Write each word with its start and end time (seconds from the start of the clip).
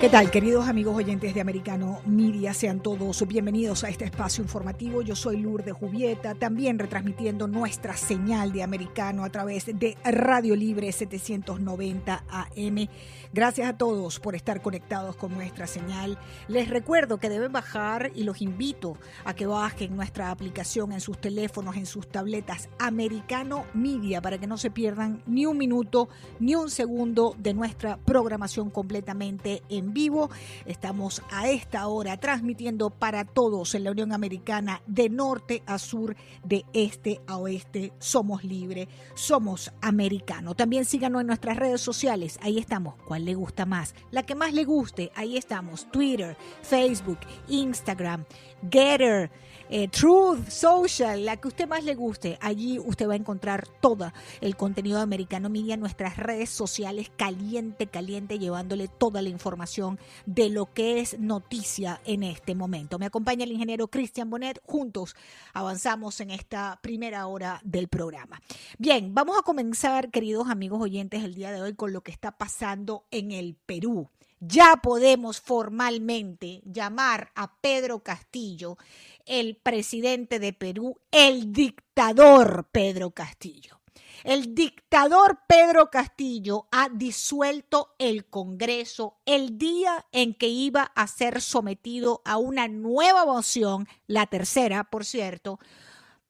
¿Qué 0.00 0.08
tal, 0.08 0.30
queridos 0.30 0.66
amigos 0.66 0.96
oyentes 0.96 1.34
de 1.34 1.42
Americano 1.42 2.00
Media? 2.06 2.54
Sean 2.54 2.80
todos 2.80 3.28
bienvenidos 3.28 3.84
a 3.84 3.90
este 3.90 4.06
espacio 4.06 4.42
informativo. 4.42 5.02
Yo 5.02 5.14
soy 5.14 5.36
Lourdes 5.36 5.74
Jubieta, 5.74 6.34
también 6.34 6.78
retransmitiendo 6.78 7.46
nuestra 7.46 7.94
señal 7.94 8.50
de 8.50 8.62
Americano 8.62 9.24
a 9.24 9.28
través 9.28 9.66
de 9.66 9.98
Radio 10.02 10.56
Libre 10.56 10.90
790 10.90 12.24
AM. 12.30 12.88
Gracias 13.34 13.68
a 13.68 13.76
todos 13.76 14.18
por 14.20 14.34
estar 14.34 14.62
conectados 14.62 15.16
con 15.16 15.34
nuestra 15.34 15.66
señal. 15.66 16.18
Les 16.48 16.70
recuerdo 16.70 17.18
que 17.18 17.28
deben 17.28 17.52
bajar 17.52 18.10
y 18.14 18.22
los 18.22 18.40
invito 18.40 18.96
a 19.26 19.34
que 19.34 19.44
bajen 19.44 19.96
nuestra 19.96 20.30
aplicación 20.30 20.92
en 20.92 21.02
sus 21.02 21.20
teléfonos, 21.20 21.76
en 21.76 21.84
sus 21.84 22.08
tabletas 22.08 22.70
Americano 22.78 23.66
Media 23.74 24.22
para 24.22 24.38
que 24.38 24.46
no 24.46 24.56
se 24.56 24.70
pierdan 24.70 25.22
ni 25.26 25.44
un 25.44 25.58
minuto 25.58 26.08
ni 26.38 26.54
un 26.54 26.70
segundo 26.70 27.34
de 27.36 27.52
nuestra 27.52 27.98
programación 27.98 28.70
completamente 28.70 29.62
en 29.68 29.89
vivo. 29.92 30.30
Estamos 30.66 31.22
a 31.30 31.48
esta 31.50 31.86
hora 31.86 32.16
transmitiendo 32.16 32.90
para 32.90 33.24
todos 33.24 33.74
en 33.74 33.84
la 33.84 33.90
Unión 33.90 34.12
Americana 34.12 34.82
de 34.86 35.08
norte 35.08 35.62
a 35.66 35.78
sur, 35.78 36.16
de 36.44 36.64
este 36.72 37.20
a 37.26 37.36
oeste. 37.36 37.92
Somos 37.98 38.44
libres, 38.44 38.88
somos 39.14 39.72
americanos. 39.80 40.56
También 40.56 40.84
síganos 40.84 41.20
en 41.20 41.26
nuestras 41.26 41.56
redes 41.56 41.80
sociales. 41.80 42.38
Ahí 42.42 42.58
estamos 42.58 42.94
le 43.18 43.34
gusta 43.34 43.66
más. 43.66 43.94
La 44.10 44.22
que 44.22 44.34
más 44.34 44.52
le 44.52 44.64
guste, 44.64 45.10
ahí 45.14 45.36
estamos. 45.36 45.90
Twitter, 45.90 46.36
Facebook, 46.62 47.18
Instagram, 47.48 48.24
Getter, 48.70 49.30
eh, 49.70 49.86
Truth 49.88 50.48
Social, 50.48 51.24
la 51.24 51.36
que 51.36 51.48
usted 51.48 51.68
más 51.68 51.84
le 51.84 51.94
guste. 51.94 52.36
Allí 52.40 52.80
usted 52.80 53.08
va 53.08 53.12
a 53.12 53.16
encontrar 53.16 53.68
todo 53.80 54.12
el 54.40 54.56
contenido 54.56 54.96
de 54.96 55.04
Americano 55.04 55.48
Media 55.48 55.76
nuestras 55.76 56.16
redes 56.16 56.50
sociales, 56.50 57.10
caliente, 57.16 57.86
caliente, 57.86 58.40
llevándole 58.40 58.88
toda 58.88 59.22
la 59.22 59.28
información 59.28 59.98
de 60.26 60.50
lo 60.50 60.66
que 60.66 61.00
es 61.00 61.20
noticia 61.20 62.00
en 62.04 62.24
este 62.24 62.56
momento. 62.56 62.98
Me 62.98 63.06
acompaña 63.06 63.44
el 63.44 63.52
ingeniero 63.52 63.88
Cristian 63.88 64.28
Bonet. 64.28 64.60
Juntos 64.66 65.14
avanzamos 65.54 66.20
en 66.20 66.32
esta 66.32 66.80
primera 66.82 67.26
hora 67.28 67.60
del 67.62 67.86
programa. 67.86 68.40
Bien, 68.78 69.14
vamos 69.14 69.38
a 69.38 69.42
comenzar, 69.42 70.10
queridos 70.10 70.48
amigos 70.48 70.82
oyentes, 70.82 71.22
el 71.22 71.34
día 71.34 71.52
de 71.52 71.62
hoy 71.62 71.74
con 71.74 71.92
lo 71.92 72.00
que 72.00 72.10
está 72.10 72.32
pasando 72.32 73.04
en 73.12 73.30
el 73.30 73.54
Perú 73.54 74.08
ya 74.40 74.80
podemos 74.82 75.40
formalmente 75.40 76.62
llamar 76.64 77.30
a 77.34 77.54
Pedro 77.60 78.00
Castillo 78.02 78.78
el 79.26 79.56
presidente 79.56 80.38
de 80.38 80.52
Perú, 80.52 80.98
el 81.10 81.52
dictador 81.52 82.68
Pedro 82.72 83.10
Castillo. 83.10 83.80
El 84.24 84.54
dictador 84.54 85.40
Pedro 85.46 85.90
Castillo 85.90 86.66
ha 86.70 86.88
disuelto 86.90 87.94
el 87.98 88.26
Congreso 88.26 89.18
el 89.24 89.56
día 89.56 90.06
en 90.12 90.34
que 90.34 90.48
iba 90.48 90.82
a 90.94 91.06
ser 91.06 91.40
sometido 91.40 92.20
a 92.24 92.36
una 92.36 92.68
nueva 92.68 93.24
moción, 93.24 93.88
la 94.06 94.26
tercera, 94.26 94.84
por 94.84 95.06
cierto, 95.06 95.58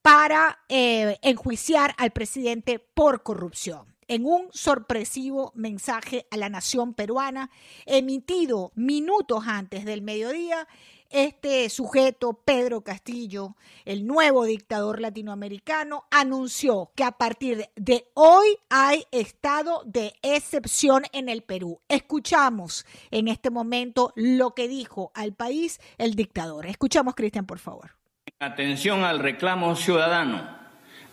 para 0.03 0.61
eh, 0.69 1.19
enjuiciar 1.23 1.95
al 1.99 2.11
presidente 2.13 2.79
por 2.79 3.23
corrupción 3.23 3.90
en 4.11 4.27
un 4.27 4.49
sorpresivo 4.53 5.53
mensaje 5.55 6.27
a 6.33 6.37
la 6.37 6.49
nación 6.49 6.95
peruana 6.95 7.49
emitido 7.87 8.73
minutos 8.75 9.45
antes 9.47 9.85
del 9.85 10.03
mediodía 10.03 10.67
este 11.11 11.69
sujeto, 11.71 12.35
Pedro 12.45 12.83
Castillo, 12.83 13.57
el 13.85 14.07
nuevo 14.07 14.45
dictador 14.45 15.01
latinoamericano, 15.01 16.05
anunció 16.13 16.93
que 16.95 17.03
a 17.03 17.11
partir 17.11 17.69
de 17.75 18.07
hoy 18.15 18.47
hay 18.69 19.05
estado 19.11 19.83
de 19.87 20.13
excepción 20.23 21.03
en 21.13 21.29
el 21.29 21.43
Perú. 21.43 21.81
Escuchamos 21.89 22.87
en 23.11 23.27
este 23.27 23.51
momento 23.51 24.13
lo 24.15 24.55
que 24.55 24.69
dijo 24.69 25.11
al 25.17 25.33
país 25.33 25.81
el 25.99 26.15
dictador. 26.15 26.67
Escuchamos, 26.67 27.17
Cristian, 27.17 27.45
por 27.45 27.59
favor. 27.59 27.97
Atención 28.39 29.03
al 29.03 29.19
reclamo 29.19 29.75
ciudadano 29.75 30.61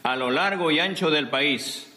a 0.04 0.16
lo 0.16 0.30
largo 0.30 0.70
y 0.70 0.80
ancho 0.80 1.10
del 1.10 1.30
país. 1.30 1.97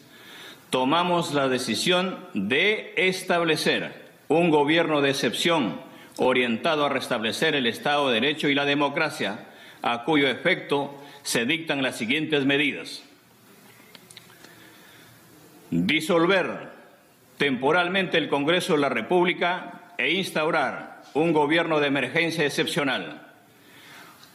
Tomamos 0.71 1.33
la 1.33 1.49
decisión 1.49 2.17
de 2.33 2.93
establecer 2.95 4.09
un 4.29 4.49
gobierno 4.49 5.01
de 5.01 5.09
excepción 5.09 5.81
orientado 6.15 6.85
a 6.85 6.89
restablecer 6.89 7.55
el 7.55 7.67
Estado 7.67 8.07
de 8.07 8.21
Derecho 8.21 8.47
y 8.47 8.55
la 8.55 8.63
democracia, 8.63 9.47
a 9.81 10.05
cuyo 10.05 10.29
efecto 10.29 10.95
se 11.23 11.45
dictan 11.45 11.81
las 11.81 11.97
siguientes 11.97 12.45
medidas. 12.45 13.03
Disolver 15.71 16.69
temporalmente 17.37 18.17
el 18.17 18.29
Congreso 18.29 18.71
de 18.71 18.79
la 18.79 18.89
República 18.89 19.93
e 19.97 20.13
instaurar 20.13 21.01
un 21.13 21.33
gobierno 21.33 21.81
de 21.81 21.87
emergencia 21.87 22.45
excepcional. 22.45 23.27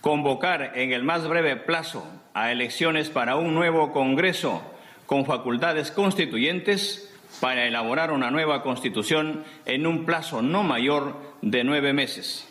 Convocar 0.03 0.73
en 0.75 0.93
el 0.93 1.03
más 1.03 1.27
breve 1.27 1.57
plazo 1.57 2.07
a 2.35 2.53
elecciones 2.53 3.09
para 3.09 3.37
un 3.37 3.55
nuevo 3.55 3.91
Congreso 3.91 4.76
con 5.07 5.25
facultades 5.25 5.91
constituyentes 5.91 7.13
para 7.41 7.67
elaborar 7.67 8.13
una 8.13 8.31
nueva 8.31 8.63
Constitución 8.63 9.45
en 9.65 9.87
un 9.87 10.05
plazo 10.05 10.43
no 10.43 10.63
mayor 10.63 11.17
de 11.43 11.65
nueve 11.65 11.93
meses. 11.93 12.49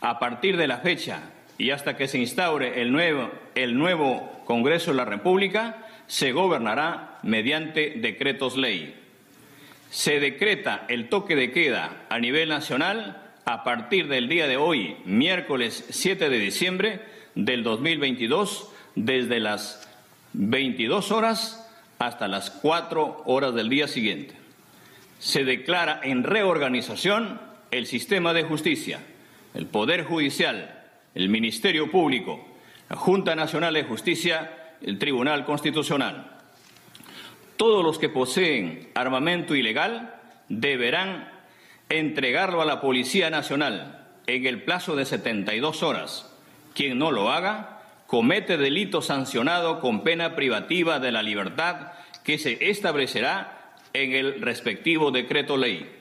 A 0.00 0.18
partir 0.18 0.56
de 0.56 0.68
la 0.68 0.78
fecha 0.78 1.30
y 1.58 1.70
hasta 1.70 1.96
que 1.96 2.08
se 2.08 2.18
instaure 2.18 2.80
el 2.80 2.92
nuevo, 2.92 3.30
el 3.54 3.76
nuevo 3.76 4.42
Congreso 4.44 4.92
de 4.92 4.96
la 4.96 5.04
República, 5.04 5.86
se 6.06 6.32
gobernará 6.32 7.18
mediante 7.22 7.90
decretos 7.96 8.56
ley. 8.56 8.94
Se 9.90 10.20
decreta 10.20 10.84
el 10.88 11.08
toque 11.08 11.34
de 11.34 11.50
queda 11.50 12.06
a 12.08 12.18
nivel 12.18 12.48
nacional 12.48 13.22
a 13.44 13.64
partir 13.64 14.08
del 14.08 14.28
día 14.28 14.46
de 14.46 14.56
hoy, 14.56 14.96
miércoles 15.04 15.84
7 15.90 16.28
de 16.28 16.38
diciembre 16.38 17.00
del 17.34 17.62
2022, 17.62 18.70
desde 18.94 19.40
las 19.40 19.87
22 20.32 21.12
horas 21.12 21.68
hasta 21.98 22.28
las 22.28 22.50
4 22.50 23.22
horas 23.26 23.54
del 23.54 23.68
día 23.68 23.88
siguiente. 23.88 24.34
Se 25.18 25.44
declara 25.44 26.00
en 26.02 26.22
reorganización 26.22 27.40
el 27.70 27.86
sistema 27.86 28.32
de 28.32 28.44
justicia, 28.44 29.00
el 29.54 29.66
Poder 29.66 30.04
Judicial, 30.04 30.84
el 31.14 31.28
Ministerio 31.28 31.90
Público, 31.90 32.46
la 32.88 32.96
Junta 32.96 33.34
Nacional 33.34 33.74
de 33.74 33.84
Justicia, 33.84 34.76
el 34.80 34.98
Tribunal 34.98 35.44
Constitucional. 35.44 36.36
Todos 37.56 37.84
los 37.84 37.98
que 37.98 38.08
poseen 38.08 38.90
armamento 38.94 39.56
ilegal 39.56 40.14
deberán 40.48 41.28
entregarlo 41.88 42.62
a 42.62 42.66
la 42.66 42.80
Policía 42.80 43.30
Nacional 43.30 44.06
en 44.26 44.46
el 44.46 44.62
plazo 44.62 44.94
de 44.94 45.04
72 45.04 45.82
horas. 45.82 46.32
Quien 46.74 46.98
no 46.98 47.10
lo 47.10 47.30
haga 47.30 47.77
comete 48.08 48.56
delito 48.56 49.02
sancionado 49.02 49.80
con 49.80 50.02
pena 50.02 50.34
privativa 50.34 50.98
de 50.98 51.12
la 51.12 51.22
libertad 51.22 51.92
que 52.24 52.38
se 52.38 52.70
establecerá 52.70 53.74
en 53.92 54.12
el 54.12 54.40
respectivo 54.40 55.10
decreto 55.10 55.58
ley. 55.58 55.94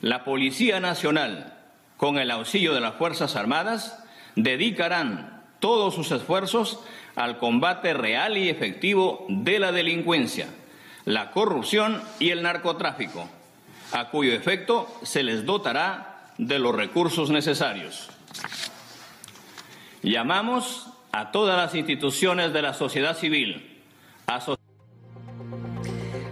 La 0.00 0.22
Policía 0.22 0.78
Nacional, 0.78 1.58
con 1.96 2.18
el 2.18 2.30
auxilio 2.30 2.72
de 2.72 2.80
las 2.80 2.94
Fuerzas 2.94 3.34
Armadas, 3.34 4.00
dedicarán 4.36 5.42
todos 5.58 5.96
sus 5.96 6.12
esfuerzos 6.12 6.78
al 7.16 7.38
combate 7.38 7.94
real 7.94 8.38
y 8.38 8.48
efectivo 8.48 9.26
de 9.28 9.58
la 9.58 9.72
delincuencia, 9.72 10.46
la 11.04 11.32
corrupción 11.32 12.00
y 12.20 12.30
el 12.30 12.42
narcotráfico, 12.42 13.28
a 13.90 14.10
cuyo 14.10 14.32
efecto 14.32 14.86
se 15.02 15.24
les 15.24 15.44
dotará 15.44 16.30
de 16.38 16.60
los 16.60 16.76
recursos 16.76 17.30
necesarios. 17.30 18.08
Llamamos 20.00 20.93
a 21.16 21.30
todas 21.30 21.56
las 21.56 21.76
instituciones 21.76 22.52
de 22.52 22.60
la 22.60 22.74
sociedad 22.74 23.16
civil, 23.16 23.70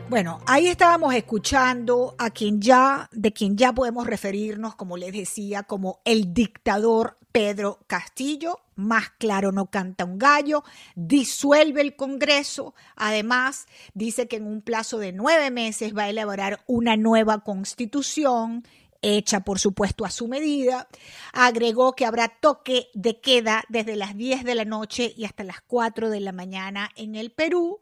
bueno, 0.08 0.40
ahí 0.46 0.66
estábamos 0.66 1.14
escuchando 1.14 2.16
a 2.18 2.30
quien 2.30 2.60
ya, 2.60 3.08
de 3.12 3.32
quien 3.32 3.56
ya 3.56 3.72
podemos 3.72 4.06
referirnos, 4.08 4.74
como 4.74 4.96
les 4.96 5.12
decía, 5.12 5.62
como 5.62 6.00
el 6.04 6.34
dictador 6.34 7.16
Pedro 7.30 7.78
Castillo, 7.86 8.58
más 8.74 9.10
claro 9.18 9.52
no 9.52 9.66
canta 9.66 10.04
un 10.04 10.18
gallo, 10.18 10.64
disuelve 10.96 11.80
el 11.80 11.94
Congreso, 11.94 12.74
además 12.96 13.66
dice 13.94 14.26
que 14.26 14.36
en 14.36 14.48
un 14.48 14.62
plazo 14.62 14.98
de 14.98 15.12
nueve 15.12 15.50
meses 15.52 15.96
va 15.96 16.04
a 16.04 16.10
elaborar 16.10 16.64
una 16.66 16.96
nueva 16.96 17.44
constitución 17.44 18.64
hecha 19.02 19.40
por 19.40 19.58
supuesto 19.58 20.04
a 20.04 20.10
su 20.10 20.28
medida, 20.28 20.88
agregó 21.32 21.94
que 21.94 22.06
habrá 22.06 22.28
toque 22.28 22.88
de 22.94 23.20
queda 23.20 23.64
desde 23.68 23.96
las 23.96 24.16
10 24.16 24.44
de 24.44 24.54
la 24.54 24.64
noche 24.64 25.12
y 25.16 25.24
hasta 25.24 25.44
las 25.44 25.60
4 25.60 26.08
de 26.08 26.20
la 26.20 26.32
mañana 26.32 26.90
en 26.96 27.16
el 27.16 27.32
Perú. 27.32 27.80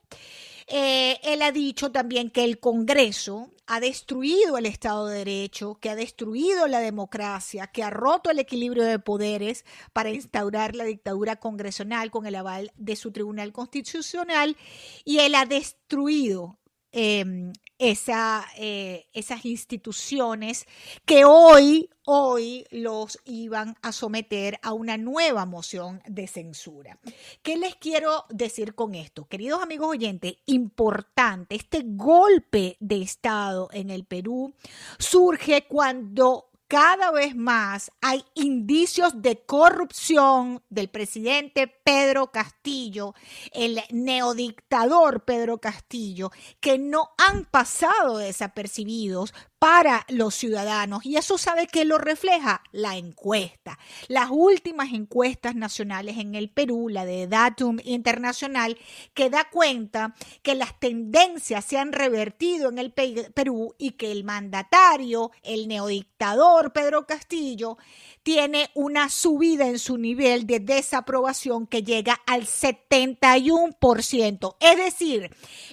Eh, 0.73 1.19
él 1.25 1.43
ha 1.43 1.51
dicho 1.51 1.91
también 1.91 2.31
que 2.31 2.45
el 2.45 2.61
Congreso 2.61 3.51
ha 3.67 3.81
destruido 3.81 4.57
el 4.57 4.67
Estado 4.67 5.09
de 5.09 5.19
Derecho, 5.19 5.79
que 5.81 5.91
ha 5.91 5.97
destruido 5.97 6.69
la 6.69 6.79
democracia, 6.79 7.67
que 7.67 7.83
ha 7.83 7.91
roto 7.91 8.31
el 8.31 8.39
equilibrio 8.39 8.85
de 8.85 9.01
poderes 9.01 9.65
para 9.93 10.11
instaurar 10.11 10.77
la 10.77 10.85
dictadura 10.85 11.37
congresional 11.37 12.13
con 12.13 12.25
el 12.25 12.37
aval 12.37 12.71
de 12.77 12.95
su 12.95 13.11
Tribunal 13.11 13.53
Constitucional 13.53 14.57
y 15.05 15.19
él 15.19 15.35
ha 15.35 15.45
destruido 15.45 16.60
em, 16.93 17.53
eh, 17.79 19.07
esas 19.15 19.45
instituciones 19.47 20.67
que 21.07 21.25
hoy, 21.25 21.89
hoy 22.05 22.67
los 22.71 23.19
iban 23.25 23.75
a 23.81 23.93
someter 23.93 24.59
a 24.63 24.73
una 24.75 24.99
nueva 24.99 25.47
moción 25.47 26.03
de 26.07 26.27
censura. 26.27 26.99
¿Qué 27.43 27.57
les 27.57 27.77
quiero 27.77 28.27
decir 28.29 28.75
con 28.75 28.95
esto? 28.95 29.27
Queridos 29.27 29.63
amigos 29.63 29.89
oyentes, 29.89 30.35
importante, 30.47 31.55
este 31.55 31.83
golpe 31.85 32.77
de 32.81 33.01
Estado 33.03 33.69
en 33.73 33.89
el 33.91 34.05
Perú 34.05 34.53
surge 34.99 35.67
cuando 35.67 36.50
cada 36.71 37.11
vez 37.11 37.35
más 37.35 37.91
hay 38.01 38.25
indicios 38.35 39.21
de 39.21 39.45
corrupción 39.45 40.63
del 40.71 40.89
presidente 40.89 41.67
Pedro 41.67 42.31
Castillo, 42.31 43.13
el 43.51 43.81
neodictador 43.91 45.25
Pedro 45.25 45.59
Castillo, 45.59 46.31
que 46.61 46.79
no 46.79 47.11
han 47.19 47.45
pasado 47.47 48.19
desapercibidos 48.19 49.35
para 49.61 50.05
los 50.09 50.35
ciudadanos. 50.35 51.05
Y 51.05 51.17
eso 51.17 51.37
sabe 51.37 51.67
que 51.67 51.85
lo 51.85 51.99
refleja 51.99 52.63
la 52.73 52.97
encuesta. 52.97 53.79
Las 54.09 54.31
últimas 54.31 54.95
encuestas 54.95 55.55
nacionales 55.55 56.17
en 56.17 56.35
el 56.35 56.49
Perú, 56.49 56.89
la 56.89 57.05
de 57.05 57.27
Datum 57.27 57.77
Internacional, 57.85 58.79
que 59.13 59.29
da 59.29 59.51
cuenta 59.51 60.15
que 60.43 60.55
las 60.55 60.81
tendencias 60.81 61.67
se 61.67 61.77
han 61.77 61.93
revertido 61.93 62.71
en 62.71 62.79
el 62.79 62.91
Perú 62.91 63.75
y 63.77 63.91
que 63.93 64.11
el 64.11 64.25
mandatario, 64.25 65.31
el 65.43 65.69
neodictador 65.69 66.73
Pedro 66.73 67.07
Castillo, 67.07 67.77
tiene 68.23 68.71
una 68.75 69.11
subida 69.11 69.67
en 69.67 69.79
su 69.79 69.99
nivel 69.99 70.47
de 70.47 70.61
desaprobación 70.61 71.67
que 71.67 71.83
llega 71.83 72.19
al 72.27 72.47
71%. 72.47 74.57
Es 74.59 74.77
decir, 74.79 75.31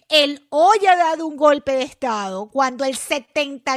él 0.10 0.46
hoy 0.50 0.86
ha 0.88 0.98
dado 0.98 1.26
un 1.26 1.38
golpe 1.38 1.72
de 1.72 1.84
Estado 1.84 2.50
cuando 2.50 2.84
el 2.84 2.98
71% 2.98 3.77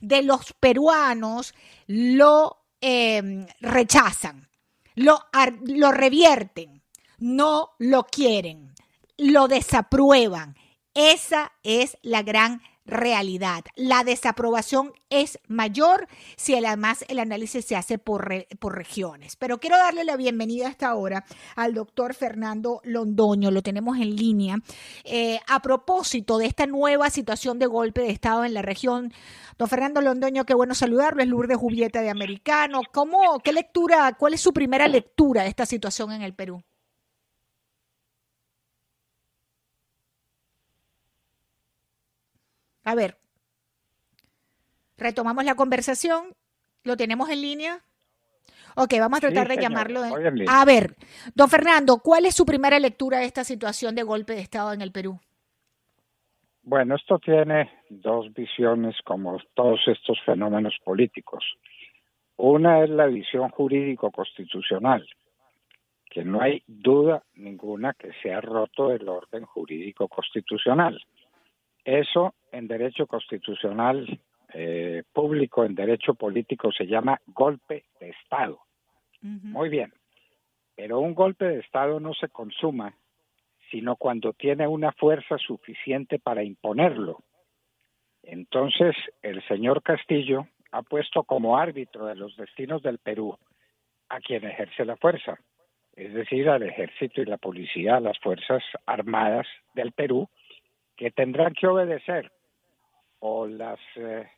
de 0.00 0.22
los 0.22 0.52
peruanos 0.58 1.54
lo 1.86 2.64
em, 2.80 3.46
rechazan, 3.60 4.48
lo, 4.94 5.24
lo 5.64 5.92
revierten, 5.92 6.82
no 7.18 7.70
lo 7.78 8.04
quieren, 8.04 8.74
lo 9.16 9.48
desaprueban. 9.48 10.56
Esa 10.94 11.52
es 11.62 11.98
la 12.02 12.22
gran 12.22 12.62
realidad. 12.88 13.64
La 13.76 14.02
desaprobación 14.02 14.92
es 15.10 15.38
mayor 15.46 16.08
si 16.36 16.54
además 16.56 17.04
el 17.08 17.18
análisis 17.18 17.64
se 17.64 17.76
hace 17.76 17.98
por, 17.98 18.28
por 18.58 18.76
regiones. 18.76 19.36
Pero 19.36 19.58
quiero 19.58 19.76
darle 19.76 20.04
la 20.04 20.16
bienvenida 20.16 20.66
a 20.66 20.70
esta 20.70 20.94
hora 20.94 21.24
al 21.54 21.74
doctor 21.74 22.14
Fernando 22.14 22.80
Londoño, 22.84 23.50
lo 23.50 23.62
tenemos 23.62 23.98
en 23.98 24.16
línea, 24.16 24.56
eh, 25.04 25.38
a 25.46 25.60
propósito 25.60 26.38
de 26.38 26.46
esta 26.46 26.66
nueva 26.66 27.10
situación 27.10 27.58
de 27.58 27.66
golpe 27.66 28.00
de 28.00 28.10
Estado 28.10 28.44
en 28.44 28.54
la 28.54 28.62
región. 28.62 29.12
Don 29.58 29.68
Fernando 29.68 30.00
Londoño, 30.00 30.44
qué 30.44 30.54
bueno 30.54 30.74
saludarlo, 30.74 31.22
es 31.22 31.28
Lourdes 31.28 31.58
Julieta 31.58 32.00
de 32.00 32.10
Americano. 32.10 32.80
¿Cómo, 32.92 33.38
qué 33.40 33.52
lectura, 33.52 34.16
cuál 34.18 34.34
es 34.34 34.40
su 34.40 34.52
primera 34.52 34.88
lectura 34.88 35.42
de 35.42 35.48
esta 35.48 35.66
situación 35.66 36.12
en 36.12 36.22
el 36.22 36.34
Perú? 36.34 36.62
A 42.88 42.94
ver, 42.94 43.18
retomamos 44.96 45.44
la 45.44 45.54
conversación. 45.54 46.34
¿Lo 46.84 46.96
tenemos 46.96 47.28
en 47.28 47.42
línea? 47.42 47.80
Ok, 48.76 48.94
vamos 48.98 49.18
a 49.18 49.20
tratar 49.20 49.46
de 49.46 49.58
llamarlo. 49.58 50.00
A 50.48 50.64
ver, 50.64 50.96
don 51.34 51.50
Fernando, 51.50 51.98
¿cuál 51.98 52.24
es 52.24 52.34
su 52.34 52.46
primera 52.46 52.78
lectura 52.78 53.18
de 53.18 53.26
esta 53.26 53.44
situación 53.44 53.94
de 53.94 54.04
golpe 54.04 54.32
de 54.32 54.40
Estado 54.40 54.72
en 54.72 54.80
el 54.80 54.90
Perú? 54.90 55.20
Bueno, 56.62 56.96
esto 56.96 57.18
tiene 57.18 57.70
dos 57.90 58.32
visiones 58.32 58.96
como 59.04 59.38
todos 59.52 59.80
estos 59.86 60.18
fenómenos 60.24 60.74
políticos. 60.82 61.44
Una 62.38 62.84
es 62.84 62.88
la 62.88 63.04
visión 63.04 63.50
jurídico-constitucional, 63.50 65.06
que 66.08 66.24
no 66.24 66.40
hay 66.40 66.62
duda 66.66 67.22
ninguna 67.34 67.92
que 67.92 68.12
se 68.22 68.32
ha 68.32 68.40
roto 68.40 68.92
el 68.92 69.06
orden 69.06 69.44
jurídico-constitucional. 69.44 70.98
Eso 71.88 72.34
en 72.52 72.68
derecho 72.68 73.06
constitucional 73.06 74.20
eh, 74.52 75.04
público, 75.10 75.64
en 75.64 75.74
derecho 75.74 76.12
político, 76.12 76.70
se 76.70 76.86
llama 76.86 77.18
golpe 77.28 77.86
de 77.98 78.10
Estado. 78.10 78.60
Muy 79.22 79.70
bien, 79.70 79.94
pero 80.76 81.00
un 81.00 81.14
golpe 81.14 81.46
de 81.46 81.60
Estado 81.60 81.98
no 81.98 82.12
se 82.12 82.28
consuma 82.28 82.94
sino 83.70 83.96
cuando 83.96 84.34
tiene 84.34 84.66
una 84.66 84.92
fuerza 84.92 85.38
suficiente 85.38 86.18
para 86.18 86.42
imponerlo. 86.42 87.20
Entonces, 88.22 88.94
el 89.22 89.42
señor 89.48 89.82
Castillo 89.82 90.46
ha 90.72 90.82
puesto 90.82 91.22
como 91.22 91.56
árbitro 91.56 92.04
de 92.04 92.16
los 92.16 92.36
destinos 92.36 92.82
del 92.82 92.98
Perú 92.98 93.38
a 94.10 94.20
quien 94.20 94.44
ejerce 94.44 94.84
la 94.84 94.96
fuerza, 94.96 95.38
es 95.96 96.12
decir, 96.12 96.50
al 96.50 96.62
ejército 96.62 97.22
y 97.22 97.26
la 97.26 97.38
policía, 97.38 97.98
las 98.00 98.18
Fuerzas 98.18 98.62
Armadas 98.86 99.46
del 99.74 99.92
Perú, 99.92 100.28
que 100.98 101.12
tendrán 101.12 101.54
que 101.54 101.68
obedecer 101.68 102.30
o 103.20 103.46
las 103.46 103.78
eh, 103.94 104.28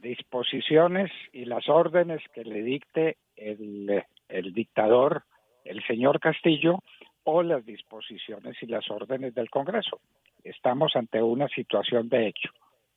disposiciones 0.00 1.10
y 1.32 1.46
las 1.46 1.68
órdenes 1.68 2.20
que 2.34 2.44
le 2.44 2.62
dicte 2.62 3.16
el, 3.36 4.04
el 4.28 4.52
dictador, 4.52 5.24
el 5.64 5.82
señor 5.86 6.20
Castillo, 6.20 6.78
o 7.24 7.42
las 7.42 7.64
disposiciones 7.64 8.62
y 8.62 8.66
las 8.66 8.88
órdenes 8.90 9.34
del 9.34 9.48
Congreso. 9.48 9.98
Estamos 10.44 10.94
ante 10.94 11.22
una 11.22 11.48
situación 11.48 12.10
de 12.10 12.28
hecho. 12.28 12.50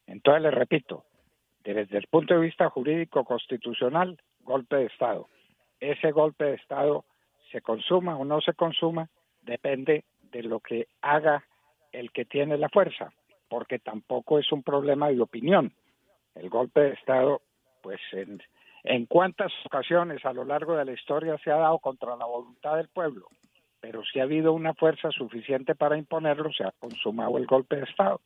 Entonces, 0.06 0.44
le 0.44 0.52
repito, 0.52 1.06
desde 1.64 1.98
el 1.98 2.08
punto 2.08 2.34
de 2.34 2.42
vista 2.42 2.70
jurídico 2.70 3.24
constitucional, 3.24 4.20
golpe 4.42 4.76
de 4.76 4.86
Estado. 4.88 5.30
Ese 5.80 6.12
golpe 6.12 6.44
de 6.44 6.56
Estado 6.56 7.06
se 7.54 7.62
consuma 7.62 8.18
o 8.18 8.26
no 8.26 8.42
se 8.42 8.54
consuma, 8.54 9.10
depende 9.44 10.04
de 10.24 10.44
lo 10.44 10.60
que 10.60 10.88
haga 11.02 11.46
el 11.92 12.12
que 12.12 12.26
tiene 12.26 12.58
la 12.58 12.70
fuerza, 12.70 13.12
porque 13.50 13.80
tampoco 13.80 14.40
es 14.40 14.52
un 14.52 14.64
problema 14.64 15.10
de 15.10 15.22
opinión. 15.22 15.74
El 16.36 16.50
golpe 16.50 16.82
de 16.82 16.94
Estado, 16.94 17.42
pues 17.82 18.00
en, 18.12 18.42
en 18.84 19.06
cuántas 19.06 19.52
ocasiones 19.66 20.24
a 20.26 20.34
lo 20.34 20.44
largo 20.44 20.76
de 20.76 20.86
la 20.86 20.94
historia 20.94 21.38
se 21.44 21.52
ha 21.52 21.58
dado 21.58 21.80
contra 21.80 22.16
la 22.16 22.26
voluntad 22.26 22.78
del 22.78 22.90
pueblo, 22.90 23.28
pero 23.80 24.04
si 24.04 24.20
ha 24.20 24.24
habido 24.24 24.54
una 24.54 24.74
fuerza 24.74 25.12
suficiente 25.12 25.76
para 25.76 25.98
imponerlo, 25.98 26.52
se 26.52 26.64
ha 26.64 26.72
consumado 26.80 27.38
el 27.38 27.46
golpe 27.46 27.78
de 27.78 27.84
Estado. 27.84 28.22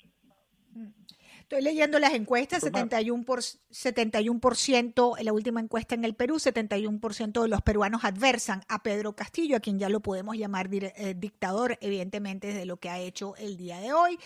Estoy 1.52 1.66
leyendo 1.66 2.00
las 2.00 2.14
encuestas, 2.14 2.64
71%, 2.64 3.26
por, 3.26 3.40
71% 3.40 5.20
en 5.20 5.26
la 5.26 5.34
última 5.34 5.60
encuesta 5.60 5.96
en 5.96 6.06
el 6.06 6.14
Perú, 6.14 6.36
71% 6.36 7.42
de 7.42 7.48
los 7.50 7.62
peruanos 7.62 8.06
adversan 8.06 8.64
a 8.70 8.84
Pedro 8.84 9.18
Castillo, 9.18 9.58
a 9.58 9.60
quien 9.60 9.78
ya 9.78 9.90
lo 9.90 10.00
podemos 10.00 10.38
llamar 10.38 10.70
eh, 10.72 11.14
dictador, 11.18 11.78
evidentemente, 11.82 12.48
desde 12.48 12.64
lo 12.64 12.78
que 12.78 12.90
ha 12.90 13.00
hecho 13.00 13.36
el 13.36 13.58
día 13.58 13.82
de 13.82 13.92
hoy. 13.92 14.18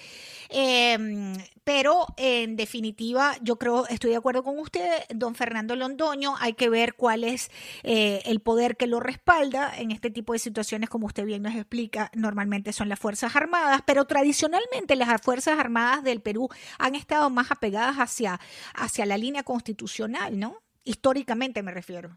Em, 0.50 1.36
pero, 1.64 2.06
en 2.18 2.58
definitiva, 2.58 3.36
yo 3.42 3.56
creo, 3.56 3.88
estoy 3.88 4.12
de 4.12 4.18
acuerdo 4.18 4.44
con 4.44 4.60
usted, 4.60 4.88
don 5.10 5.34
Fernando 5.34 5.76
Londoño, 5.76 6.36
hay 6.40 6.54
que 6.54 6.70
ver 6.70 6.94
cuál 6.94 7.24
es 7.24 7.50
eh, 7.82 8.22
el 8.26 8.40
poder 8.40 8.78
que 8.78 8.86
lo 8.86 9.00
respalda 9.00 9.76
en 9.76 9.90
este 9.90 10.12
tipo 10.12 10.34
de 10.34 10.38
situaciones, 10.38 10.92
como 10.92 11.08
usted 11.08 11.26
bien 11.26 11.42
nos 11.42 11.56
explica, 11.56 12.12
normalmente 12.14 12.72
son 12.72 12.88
las 12.88 13.00
Fuerzas 13.00 13.36
Armadas, 13.36 13.82
pero 13.84 14.06
tradicionalmente 14.06 14.96
las 14.96 15.20
Fuerzas 15.24 15.58
Armadas 15.58 16.04
del 16.04 16.22
Perú 16.22 16.50
han 16.78 16.94
estado 16.94 17.15
más 17.30 17.52
apegadas 17.52 17.98
hacia, 17.98 18.40
hacia 18.74 19.06
la 19.06 19.18
línea 19.18 19.44
constitucional, 19.44 20.40
¿no? 20.40 20.62
Históricamente 20.84 21.64
me 21.64 21.72
refiero. 21.72 22.16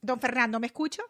Don 0.00 0.18
Fernando, 0.20 0.58
¿me 0.58 0.66
escucha? 0.66 1.02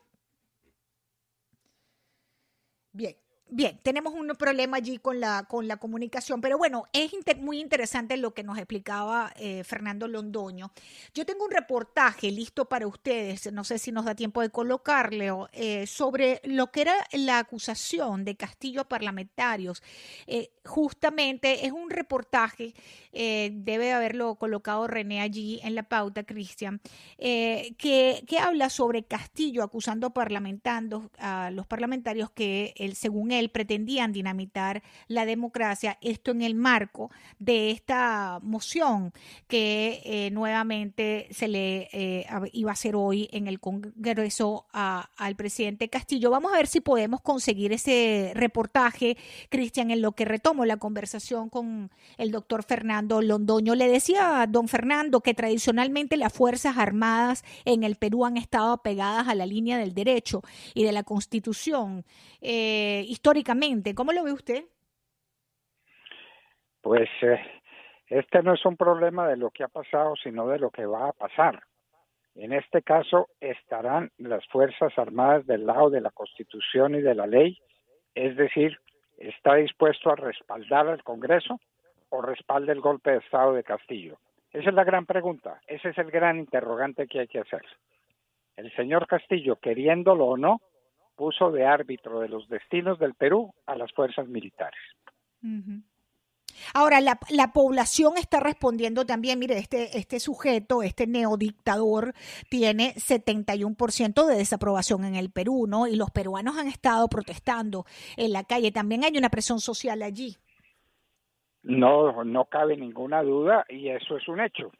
Bien. 2.93 3.22
Bien, 3.55 3.79
tenemos 3.83 4.15
un 4.15 4.29
problema 4.29 4.79
allí 4.79 4.97
con 4.97 5.21
la, 5.21 5.43
con 5.43 5.69
la 5.69 5.77
comunicación, 5.77 6.41
pero 6.41 6.57
bueno, 6.57 6.87
es 6.95 7.13
muy 7.39 7.61
interesante 7.61 8.17
lo 8.17 8.33
que 8.33 8.43
nos 8.45 8.57
explicaba 8.57 9.31
eh, 9.37 9.63
Fernando 9.63 10.09
Londoño. 10.09 10.73
Yo 11.13 11.27
tengo 11.27 11.45
un 11.45 11.51
reportaje 11.51 12.31
listo 12.31 12.67
para 12.67 12.87
ustedes, 12.87 13.53
no 13.53 13.63
sé 13.63 13.79
si 13.79 13.93
nos 13.93 14.07
da 14.07 14.15
tiempo 14.15 14.41
de 14.41 14.49
colocarle, 14.49 15.31
eh, 15.53 15.87
sobre 15.87 16.41
lo 16.45 16.73
que 16.73 16.81
era 16.81 16.95
la 17.13 17.41
acusación 17.41 18.25
de 18.25 18.37
Castillo 18.37 18.81
a 18.81 18.89
parlamentarios. 18.89 19.83
Eh, 20.27 20.51
justamente 20.65 21.67
es 21.67 21.73
un 21.73 21.91
reportaje, 21.91 22.73
debe 23.13 23.93
haberlo 23.93 24.37
colocado 24.37 24.87
René 24.87 25.21
allí 25.21 25.61
en 25.63 25.75
la 25.75 25.83
pauta, 25.83 26.23
Cristian, 26.23 26.81
que, 27.19 28.25
que 28.27 28.39
habla 28.39 28.71
sobre 28.71 29.03
Castillo 29.03 29.63
acusando 29.63 30.11
parlamentando 30.15 31.11
a 31.19 31.51
los 31.51 31.67
parlamentarios 31.67 32.31
que, 32.31 32.73
él, 32.77 32.95
según 32.95 33.33
él, 33.33 33.42
pretendían 33.49 34.13
dinamitar 34.13 34.83
la 35.09 35.25
democracia, 35.27 35.99
esto 36.01 36.31
en 36.31 36.43
el 36.43 36.55
marco 36.55 37.11
de 37.39 37.71
esta 37.71 38.39
moción 38.43 39.13
que 39.49 40.03
eh, 40.05 40.31
nuevamente 40.31 41.29
se 41.31 41.49
le 41.49 41.89
eh, 41.93 42.27
iba 42.53 42.71
a 42.71 42.75
hacer 42.75 42.97
hoy 42.97 43.29
en 43.33 43.47
el 43.47 43.61
Congreso 43.61 44.67
al 44.73 45.37
presidente 45.37 45.89
Castillo. 45.89 46.31
Vamos 46.31 46.53
a 46.53 46.57
ver 46.57 46.67
si 46.67 46.81
podemos 46.81 47.21
conseguir 47.21 47.73
ese 47.73 48.33
reportaje, 48.35 49.17
Cristian, 49.49 49.91
en 49.91 50.03
lo 50.03 50.13
que 50.13 50.25
retomo 50.25 50.65
la 50.65 50.77
conversación 50.77 51.49
con 51.49 51.91
el 52.19 52.31
doctor 52.31 52.63
Fernando 52.65 53.23
Londoño. 53.23 53.75
Le 53.75 53.89
decía 53.89 54.43
a 54.43 54.47
don 54.47 54.69
Fernando 54.69 55.21
que 55.21 55.35
tradicionalmente 55.35 56.17
las 56.17 56.33
Fuerzas 56.33 56.77
Armadas 56.77 57.45
en 57.65 57.85
el 57.85 57.97
Perú 57.97 58.25
han 58.25 58.37
estado 58.37 58.79
pegadas 58.79 59.29
a 59.29 59.35
la 59.35 59.47
línea 59.47 59.79
del 59.79 59.95
derecho 59.95 60.43
y 60.75 60.85
de 60.85 60.93
la 60.93 61.03
Constitución 61.03 62.05
eh. 62.41 63.05
¿Cómo 63.95 64.13
lo 64.13 64.25
ve 64.25 64.33
usted? 64.33 64.65
Pues 66.83 67.09
eh, 67.23 67.41
este 68.09 68.43
no 68.43 68.53
es 68.53 68.67
un 68.67 68.77
problema 68.77 69.27
de 69.27 69.39
lo 69.39 69.51
que 69.51 69.65
ha 69.65 69.69
pasado, 69.69 70.15
sino 70.23 70.49
de 70.49 70.59
lo 70.59 70.71
que 70.71 70.85
va 70.85 71.09
a 71.09 71.13
pasar. 71.13 71.63
En 72.35 72.53
este 72.53 72.83
caso 72.83 73.29
estarán 73.41 74.11
las 74.19 74.47
Fuerzas 74.49 74.93
Armadas 74.99 75.47
del 75.47 75.65
lado 75.65 75.89
de 75.89 76.03
la 76.03 76.11
Constitución 76.11 76.95
y 76.95 77.01
de 77.01 77.15
la 77.15 77.27
ley, 77.27 77.59
es 78.15 78.37
decir, 78.37 78.79
está 79.17 79.55
dispuesto 79.55 80.11
a 80.11 80.17
respaldar 80.17 80.89
al 80.89 81.03
Congreso 81.03 81.59
o 82.11 82.21
respalda 82.21 82.73
el 82.73 82.81
golpe 82.81 83.13
de 83.13 83.19
Estado 83.19 83.55
de 83.55 83.65
Castillo. 83.65 84.19
Esa 84.53 84.69
es 84.69 84.75
la 84.75 84.85
gran 84.85 85.07
pregunta, 85.07 85.59
ese 85.67 85.89
es 85.89 85.99
el 85.99 86.11
gran 86.11 86.39
interrogante 86.39 87.07
que 87.07 87.21
hay 87.21 87.29
que 87.29 87.41
hacer. 87.41 87.63
El 88.57 88.71
señor 88.77 89.07
Castillo, 89.07 89.57
queriéndolo 89.57 90.27
o 90.27 90.37
no, 90.37 90.61
puso 91.17 91.51
de 91.51 91.65
árbitro 91.65 92.21
de 92.21 92.29
los 92.29 92.49
destinos 92.49 92.99
del 92.99 93.15
Perú 93.15 93.55
a 93.67 93.77
las 93.77 93.93
fuerzas 93.93 94.29
militares. 94.29 94.81
Ahora, 96.75 97.01
la, 97.01 97.53
población 97.53 98.15
está 98.17 98.41
respondiendo 98.41 99.05
también, 99.05 99.39
mire, 99.39 99.59
este, 99.59 99.99
este 99.99 100.21
sujeto, 100.21 100.83
este 100.83 101.07
neodictador, 101.07 102.15
tiene 102.49 102.95
71% 102.95 104.27
de 104.27 104.37
desaprobación 104.37 105.05
en 105.05 105.17
el 105.17 105.31
Perú, 105.31 105.67
¿no? 105.67 105.87
Y 105.87 105.97
los 105.97 106.11
peruanos 106.11 106.57
han 106.57 106.69
estado 106.69 107.09
protestando 107.09 107.85
en 108.17 108.33
la 108.33 108.45
calle. 108.45 108.73
También 108.73 109.05
hay 109.05 109.17
una 109.17 109.31
presión 109.31 109.61
social 109.61 110.03
allí. 110.03 110.37
No, 111.63 112.25
no 112.25 112.45
cabe 112.47 112.77
ninguna 112.77 113.23
duda 113.23 113.65
y 113.69 113.89
eso 113.89 114.17
es 114.17 114.27
un 114.29 114.41
hecho. 114.41 114.73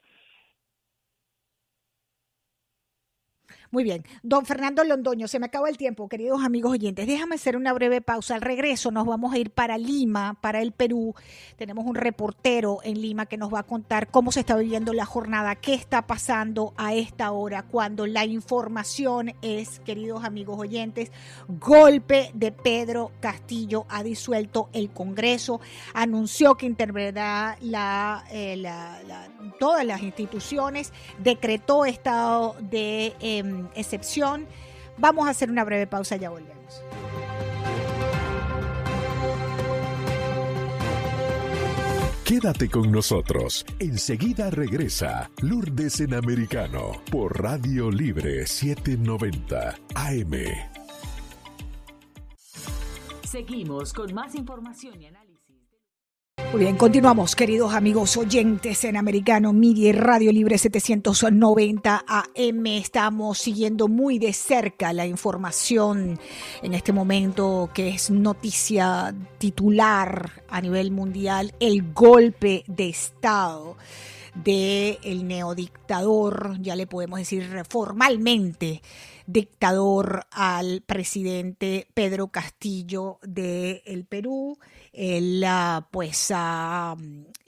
Muy 3.73 3.83
bien. 3.83 4.05
Don 4.21 4.45
Fernando 4.45 4.83
Londoño, 4.83 5.27
se 5.27 5.39
me 5.39 5.47
acaba 5.47 5.67
el 5.67 5.77
tiempo, 5.77 6.07
queridos 6.07 6.43
amigos 6.43 6.73
oyentes. 6.73 7.07
Déjame 7.07 7.33
hacer 7.33 7.57
una 7.57 7.73
breve 7.73 8.01
pausa. 8.01 8.35
Al 8.35 8.41
regreso 8.41 8.91
nos 8.91 9.07
vamos 9.07 9.33
a 9.33 9.39
ir 9.39 9.49
para 9.49 9.79
Lima, 9.79 10.37
para 10.41 10.61
el 10.61 10.73
Perú. 10.73 11.15
Tenemos 11.57 11.83
un 11.87 11.95
reportero 11.95 12.81
en 12.83 13.01
Lima 13.01 13.25
que 13.25 13.35
nos 13.35 13.51
va 13.51 13.61
a 13.61 13.63
contar 13.63 14.11
cómo 14.11 14.31
se 14.31 14.41
está 14.41 14.55
viviendo 14.55 14.93
la 14.93 15.05
jornada, 15.05 15.55
qué 15.55 15.73
está 15.73 16.05
pasando 16.05 16.75
a 16.77 16.93
esta 16.93 17.31
hora, 17.31 17.63
cuando 17.63 18.05
la 18.05 18.25
información 18.25 19.33
es, 19.41 19.79
queridos 19.79 20.23
amigos 20.23 20.59
oyentes, 20.59 21.11
golpe 21.47 22.29
de 22.35 22.51
Pedro 22.51 23.11
Castillo 23.21 23.87
ha 23.89 24.03
disuelto 24.03 24.69
el 24.73 24.91
Congreso, 24.91 25.61
anunció 25.95 26.53
que 26.53 26.67
intervendrá 26.67 27.57
la, 27.59 28.23
eh, 28.29 28.63
todas 29.59 29.83
las 29.83 30.03
instituciones, 30.03 30.93
decretó 31.17 31.85
estado 31.85 32.55
de... 32.59 33.15
Excepción. 33.75 34.47
Vamos 34.97 35.27
a 35.27 35.31
hacer 35.31 35.49
una 35.49 35.63
breve 35.63 35.87
pausa, 35.87 36.15
ya 36.15 36.29
volvemos. 36.29 36.83
Quédate 42.23 42.69
con 42.69 42.91
nosotros. 42.91 43.65
Enseguida 43.79 44.49
regresa 44.49 45.29
Lourdes 45.41 45.99
en 45.99 46.13
Americano 46.13 46.93
por 47.11 47.41
Radio 47.41 47.91
Libre 47.91 48.47
790 48.47 49.75
AM. 49.93 50.31
Seguimos 53.23 53.93
con 53.93 54.13
más 54.13 54.35
información 54.35 55.01
y 55.01 55.07
análisis. 55.07 55.22
Muy 56.53 56.65
bien, 56.65 56.77
continuamos, 56.77 57.35
queridos 57.35 57.73
amigos 57.73 58.15
oyentes 58.15 58.83
en 58.83 58.95
Americano 58.95 59.53
Media 59.53 59.91
Radio 59.91 60.31
Libre 60.31 60.59
790 60.59 62.05
AM. 62.07 62.67
Estamos 62.67 63.39
siguiendo 63.39 63.87
muy 63.87 64.19
de 64.19 64.33
cerca 64.33 64.93
la 64.93 65.07
información 65.07 66.19
en 66.61 66.73
este 66.75 66.93
momento 66.93 67.71
que 67.73 67.89
es 67.89 68.11
noticia 68.11 69.15
titular 69.39 70.43
a 70.47 70.61
nivel 70.61 70.91
mundial, 70.91 71.55
el 71.59 71.91
golpe 71.91 72.63
de 72.67 72.87
Estado 72.87 73.75
del 74.35 74.99
el 75.03 75.27
neodictador, 75.27 76.57
ya 76.61 76.75
le 76.75 76.85
podemos 76.85 77.17
decir 77.17 77.63
formalmente, 77.67 78.83
dictador 79.25 80.27
al 80.31 80.83
presidente 80.85 81.87
Pedro 81.95 82.27
Castillo 82.27 83.17
del 83.23 83.81
el 83.85 84.05
Perú 84.05 84.59
él 84.93 85.43
pues 85.91 86.31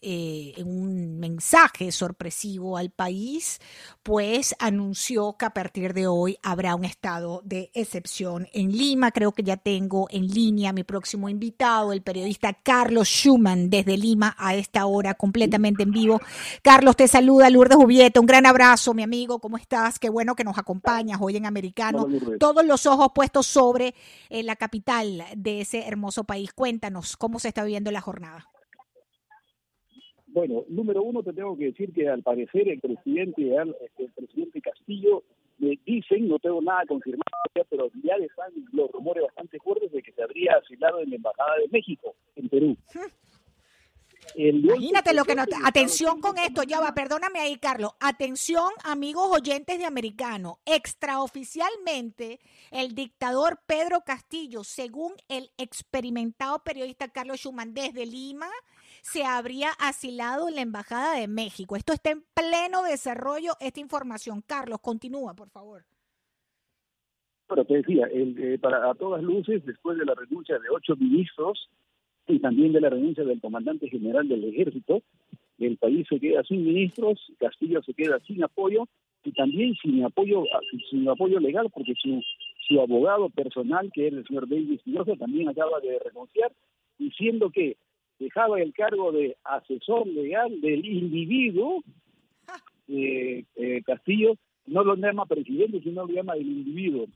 eh, 0.07 0.53
en 0.57 0.67
un 0.67 1.19
mensaje 1.19 1.91
sorpresivo 1.91 2.77
al 2.77 2.91
país, 2.91 3.59
pues 4.03 4.55
anunció 4.59 5.35
que 5.35 5.45
a 5.45 5.49
partir 5.49 5.95
de 5.95 6.05
hoy 6.05 6.37
habrá 6.43 6.75
un 6.75 6.85
estado 6.85 7.41
de 7.43 7.71
excepción 7.73 8.47
en 8.53 8.71
Lima. 8.71 9.09
Creo 9.11 9.31
que 9.31 9.41
ya 9.41 9.57
tengo 9.57 10.05
en 10.11 10.27
línea 10.27 10.73
mi 10.73 10.83
próximo 10.83 11.27
invitado, 11.27 11.91
el 11.91 12.03
periodista 12.03 12.53
Carlos 12.53 13.07
Schumann, 13.07 13.71
desde 13.71 13.97
Lima 13.97 14.35
a 14.37 14.53
esta 14.53 14.85
hora, 14.85 15.15
completamente 15.15 15.81
en 15.81 15.89
vivo. 15.89 16.21
Carlos, 16.61 16.95
te 16.95 17.07
saluda 17.07 17.49
Lourdes 17.49 17.77
Jubieta. 17.77 18.19
Un 18.19 18.27
gran 18.27 18.45
abrazo, 18.45 18.93
mi 18.93 19.01
amigo. 19.01 19.39
¿Cómo 19.39 19.57
estás? 19.57 19.97
Qué 19.97 20.09
bueno 20.09 20.35
que 20.35 20.43
nos 20.43 20.59
acompañas 20.59 21.17
hoy 21.19 21.37
en 21.37 21.47
Americano. 21.47 22.05
Todos 22.39 22.63
los 22.63 22.85
ojos 22.85 23.07
puestos 23.15 23.47
sobre 23.47 23.95
eh, 24.29 24.43
la 24.43 24.55
capital 24.55 25.25
de 25.35 25.61
ese 25.61 25.87
hermoso 25.87 26.25
país. 26.25 26.53
Cuéntanos 26.53 27.17
cómo 27.17 27.39
se 27.39 27.47
está 27.47 27.63
viviendo 27.63 27.89
la 27.89 28.01
jornada? 28.01 28.47
Bueno, 30.35 30.65
número 30.67 31.01
uno 31.01 31.23
te 31.23 31.31
tengo 31.31 31.57
que 31.57 31.67
decir 31.67 31.93
que 31.93 32.09
al 32.09 32.21
parecer 32.21 32.67
el 32.67 32.81
presidente, 32.81 33.55
el 33.55 34.11
presidente 34.13 34.59
Castillo 34.59 35.23
me 35.59 35.79
dicen, 35.85 36.27
no 36.27 36.39
tengo 36.39 36.61
nada 36.61 36.85
confirmado, 36.85 37.23
pero 37.69 37.89
ya 38.03 38.15
están 38.15 38.51
los 38.73 38.91
rumores 38.91 39.23
bastante 39.23 39.57
fuertes 39.59 39.93
de 39.93 40.03
que 40.03 40.11
se 40.11 40.21
habría 40.21 40.57
asilado 40.57 40.99
en 40.99 41.11
la 41.11 41.15
Embajada 41.15 41.55
de 41.59 41.69
México, 41.69 42.15
en 42.35 42.49
Perú. 42.49 42.75
Imagínate 44.35 45.13
lo 45.13 45.23
que 45.23 45.35
no. 45.35 45.45
Atención 45.63 46.19
con 46.19 46.37
esto, 46.37 46.63
ya 46.63 46.81
va, 46.81 46.93
perdóname 46.93 47.39
ahí, 47.39 47.55
Carlos. 47.55 47.91
Atención, 48.01 48.69
amigos 48.83 49.29
oyentes 49.31 49.79
de 49.79 49.85
Americano. 49.85 50.59
Extraoficialmente, 50.65 52.41
el 52.71 52.93
dictador 52.93 53.61
Pedro 53.65 54.01
Castillo, 54.01 54.65
según 54.65 55.13
el 55.29 55.49
experimentado 55.57 56.59
periodista 56.59 57.07
Carlos 57.07 57.39
Schumann 57.39 57.73
desde 57.73 58.05
Lima, 58.05 58.49
se 59.05 59.23
habría 59.23 59.69
asilado 59.79 60.49
en 60.49 60.55
la 60.55 60.61
Embajada 60.61 61.19
de 61.19 61.27
México. 61.27 61.75
Esto 61.75 61.93
está 61.93 62.09
en 62.09 62.23
pleno 62.33 62.81
desarrollo, 62.81 63.51
esta 63.59 63.79
información. 63.79 64.41
Carlos, 64.41 64.79
continúa, 64.81 65.35
por 65.35 65.47
favor. 65.51 65.83
Pero 67.47 67.65
te 67.65 67.75
decía, 67.75 68.07
eh, 68.11 68.57
para 68.59 68.89
a 68.89 68.95
todas 68.95 69.21
luces, 69.21 69.63
después 69.63 69.99
de 69.99 70.05
la 70.05 70.15
renuncia 70.15 70.57
de 70.57 70.69
ocho 70.71 70.95
ministros, 70.95 71.69
y 72.27 72.39
también 72.39 72.73
de 72.73 72.81
la 72.81 72.89
renuncia 72.89 73.23
del 73.23 73.39
comandante 73.39 73.87
general 73.89 74.27
del 74.27 74.43
ejército, 74.45 75.03
el 75.59 75.77
país 75.77 76.07
se 76.09 76.19
queda 76.19 76.43
sin 76.43 76.65
ministros, 76.65 77.31
Castillo 77.37 77.83
se 77.83 77.93
queda 77.93 78.19
sin 78.21 78.43
apoyo 78.43 78.87
y 79.23 79.31
también 79.33 79.75
sin 79.83 80.03
apoyo 80.03 80.45
sin 80.89 81.07
apoyo 81.07 81.39
legal 81.39 81.69
porque 81.71 81.93
su, 81.93 82.23
su 82.67 82.81
abogado 82.81 83.29
personal, 83.29 83.91
que 83.93 84.07
es 84.07 84.13
el 84.13 84.25
señor 84.25 84.49
David 84.49 84.73
Espinosa, 84.73 85.15
también 85.15 85.47
acaba 85.47 85.79
de 85.79 85.99
renunciar, 85.99 86.51
diciendo 86.97 87.51
que 87.51 87.77
dejaba 88.19 88.61
el 88.61 88.73
cargo 88.73 89.11
de 89.11 89.37
asesor 89.43 90.07
legal 90.07 90.61
del 90.61 90.85
individuo, 90.85 91.83
eh, 92.87 93.43
eh, 93.55 93.81
Castillo 93.85 94.35
no 94.67 94.83
lo 94.83 94.95
llama 94.95 95.25
presidente, 95.25 95.81
sino 95.81 96.05
lo 96.05 96.13
llama 96.13 96.33
el 96.33 96.47
individuo. 96.47 97.07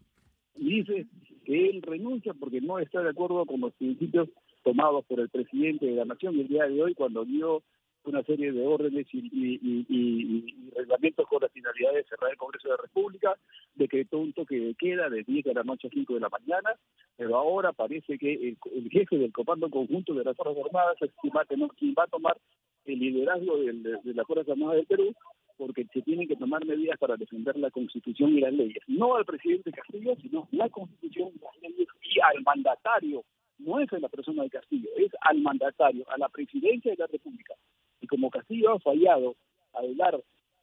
Y 0.55 0.81
dice 0.81 1.07
que 1.45 1.69
él 1.69 1.81
renuncia 1.81 2.33
porque 2.33 2.61
no 2.61 2.79
está 2.79 3.01
de 3.01 3.09
acuerdo 3.09 3.45
con 3.45 3.61
los 3.61 3.73
principios 3.73 4.29
tomados 4.63 5.05
por 5.05 5.19
el 5.19 5.29
presidente 5.29 5.85
de 5.85 5.95
la 5.95 6.05
Nación 6.05 6.39
el 6.39 6.47
día 6.47 6.65
de 6.65 6.81
hoy 6.81 6.93
cuando 6.93 7.25
dio 7.25 7.63
una 8.09 8.23
serie 8.23 8.51
de 8.51 8.65
órdenes 8.65 9.07
y, 9.13 10.45
reglamentos 10.75 11.27
con 11.27 11.41
la 11.41 11.49
finalidad 11.49 11.93
de 11.93 12.03
cerrar 12.03 12.31
el 12.31 12.37
Congreso 12.37 12.67
de 12.67 12.75
la 12.75 12.81
República, 12.81 13.37
decretó 13.75 14.17
un 14.17 14.33
toque 14.33 14.75
queda 14.77 15.09
de 15.09 15.23
10 15.23 15.45
de 15.45 15.53
la 15.53 15.63
noche 15.63 15.87
a 15.87 15.91
5 15.91 16.15
de 16.15 16.19
la 16.19 16.29
mañana, 16.29 16.75
pero 17.15 17.37
ahora 17.37 17.71
parece 17.71 18.17
que 18.17 18.33
el, 18.33 18.89
jefe 18.89 19.17
del 19.17 19.31
Comando 19.31 19.69
Conjunto 19.69 20.13
de 20.13 20.23
las 20.23 20.35
Fuerzas 20.35 20.65
Armadas 20.65 20.97
va 21.01 22.03
a, 22.03 22.07
tomar 22.07 22.37
el 22.85 22.99
liderazgo 22.99 23.57
de, 23.57 23.73
de 23.73 24.13
las 24.13 24.25
Fuerzas 24.25 24.49
Armadas 24.49 24.77
del 24.77 24.85
Perú, 24.87 25.15
porque 25.57 25.85
se 25.93 26.01
tienen 26.01 26.27
que 26.27 26.37
tomar 26.37 26.65
medidas 26.65 26.97
para 26.97 27.17
defender 27.17 27.57
la 27.57 27.69
Constitución 27.69 28.37
y 28.37 28.39
las 28.39 28.53
leyes. 28.53 28.81
No 28.87 29.15
al 29.15 29.25
presidente 29.25 29.71
Castillo, 29.71 30.15
sino 30.21 30.47
la 30.51 30.69
Constitución, 30.69 31.31
leyes 31.61 31.87
y 32.01 32.19
al 32.21 32.41
mandatario 32.43 33.23
no 33.59 33.79
es 33.79 33.91
en 33.93 34.01
la 34.01 34.09
persona 34.09 34.43
de 34.43 34.49
Castillo, 34.49 34.89
es 34.97 35.11
al 35.21 35.39
mandatario, 35.39 36.05
a 36.09 36.17
la 36.17 36.29
presidencia 36.29 36.91
de 36.91 36.97
la 36.97 37.07
República. 37.07 37.53
Y 38.01 38.07
como 38.07 38.29
Castillo 38.29 38.71
ha 38.71 38.79
fallado 38.79 39.35
al 39.73 39.95
dar 39.97 40.19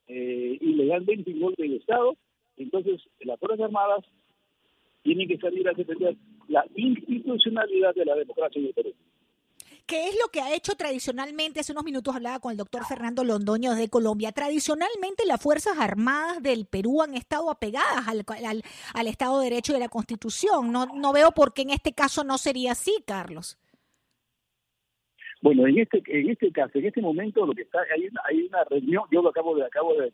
eh, 0.07 0.57
ilegalmente 0.59 1.31
un 1.31 1.41
golpe 1.41 1.67
de 1.67 1.77
Estado, 1.77 2.15
entonces 2.57 3.01
las 3.19 3.39
Fuerzas 3.39 3.61
Armadas 3.61 4.03
tienen 5.03 5.27
que 5.27 5.37
salir 5.37 5.67
a 5.69 5.73
defender 5.73 6.15
la 6.47 6.65
institucionalidad 6.75 7.93
de 7.93 8.05
la 8.05 8.15
democracia 8.15 8.59
en 8.59 8.67
el 8.67 8.73
Perú. 8.73 8.93
¿Qué 9.87 10.09
es 10.09 10.17
lo 10.21 10.29
que 10.29 10.41
ha 10.41 10.53
hecho 10.53 10.75
tradicionalmente? 10.75 11.61
Hace 11.61 11.71
unos 11.71 11.85
minutos 11.85 12.13
hablaba 12.13 12.41
con 12.41 12.51
el 12.51 12.57
doctor 12.57 12.83
Fernando 12.85 13.23
Londoño 13.23 13.73
de 13.73 13.87
Colombia. 13.87 14.33
Tradicionalmente 14.33 15.25
las 15.25 15.41
Fuerzas 15.41 15.79
Armadas 15.79 16.43
del 16.43 16.65
Perú 16.65 17.01
han 17.01 17.13
estado 17.13 17.49
apegadas 17.49 18.05
al, 18.05 19.07
Estado 19.07 19.39
de 19.39 19.45
Derecho 19.45 19.71
y 19.71 19.75
de 19.75 19.79
la 19.79 19.87
Constitución. 19.87 20.73
No, 20.73 20.87
no 20.87 21.13
veo 21.13 21.31
por 21.31 21.53
qué 21.53 21.61
en 21.61 21.69
este 21.69 21.93
caso 21.93 22.25
no 22.25 22.37
sería 22.37 22.73
así, 22.73 23.01
Carlos. 23.07 23.57
Bueno, 25.41 25.65
en 25.67 25.77
este 25.77 26.03
en 26.07 26.31
este 26.31 26.51
caso, 26.51 26.79
en 26.79 26.85
este 26.87 26.99
momento, 26.99 27.45
lo 27.45 27.53
que 27.53 27.61
está 27.61 27.79
hay 27.95 28.07
una, 28.07 28.21
hay 28.25 28.41
una 28.41 28.63
reunión. 28.65 29.03
Yo 29.09 29.21
lo 29.21 29.29
acabo 29.29 29.55
de 29.55 29.63
acabo 29.63 29.93
de, 29.93 30.11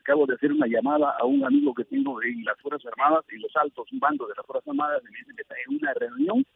acabo 0.00 0.24
de 0.24 0.34
hacer 0.36 0.52
una 0.52 0.66
llamada 0.66 1.14
a 1.18 1.26
un 1.26 1.44
amigo 1.44 1.74
que 1.74 1.84
tengo 1.84 2.22
en 2.22 2.44
las 2.44 2.58
Fuerzas 2.60 2.90
Armadas, 2.92 3.26
en 3.28 3.42
los 3.42 3.54
altos 3.56 3.88
mandos 3.92 4.28
de 4.28 4.34
las 4.36 4.46
Fuerzas 4.46 4.68
Armadas, 4.68 5.02
me 5.02 5.10
dice 5.10 5.34
que 5.36 5.42
está 5.42 5.54
en 5.66 5.76
una 5.76 5.92
reunión 5.92 6.46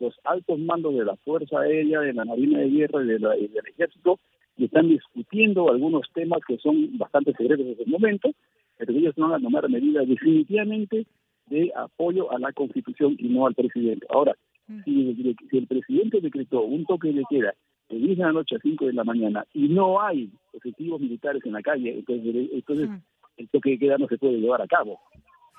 los 0.00 0.14
altos 0.24 0.58
mandos 0.58 0.94
de 0.94 1.04
la 1.04 1.16
Fuerza 1.16 1.60
Aérea, 1.60 2.00
de 2.00 2.12
la 2.12 2.24
Marina 2.24 2.60
de 2.60 2.68
Guerra 2.68 3.04
y, 3.04 3.08
del 3.08 3.66
Ejército 3.66 4.18
y 4.56 4.64
están 4.64 4.88
discutiendo 4.88 5.70
algunos 5.70 6.02
temas 6.12 6.40
que 6.46 6.58
son 6.58 6.98
bastante 6.98 7.32
secretos 7.32 7.64
en 7.64 7.72
este 7.72 7.86
momento, 7.86 8.30
pero 8.76 8.92
ellos 8.92 9.14
van 9.16 9.32
a 9.32 9.40
tomar 9.40 9.68
medidas 9.68 10.08
definitivamente 10.08 11.06
de 11.46 11.72
apoyo 11.76 12.30
a 12.32 12.38
la 12.38 12.52
Constitución 12.52 13.16
y 13.18 13.28
no 13.28 13.46
al 13.46 13.54
presidente. 13.54 14.06
Ahora, 14.10 14.34
mm. 14.66 14.82
si, 14.84 15.36
el 15.52 15.66
presidente 15.66 16.20
decretó 16.20 16.62
un 16.62 16.84
toque 16.84 17.12
de 17.12 17.22
queda 17.30 17.54
de 17.88 17.96
10 17.96 18.18
de 18.18 18.24
la 18.24 18.32
noche 18.32 18.56
a 18.56 18.60
5 18.60 18.86
de 18.86 18.92
la 18.92 19.04
mañana 19.04 19.46
y 19.54 19.68
no 19.68 20.00
hay 20.00 20.30
efectivos 20.52 21.00
militares 21.00 21.42
en 21.46 21.52
la 21.52 21.62
calle, 21.62 21.98
entonces, 21.98 22.50
entonces 22.52 22.90
mm. 22.90 22.96
el 23.38 23.48
toque 23.48 23.70
de 23.70 23.78
queda 23.78 23.96
no 23.96 24.08
se 24.08 24.18
puede 24.18 24.38
llevar 24.38 24.60
a 24.60 24.66
cabo. 24.66 25.00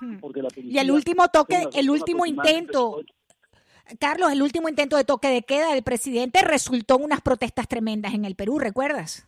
Mm. 0.00 0.18
Porque 0.18 0.42
y 0.62 0.78
el 0.78 0.90
último 0.90 1.28
toque, 1.28 1.64
el 1.74 1.90
último 1.90 2.26
intento, 2.26 3.00
Carlos, 3.98 4.32
el 4.32 4.42
último 4.42 4.68
intento 4.68 4.96
de 4.96 5.04
toque 5.04 5.28
de 5.28 5.42
queda 5.42 5.72
del 5.72 5.82
presidente 5.82 6.40
resultó 6.42 6.96
en 6.96 7.04
unas 7.04 7.20
protestas 7.20 7.68
tremendas 7.68 8.14
en 8.14 8.24
el 8.24 8.36
Perú, 8.36 8.58
¿recuerdas? 8.58 9.26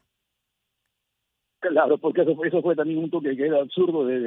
Claro, 1.60 1.96
porque 1.96 2.22
eso, 2.22 2.36
eso 2.44 2.60
fue 2.60 2.74
también 2.74 2.98
un 2.98 3.10
toque 3.10 3.28
de 3.28 3.36
queda 3.36 3.60
absurdo 3.60 4.04
de, 4.04 4.18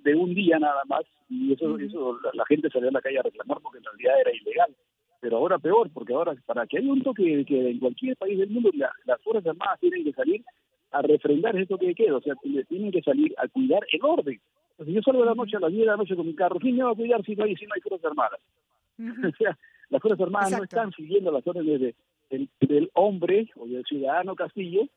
de, 0.00 0.14
un 0.14 0.32
día 0.32 0.60
nada 0.60 0.80
más 0.86 1.02
y 1.28 1.52
eso, 1.52 1.76
eso 1.76 2.18
la, 2.32 2.46
gente 2.46 2.70
salió 2.70 2.88
a 2.88 2.92
la 2.92 3.00
calle 3.00 3.18
a 3.18 3.22
reclamar 3.22 3.58
porque 3.60 3.78
en 3.78 3.84
realidad 3.84 4.20
era 4.20 4.32
ilegal. 4.32 4.76
Pero 5.20 5.38
ahora 5.38 5.58
peor, 5.58 5.90
porque 5.92 6.14
ahora 6.14 6.36
para 6.46 6.66
que 6.68 6.78
haya 6.78 6.92
un 6.92 7.02
toque 7.02 7.24
de 7.24 7.44
queda 7.44 7.68
en 7.68 7.80
cualquier 7.80 8.16
país 8.16 8.38
del 8.38 8.50
mundo, 8.50 8.70
las 8.74 9.20
Fuerzas 9.22 9.48
Armadas 9.48 9.80
tienen 9.80 10.04
que 10.04 10.12
salir 10.12 10.44
a 10.92 11.02
refrendar 11.02 11.56
ese 11.56 11.66
toque 11.66 11.86
de 11.86 11.94
queda, 11.96 12.16
o 12.16 12.20
sea, 12.20 12.34
tienen 12.68 12.92
que 12.92 13.02
salir 13.02 13.34
a 13.38 13.48
cuidar 13.48 13.84
el 13.90 14.00
orden. 14.04 14.40
Si 14.84 14.92
yo 14.92 15.02
salgo 15.02 15.22
de 15.22 15.26
la 15.26 15.34
noche 15.34 15.56
a 15.56 15.60
las 15.60 15.72
10 15.72 15.80
de 15.80 15.86
la 15.86 15.96
noche 15.96 16.14
con 16.14 16.26
mi 16.26 16.34
carro, 16.36 16.60
¿quién 16.60 16.76
me 16.76 16.84
va 16.84 16.92
a 16.92 16.94
cuidar 16.94 17.24
si 17.24 17.34
no 17.34 17.42
hay, 17.42 17.56
si 17.56 17.66
no 17.66 17.72
hay 17.74 17.80
Fuerzas 17.80 18.04
Armadas? 18.04 18.38
o 19.28 19.36
sea, 19.36 19.58
las 19.90 20.02
Fuerzas 20.02 20.20
Armadas 20.20 20.52
no 20.52 20.64
están 20.64 20.92
siguiendo 20.92 21.30
las 21.30 21.46
órdenes 21.46 21.94
del, 22.30 22.90
hombre 22.94 23.48
o 23.56 23.66
del 23.66 23.84
ciudadano 23.84 24.34
Castillo 24.34 24.88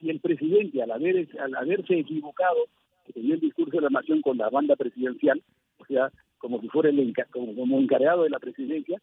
y 0.00 0.10
el 0.10 0.20
presidente, 0.20 0.82
al, 0.82 0.90
haber, 0.92 1.28
al 1.40 1.54
haberse 1.56 1.98
equivocado, 1.98 2.66
que 3.06 3.12
tenía 3.12 3.34
el 3.34 3.40
discurso 3.40 3.76
de 3.76 3.82
la 3.82 3.90
nación 3.90 4.22
con 4.22 4.38
la 4.38 4.48
banda 4.48 4.76
presidencial, 4.76 5.42
o 5.78 5.84
sea, 5.86 6.10
como 6.38 6.60
si 6.60 6.68
fuera 6.68 6.88
el 6.88 7.14
como, 7.30 7.54
como 7.54 7.78
encargado 7.78 8.22
de 8.22 8.30
la 8.30 8.38
presidencia, 8.38 9.00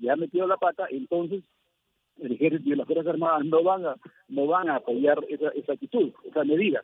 ya 0.00 0.14
ha 0.14 0.16
metido 0.16 0.46
la 0.46 0.56
pata, 0.56 0.86
entonces 0.90 1.42
el 2.18 2.32
ejército 2.32 2.70
y 2.70 2.76
las 2.76 2.86
Fuerzas 2.86 3.06
Armadas 3.06 3.44
no 3.44 3.62
van 3.62 3.86
a, 3.86 3.96
no 4.28 4.46
van 4.46 4.68
a 4.68 4.76
apoyar 4.76 5.18
esa, 5.28 5.50
esa 5.50 5.72
actitud, 5.74 6.12
esa 6.24 6.44
medida. 6.44 6.82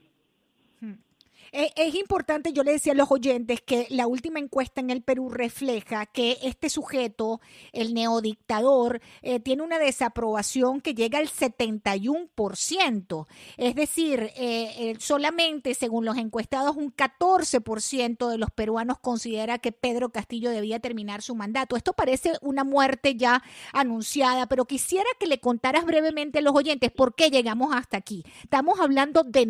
Eh, 1.53 1.71
es 1.77 1.95
importante, 1.95 2.53
yo 2.53 2.65
le 2.65 2.73
decía 2.73 2.95
a 2.95 2.97
los 2.97 3.13
oyentes 3.13 3.61
que 3.61 3.87
la 3.91 4.09
última 4.09 4.41
encuesta 4.41 4.81
en 4.81 4.91
el 4.91 5.03
Perú 5.03 5.31
refleja 5.31 6.07
que 6.07 6.39
este 6.43 6.69
sujeto, 6.69 7.41
el 7.73 7.95
neodictador, 7.95 9.01
eh, 9.23 9.39
tiene 9.41 9.63
una 9.63 9.79
desaprobación 9.79 10.81
que 10.81 10.95
llega 10.95 11.21
al 11.21 11.29
71%. 11.29 13.29
Es 13.57 13.77
decir, 13.77 14.33
eh, 14.37 14.97
solamente 14.99 15.75
según 15.75 16.05
los 16.05 16.17
encuestados, 16.17 16.77
un 16.77 16.91
14% 16.91 18.29
de 18.29 18.39
los 18.39 18.51
peruanos 18.51 18.99
considera 18.99 19.59
que 19.59 19.71
Pedro 19.73 20.11
Castillo 20.11 20.51
debía 20.51 20.81
terminar 20.81 21.23
su 21.23 21.37
mandato. 21.37 21.77
Esto 21.77 21.93
parece 21.93 22.33
una 22.41 22.65
muerte 22.65 23.15
ya 23.15 23.45
anunciada, 23.73 24.47
pero 24.47 24.65
quisiera 24.65 25.09
que 25.21 25.27
le 25.27 25.39
contaras 25.39 25.85
brevemente 25.85 26.41
a 26.41 26.43
los 26.43 26.55
oyentes 26.55 26.91
por 26.91 27.15
qué 27.15 27.31
llegamos 27.31 27.75
hasta 27.75 27.97
aquí. 27.97 28.25
Estamos 28.43 28.81
hablando 28.81 29.23
de 29.23 29.47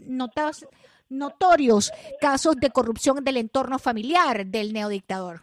notas 0.00 0.66
notorios 1.10 1.92
casos 2.20 2.56
de 2.56 2.70
corrupción 2.70 3.24
del 3.24 3.36
entorno 3.36 3.78
familiar 3.78 4.46
del 4.46 4.72
neodictador. 4.72 5.42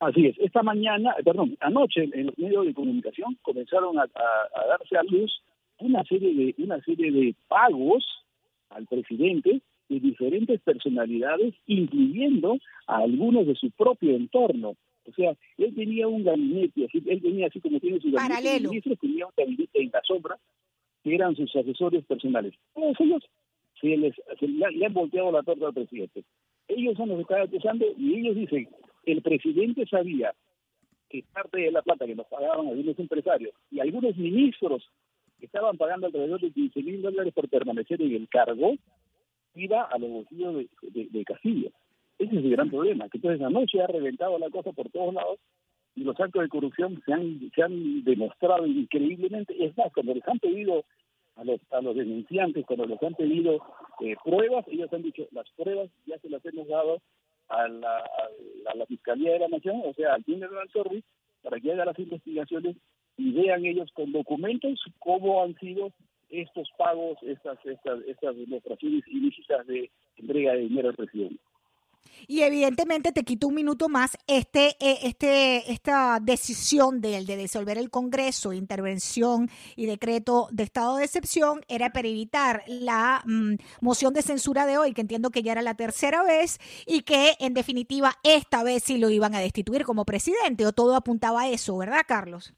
Así 0.00 0.26
es. 0.26 0.36
Esta 0.38 0.62
mañana, 0.62 1.14
perdón, 1.24 1.56
anoche 1.60 2.08
en 2.12 2.26
los 2.26 2.38
medios 2.38 2.66
de 2.66 2.74
comunicación 2.74 3.36
comenzaron 3.42 3.98
a, 3.98 4.06
darse 4.06 4.96
a 4.96 5.02
luz 5.02 5.42
una 5.80 6.04
serie 6.04 6.34
de 6.34 6.62
una 6.62 6.80
serie 6.82 7.10
de 7.10 7.34
pagos 7.48 8.04
al 8.70 8.86
presidente 8.86 9.60
de 9.88 10.00
diferentes 10.00 10.60
personalidades, 10.60 11.54
incluyendo 11.66 12.58
a 12.86 12.98
algunos 12.98 13.46
de 13.46 13.54
su 13.54 13.70
propio 13.70 14.14
entorno. 14.14 14.76
O 15.08 15.12
sea, 15.16 15.32
él 15.56 15.74
tenía 15.74 16.06
un 16.06 16.22
gabinete, 16.22 16.84
así, 16.84 17.02
él 17.06 17.22
tenía 17.22 17.46
así 17.46 17.60
como 17.60 17.80
tiene 17.80 17.98
su 18.00 18.10
gabinete 18.10 18.42
Paralelo. 18.42 18.70
tenía 19.00 19.26
un 19.26 19.32
gabinete 19.36 19.82
en 19.82 19.90
la 19.92 20.02
sombra 20.04 20.38
que 21.02 21.14
eran 21.14 21.36
sus 21.36 21.54
asesores 21.54 22.04
personales. 22.04 22.54
Todos 22.74 22.96
ellos 23.00 23.22
se 23.80 23.96
les, 23.96 24.14
le, 24.40 24.86
han 24.86 24.92
volteado 24.92 25.32
la 25.32 25.42
torta 25.42 25.66
al 25.66 25.74
presidente. 25.74 26.24
Ellos 26.66 26.96
son 26.96 27.08
los 27.08 27.18
que 27.18 27.22
están 27.22 27.42
acusando 27.42 27.86
y 27.96 28.14
ellos 28.14 28.36
dicen, 28.36 28.68
el 29.06 29.22
presidente 29.22 29.86
sabía 29.86 30.34
que 31.08 31.24
parte 31.32 31.60
de 31.60 31.72
la 31.72 31.82
plata 31.82 32.06
que 32.06 32.14
nos 32.14 32.26
pagaban 32.26 32.68
algunos 32.68 32.98
empresarios 32.98 33.54
y 33.70 33.80
algunos 33.80 34.16
ministros 34.16 34.84
que 35.38 35.46
estaban 35.46 35.76
pagando 35.76 36.06
alrededor 36.06 36.40
de 36.40 36.50
15 36.50 36.82
mil 36.82 37.00
dólares 37.00 37.32
por 37.32 37.48
permanecer 37.48 38.02
en 38.02 38.14
el 38.14 38.28
cargo, 38.28 38.74
iba 39.54 39.82
a 39.82 39.98
los 39.98 40.10
bolsillos 40.10 40.66
de, 40.82 41.08
de, 41.10 41.24
Castillo. 41.24 41.70
Ese 42.18 42.36
es 42.36 42.44
el 42.44 42.50
gran 42.50 42.68
problema, 42.68 43.08
que 43.08 43.18
entonces 43.18 43.40
anoche 43.40 43.80
ha 43.80 43.86
reventado 43.86 44.38
la 44.38 44.50
cosa 44.50 44.72
por 44.72 44.90
todos 44.90 45.14
lados 45.14 45.38
los 46.04 46.18
actos 46.20 46.42
de 46.42 46.48
corrupción 46.48 47.02
se 47.04 47.12
han, 47.12 47.50
se 47.54 47.62
han 47.62 48.04
demostrado 48.04 48.66
increíblemente. 48.66 49.54
Es 49.64 49.76
más, 49.76 49.92
cuando 49.92 50.14
les 50.14 50.26
han 50.26 50.38
pedido 50.38 50.84
a 51.36 51.44
los, 51.44 51.60
a 51.70 51.80
los 51.80 51.94
denunciantes, 51.96 52.66
cuando 52.66 52.86
les 52.86 53.02
han 53.02 53.14
pedido 53.14 53.60
eh, 54.00 54.16
pruebas, 54.24 54.66
ellos 54.68 54.92
han 54.92 55.02
dicho, 55.02 55.26
las 55.32 55.48
pruebas 55.56 55.88
ya 56.06 56.18
se 56.18 56.28
las 56.28 56.44
hemos 56.44 56.66
dado 56.68 57.00
a 57.48 57.68
la, 57.68 57.98
a 57.98 58.74
la, 58.74 58.86
Fiscalía 58.86 59.32
de 59.32 59.38
la 59.40 59.48
Nación, 59.48 59.80
o 59.84 59.94
sea, 59.94 60.14
al 60.14 60.24
General 60.24 60.68
Service, 60.72 61.06
para 61.42 61.60
que 61.60 61.72
haga 61.72 61.84
las 61.84 61.98
investigaciones 61.98 62.76
y 63.16 63.32
vean 63.32 63.64
ellos 63.64 63.90
con 63.94 64.12
documentos 64.12 64.80
cómo 64.98 65.42
han 65.42 65.54
sido 65.58 65.92
estos 66.28 66.68
pagos, 66.76 67.18
estas, 67.22 67.58
estas, 67.64 68.00
estas 68.06 68.36
demostraciones 68.36 69.06
ilícitas 69.08 69.66
de 69.66 69.90
entrega 70.16 70.52
de 70.52 70.60
dinero 70.60 70.90
al 70.90 70.96
presidente. 70.96 71.40
Y 72.26 72.42
evidentemente 72.42 73.12
te 73.12 73.24
quito 73.24 73.48
un 73.48 73.54
minuto 73.54 73.88
más. 73.88 74.18
Este, 74.26 74.76
eh, 74.80 74.98
este, 75.02 75.70
esta 75.72 76.18
decisión 76.20 77.00
de, 77.00 77.24
de 77.24 77.36
disolver 77.36 77.78
el 77.78 77.90
Congreso, 77.90 78.52
intervención 78.52 79.48
y 79.76 79.86
decreto 79.86 80.48
de 80.52 80.64
estado 80.64 80.96
de 80.96 81.04
excepción 81.04 81.60
era 81.68 81.90
para 81.90 82.08
evitar 82.08 82.62
la 82.66 83.22
mm, 83.24 83.54
moción 83.80 84.12
de 84.12 84.22
censura 84.22 84.66
de 84.66 84.78
hoy, 84.78 84.92
que 84.92 85.00
entiendo 85.00 85.30
que 85.30 85.42
ya 85.42 85.52
era 85.52 85.62
la 85.62 85.74
tercera 85.74 86.22
vez, 86.22 86.58
y 86.86 87.02
que 87.02 87.32
en 87.40 87.54
definitiva 87.54 88.12
esta 88.22 88.62
vez 88.62 88.82
sí 88.82 88.98
lo 88.98 89.10
iban 89.10 89.34
a 89.34 89.40
destituir 89.40 89.84
como 89.84 90.04
presidente, 90.04 90.66
o 90.66 90.72
todo 90.72 90.96
apuntaba 90.96 91.42
a 91.42 91.48
eso, 91.48 91.78
¿verdad, 91.78 92.02
Carlos? 92.06 92.52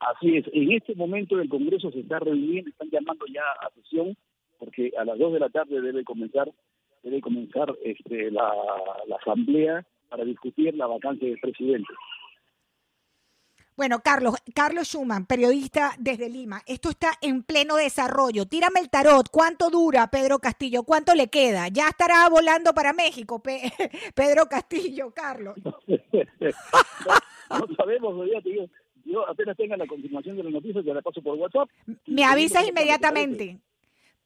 Así 0.00 0.36
es. 0.36 0.44
En 0.52 0.72
este 0.72 0.94
momento 0.94 1.38
el 1.40 1.48
Congreso 1.48 1.90
se 1.90 2.00
está 2.00 2.18
reuniendo, 2.18 2.70
están 2.70 2.90
llamando 2.90 3.26
ya 3.32 3.42
a 3.60 3.70
sesión, 3.74 4.16
porque 4.58 4.92
a 4.98 5.04
las 5.04 5.18
dos 5.18 5.32
de 5.32 5.40
la 5.40 5.48
tarde 5.48 5.80
debe 5.80 6.04
comenzar 6.04 6.52
debe 7.06 7.20
comenzar 7.20 7.72
este, 7.84 8.30
la, 8.32 8.52
asamblea 9.20 9.86
para 10.08 10.24
discutir 10.24 10.74
la 10.74 10.86
vacancia 10.86 11.28
del 11.28 11.38
presidente. 11.38 11.92
Bueno, 13.76 14.00
Carlos, 14.02 14.34
Carlos 14.54 14.88
Schumann, 14.88 15.26
periodista 15.26 15.92
desde 15.98 16.28
Lima, 16.30 16.62
esto 16.66 16.88
está 16.88 17.12
en 17.20 17.42
pleno 17.42 17.76
desarrollo. 17.76 18.46
Tírame 18.46 18.80
el 18.80 18.90
tarot, 18.90 19.28
¿cuánto 19.30 19.70
dura 19.70 20.08
Pedro 20.10 20.38
Castillo? 20.38 20.82
¿Cuánto 20.82 21.14
le 21.14 21.28
queda? 21.28 21.68
Ya 21.68 21.88
estará 21.88 22.28
volando 22.28 22.72
para 22.72 22.92
México, 22.92 23.40
Pedro 24.14 24.46
Castillo, 24.46 25.12
Carlos. 25.14 25.56
no, 25.86 27.66
sabemos, 27.76 28.26
yo, 28.44 28.66
yo 29.04 29.28
apenas 29.28 29.56
tenga 29.56 29.76
la 29.76 29.86
confirmación 29.86 30.36
de 30.38 30.42
la 30.42 30.50
noticia, 30.50 30.82
te 30.82 30.94
la 30.94 31.02
paso 31.02 31.22
por 31.22 31.36
WhatsApp. 31.36 31.68
Me 32.06 32.24
avisas 32.24 32.66
inmediatamente. 32.66 33.60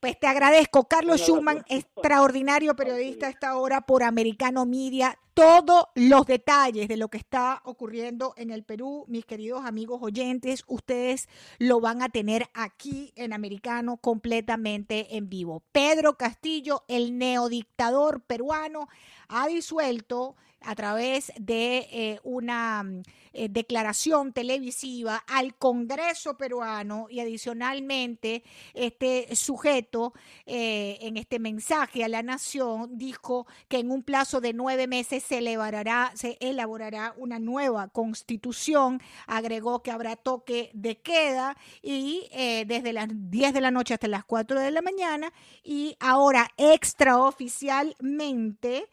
Pues 0.00 0.18
te 0.18 0.26
agradezco, 0.26 0.88
Carlos 0.88 1.20
Schumann, 1.20 1.62
extraordinario 1.68 2.74
periodista 2.74 3.26
a 3.26 3.30
esta 3.30 3.56
hora 3.58 3.82
por 3.82 4.02
Americano 4.02 4.64
Media. 4.64 5.18
Todos 5.40 5.87
los 5.94 6.26
detalles 6.26 6.87
de 6.87 6.98
lo 6.98 7.09
que 7.09 7.16
está 7.16 7.62
ocurriendo 7.64 8.35
en 8.37 8.50
el 8.50 8.62
Perú, 8.62 9.07
mis 9.09 9.24
queridos 9.24 9.64
amigos 9.64 10.00
oyentes, 10.03 10.64
ustedes 10.66 11.31
lo 11.59 11.81
van 11.81 12.03
a 12.03 12.11
tener 12.11 12.50
aquí 12.53 13.14
en 13.16 13.33
Americano 13.33 13.96
completamente 13.96 15.16
en 15.16 15.31
vivo. 15.31 15.62
Pedro 15.72 16.18
Castillo, 16.18 16.85
el 16.88 17.16
neodictador 17.16 18.20
peruano, 18.20 18.90
ha 19.29 19.46
disuelto 19.46 20.37
a 20.62 20.74
través 20.74 21.33
de 21.38 21.88
eh, 21.90 22.20
una 22.22 22.85
eh, 23.33 23.48
declaración 23.48 24.33
televisiva 24.33 25.24
al 25.26 25.55
Congreso 25.55 26.37
peruano 26.37 27.07
y 27.09 27.20
adicionalmente 27.20 28.42
este 28.74 29.35
sujeto 29.35 30.12
eh, 30.46 30.98
en 31.00 31.16
este 31.16 31.38
mensaje 31.38 32.05
a 32.05 32.09
la 32.09 32.22
nación 32.22 32.98
dijo 32.98 33.46
que 33.68 33.79
en 33.79 33.90
un 33.90 34.03
plazo 34.03 34.40
de 34.40 34.53
nueve 34.53 34.87
meses 34.87 35.22
se 35.31 35.38
elaborará, 35.38 36.11
se 36.16 36.37
elaborará 36.40 37.14
una 37.16 37.38
nueva 37.38 37.87
constitución, 37.87 39.01
agregó 39.29 39.81
que 39.81 39.93
habrá 39.93 40.16
toque 40.16 40.73
de 40.75 40.99
queda 40.99 41.57
y 41.83 42.29
desde 42.66 42.93
las 42.93 43.07
10 43.12 43.55
de 43.55 43.61
la 43.61 43.71
noche 43.71 43.95
hasta 43.95 44.09
las 44.09 44.25
4 44.25 44.59
de 44.59 44.73
la 44.73 44.83
mañana. 44.83 45.33
Y 45.62 45.97
ahora 46.01 46.51
extraoficialmente 46.57 48.88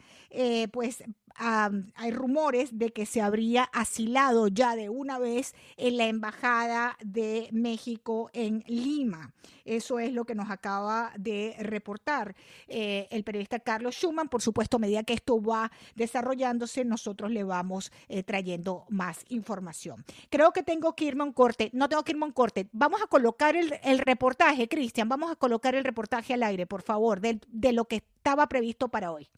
pues 0.71 1.03
hay 1.37 2.11
rumores 2.11 2.77
de 2.77 2.91
que 2.91 3.05
se 3.05 3.21
habría 3.21 3.63
asilado 3.65 4.47
ya 4.47 4.75
de 4.75 4.89
una 4.89 5.19
vez 5.19 5.53
en 5.77 5.97
la 5.97 6.07
Embajada 6.07 6.97
de 7.03 7.49
México 7.51 8.29
en 8.33 8.63
Lima. 8.67 9.33
Eso 9.65 9.99
es 9.99 10.13
lo 10.13 10.25
que 10.25 10.33
nos 10.33 10.49
acaba 10.49 11.11
de 11.17 11.55
reportar 11.59 12.35
eh, 12.67 13.07
el 13.11 13.23
periodista 13.23 13.59
Carlos 13.59 13.95
Schumann. 13.95 14.29
Por 14.29 14.41
supuesto, 14.41 14.77
a 14.77 14.79
medida 14.79 15.03
que 15.03 15.13
esto 15.13 15.41
va 15.41 15.71
desarrollándose, 15.95 16.85
nosotros 16.85 17.31
le 17.31 17.43
vamos 17.43 17.91
eh, 18.07 18.23
trayendo 18.23 18.85
más 18.89 19.25
información. 19.29 20.05
Creo 20.29 20.53
que 20.53 20.63
tengo 20.63 20.95
que 20.95 21.05
irme 21.05 21.23
a 21.23 21.27
un 21.27 21.33
corte. 21.33 21.69
No 21.73 21.89
tengo 21.89 22.03
que 22.03 22.13
irme 22.13 22.23
a 22.23 22.27
un 22.27 22.33
corte. 22.33 22.69
Vamos 22.71 23.01
a 23.01 23.07
colocar 23.07 23.55
el, 23.55 23.99
reportaje, 23.99 24.67
Cristian. 24.67 25.09
Vamos 25.09 25.31
a 25.31 25.35
colocar 25.35 25.75
el 25.75 25.83
reportaje 25.83 26.33
al 26.33 26.43
aire, 26.43 26.65
por 26.65 26.81
favor, 26.81 27.19
de 27.19 27.73
lo 27.73 27.85
que 27.85 27.97
estaba 27.97 28.47
previsto 28.47 28.87
para 28.87 29.11
hoy. 29.11 29.29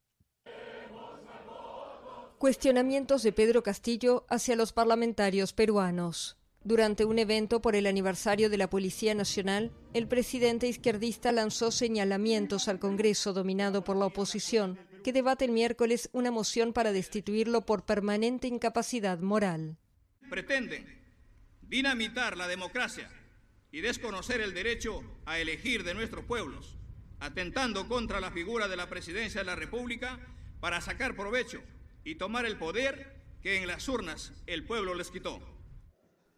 Cuestionamientos 2.39 3.21
de 3.21 3.34
Pedro 3.34 3.63
Castillo 3.63 4.25
hacia 4.30 4.56
los 4.56 4.71
parlamentarios 4.71 5.52
peruanos. 5.52 6.38
Durante 6.63 7.04
un 7.04 7.19
evento 7.19 7.62
por 7.62 7.75
el 7.75 7.86
aniversario 7.86 8.49
de 8.49 8.56
la 8.56 8.69
Policía 8.69 9.13
Nacional, 9.13 9.73
el 9.93 10.08
presidente 10.08 10.65
izquierdista 10.65 11.34
lanzó 11.34 11.69
señalamientos 11.69 12.69
al 12.69 12.80
Congreso 12.80 13.34
dominado 13.34 13.84
por 13.84 13.97
la 13.97 14.06
oposición, 14.06 14.80
que 15.04 15.12
debate 15.12 15.43
el 15.43 15.52
miércoles 15.52 16.10
una 16.13 16.32
moción 16.32 16.71
para 16.71 16.93
destituirlo 16.93 17.65
por 17.65 17.84
permanente 17.84 18.47
incapacidad 18.47 19.19
moral. 19.19 19.75
Pretenden 20.30 20.88
dinamitar 21.62 22.38
la 22.38 22.47
democracia 22.47 23.12
y 23.69 23.82
desconocer 23.82 24.39
el 24.39 24.54
derecho 24.54 25.04
a 25.25 25.39
elegir 25.39 25.84
de 25.84 25.93
nuestros 25.93 26.23
pueblos, 26.23 26.78
atentando 27.19 27.89
contra 27.89 28.21
la 28.21 28.32
figura 28.32 28.69
de 28.69 28.78
la 28.78 28.88
presidencia 28.88 29.41
de 29.41 29.45
la 29.45 29.58
República 29.58 30.25
para 30.62 30.80
sacar 30.80 31.17
provecho 31.17 31.62
y 32.10 32.15
tomar 32.15 32.48
el 32.48 32.58
poder 32.58 33.22
que 33.43 33.58
en 33.58 33.67
las 33.67 33.88
urnas 33.88 34.34
el 34.48 34.65
pueblo 34.65 34.95
les 34.95 35.12
quitó. 35.12 35.39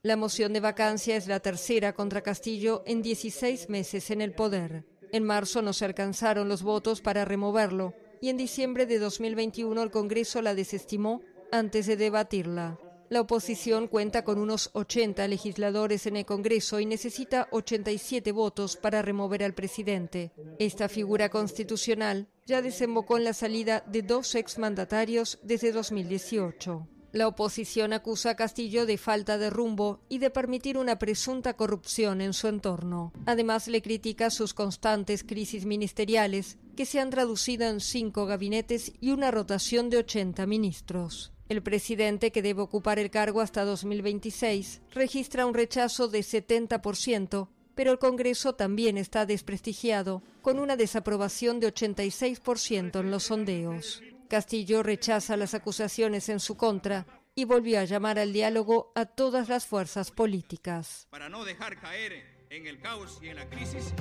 La 0.03 0.17
moción 0.17 0.51
de 0.51 0.59
vacancia 0.59 1.15
es 1.15 1.27
la 1.27 1.39
tercera 1.39 1.93
contra 1.93 2.21
Castillo 2.21 2.83
en 2.85 3.01
16 3.01 3.69
meses 3.69 4.11
en 4.11 4.19
el 4.19 4.33
poder. 4.33 4.83
En 5.13 5.23
marzo 5.23 5.61
no 5.61 5.71
se 5.71 5.85
alcanzaron 5.85 6.49
los 6.49 6.61
votos 6.61 6.99
para 6.99 7.23
removerlo 7.23 7.93
y 8.19 8.27
en 8.27 8.35
diciembre 8.35 8.85
de 8.85 8.99
2021 8.99 9.81
el 9.81 9.91
Congreso 9.91 10.41
la 10.41 10.55
desestimó 10.55 11.21
antes 11.53 11.87
de 11.87 11.95
debatirla. 11.95 12.77
La 13.11 13.19
oposición 13.19 13.89
cuenta 13.89 14.23
con 14.23 14.39
unos 14.39 14.69
80 14.71 15.27
legisladores 15.27 16.07
en 16.07 16.15
el 16.15 16.25
Congreso 16.25 16.79
y 16.79 16.85
necesita 16.85 17.49
87 17.51 18.31
votos 18.31 18.77
para 18.77 19.01
remover 19.01 19.43
al 19.43 19.53
presidente. 19.53 20.31
Esta 20.59 20.87
figura 20.87 21.27
constitucional 21.27 22.29
ya 22.45 22.61
desembocó 22.61 23.17
en 23.17 23.25
la 23.25 23.33
salida 23.33 23.83
de 23.85 24.01
dos 24.01 24.33
exmandatarios 24.35 25.39
desde 25.43 25.73
2018. 25.73 26.87
La 27.11 27.27
oposición 27.27 27.91
acusa 27.91 28.29
a 28.29 28.35
Castillo 28.37 28.85
de 28.85 28.97
falta 28.97 29.37
de 29.37 29.49
rumbo 29.49 29.99
y 30.07 30.19
de 30.19 30.29
permitir 30.29 30.77
una 30.77 30.97
presunta 30.97 31.55
corrupción 31.55 32.21
en 32.21 32.31
su 32.31 32.47
entorno. 32.47 33.11
Además, 33.25 33.67
le 33.67 33.81
critica 33.81 34.29
sus 34.29 34.53
constantes 34.53 35.25
crisis 35.25 35.65
ministeriales, 35.65 36.57
que 36.77 36.85
se 36.85 37.01
han 37.01 37.09
traducido 37.09 37.67
en 37.67 37.81
cinco 37.81 38.25
gabinetes 38.25 38.93
y 39.01 39.11
una 39.11 39.31
rotación 39.31 39.89
de 39.89 39.97
80 39.97 40.45
ministros. 40.45 41.30
El 41.51 41.61
presidente, 41.61 42.31
que 42.31 42.41
debe 42.41 42.61
ocupar 42.61 42.97
el 42.97 43.11
cargo 43.11 43.41
hasta 43.41 43.65
2026, 43.65 44.83
registra 44.93 45.45
un 45.45 45.53
rechazo 45.53 46.07
de 46.07 46.19
70%, 46.19 47.49
pero 47.75 47.91
el 47.91 47.99
Congreso 47.99 48.55
también 48.55 48.97
está 48.97 49.25
desprestigiado, 49.25 50.23
con 50.41 50.59
una 50.59 50.77
desaprobación 50.77 51.59
de 51.59 51.73
86% 51.73 53.01
en 53.01 53.11
los 53.11 53.23
sondeos. 53.23 54.01
Castillo 54.29 54.81
rechaza 54.81 55.35
las 55.35 55.53
acusaciones 55.53 56.29
en 56.29 56.39
su 56.39 56.55
contra 56.55 57.05
y 57.35 57.43
volvió 57.43 57.81
a 57.81 57.83
llamar 57.83 58.17
al 58.17 58.31
diálogo 58.31 58.93
a 58.95 59.05
todas 59.05 59.49
las 59.49 59.65
fuerzas 59.65 60.09
políticas. 60.09 61.05
Para 61.09 61.27
no 61.27 61.43
dejar 61.43 61.81
caer 61.81 62.40
en 62.51 62.67
el 62.67 62.79
caos 62.79 63.17
y 63.21 63.29
en 63.29 63.37
la 63.37 63.49
crisis. 63.49 63.93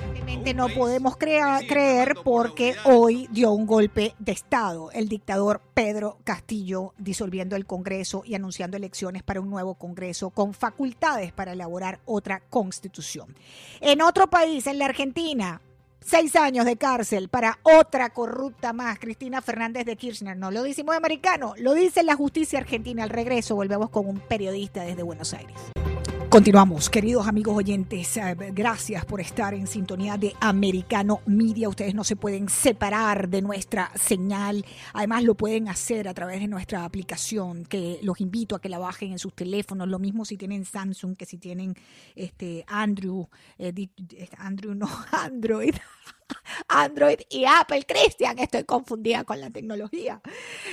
No 0.55 0.67
podemos 0.67 1.15
creer 1.15 2.17
porque 2.21 2.75
hoy 2.83 3.29
dio 3.31 3.53
un 3.53 3.65
golpe 3.65 4.13
de 4.19 4.33
Estado 4.33 4.91
el 4.91 5.07
dictador 5.07 5.61
Pedro 5.73 6.17
Castillo 6.25 6.93
disolviendo 6.97 7.55
el 7.55 7.65
Congreso 7.65 8.23
y 8.25 8.35
anunciando 8.35 8.75
elecciones 8.75 9.23
para 9.23 9.39
un 9.39 9.49
nuevo 9.49 9.75
Congreso 9.75 10.31
con 10.31 10.53
facultades 10.53 11.31
para 11.31 11.53
elaborar 11.53 12.01
otra 12.03 12.41
constitución. 12.49 13.33
En 13.79 14.01
otro 14.01 14.29
país, 14.29 14.67
en 14.67 14.79
la 14.79 14.85
Argentina, 14.85 15.61
Seis 16.03 16.35
años 16.35 16.65
de 16.65 16.77
cárcel 16.77 17.29
para 17.29 17.59
otra 17.61 18.09
corrupta 18.09 18.73
más, 18.73 18.97
Cristina 18.97 19.39
Fernández 19.39 19.85
de 19.85 19.95
Kirchner. 19.95 20.35
No 20.35 20.49
lo 20.49 20.63
decimos 20.63 20.95
americano, 20.95 21.53
lo 21.59 21.75
dice 21.75 22.01
la 22.01 22.15
justicia 22.15 22.57
argentina. 22.57 23.03
Al 23.03 23.11
regreso 23.11 23.53
volvemos 23.53 23.91
con 23.91 24.07
un 24.07 24.19
periodista 24.19 24.81
desde 24.81 25.03
Buenos 25.03 25.31
Aires. 25.35 25.71
Continuamos, 26.31 26.89
queridos 26.89 27.27
amigos 27.27 27.57
oyentes. 27.57 28.15
Eh, 28.15 28.37
gracias 28.53 29.03
por 29.03 29.19
estar 29.19 29.53
en 29.53 29.67
sintonía 29.67 30.15
de 30.15 30.33
Americano 30.39 31.19
Media. 31.25 31.67
Ustedes 31.67 31.93
no 31.93 32.05
se 32.05 32.15
pueden 32.15 32.47
separar 32.47 33.27
de 33.27 33.41
nuestra 33.41 33.91
señal. 33.95 34.65
Además, 34.93 35.25
lo 35.25 35.35
pueden 35.35 35.67
hacer 35.67 36.07
a 36.07 36.13
través 36.13 36.39
de 36.39 36.47
nuestra 36.47 36.85
aplicación, 36.85 37.65
que 37.65 37.99
los 38.01 38.21
invito 38.21 38.55
a 38.55 38.61
que 38.61 38.69
la 38.69 38.79
bajen 38.79 39.11
en 39.11 39.19
sus 39.19 39.35
teléfonos. 39.35 39.89
Lo 39.89 39.99
mismo 39.99 40.23
si 40.23 40.37
tienen 40.37 40.63
Samsung 40.63 41.17
que 41.17 41.25
si 41.25 41.37
tienen 41.37 41.75
este 42.15 42.63
Andrew, 42.65 43.27
eh, 43.57 43.89
Andrew 44.37 44.73
no 44.73 44.87
Android. 45.11 45.75
Android 46.67 47.19
y 47.29 47.45
Apple. 47.45 47.85
Cristian, 47.87 48.39
estoy 48.39 48.63
confundida 48.63 49.23
con 49.23 49.39
la 49.39 49.49
tecnología. 49.49 50.21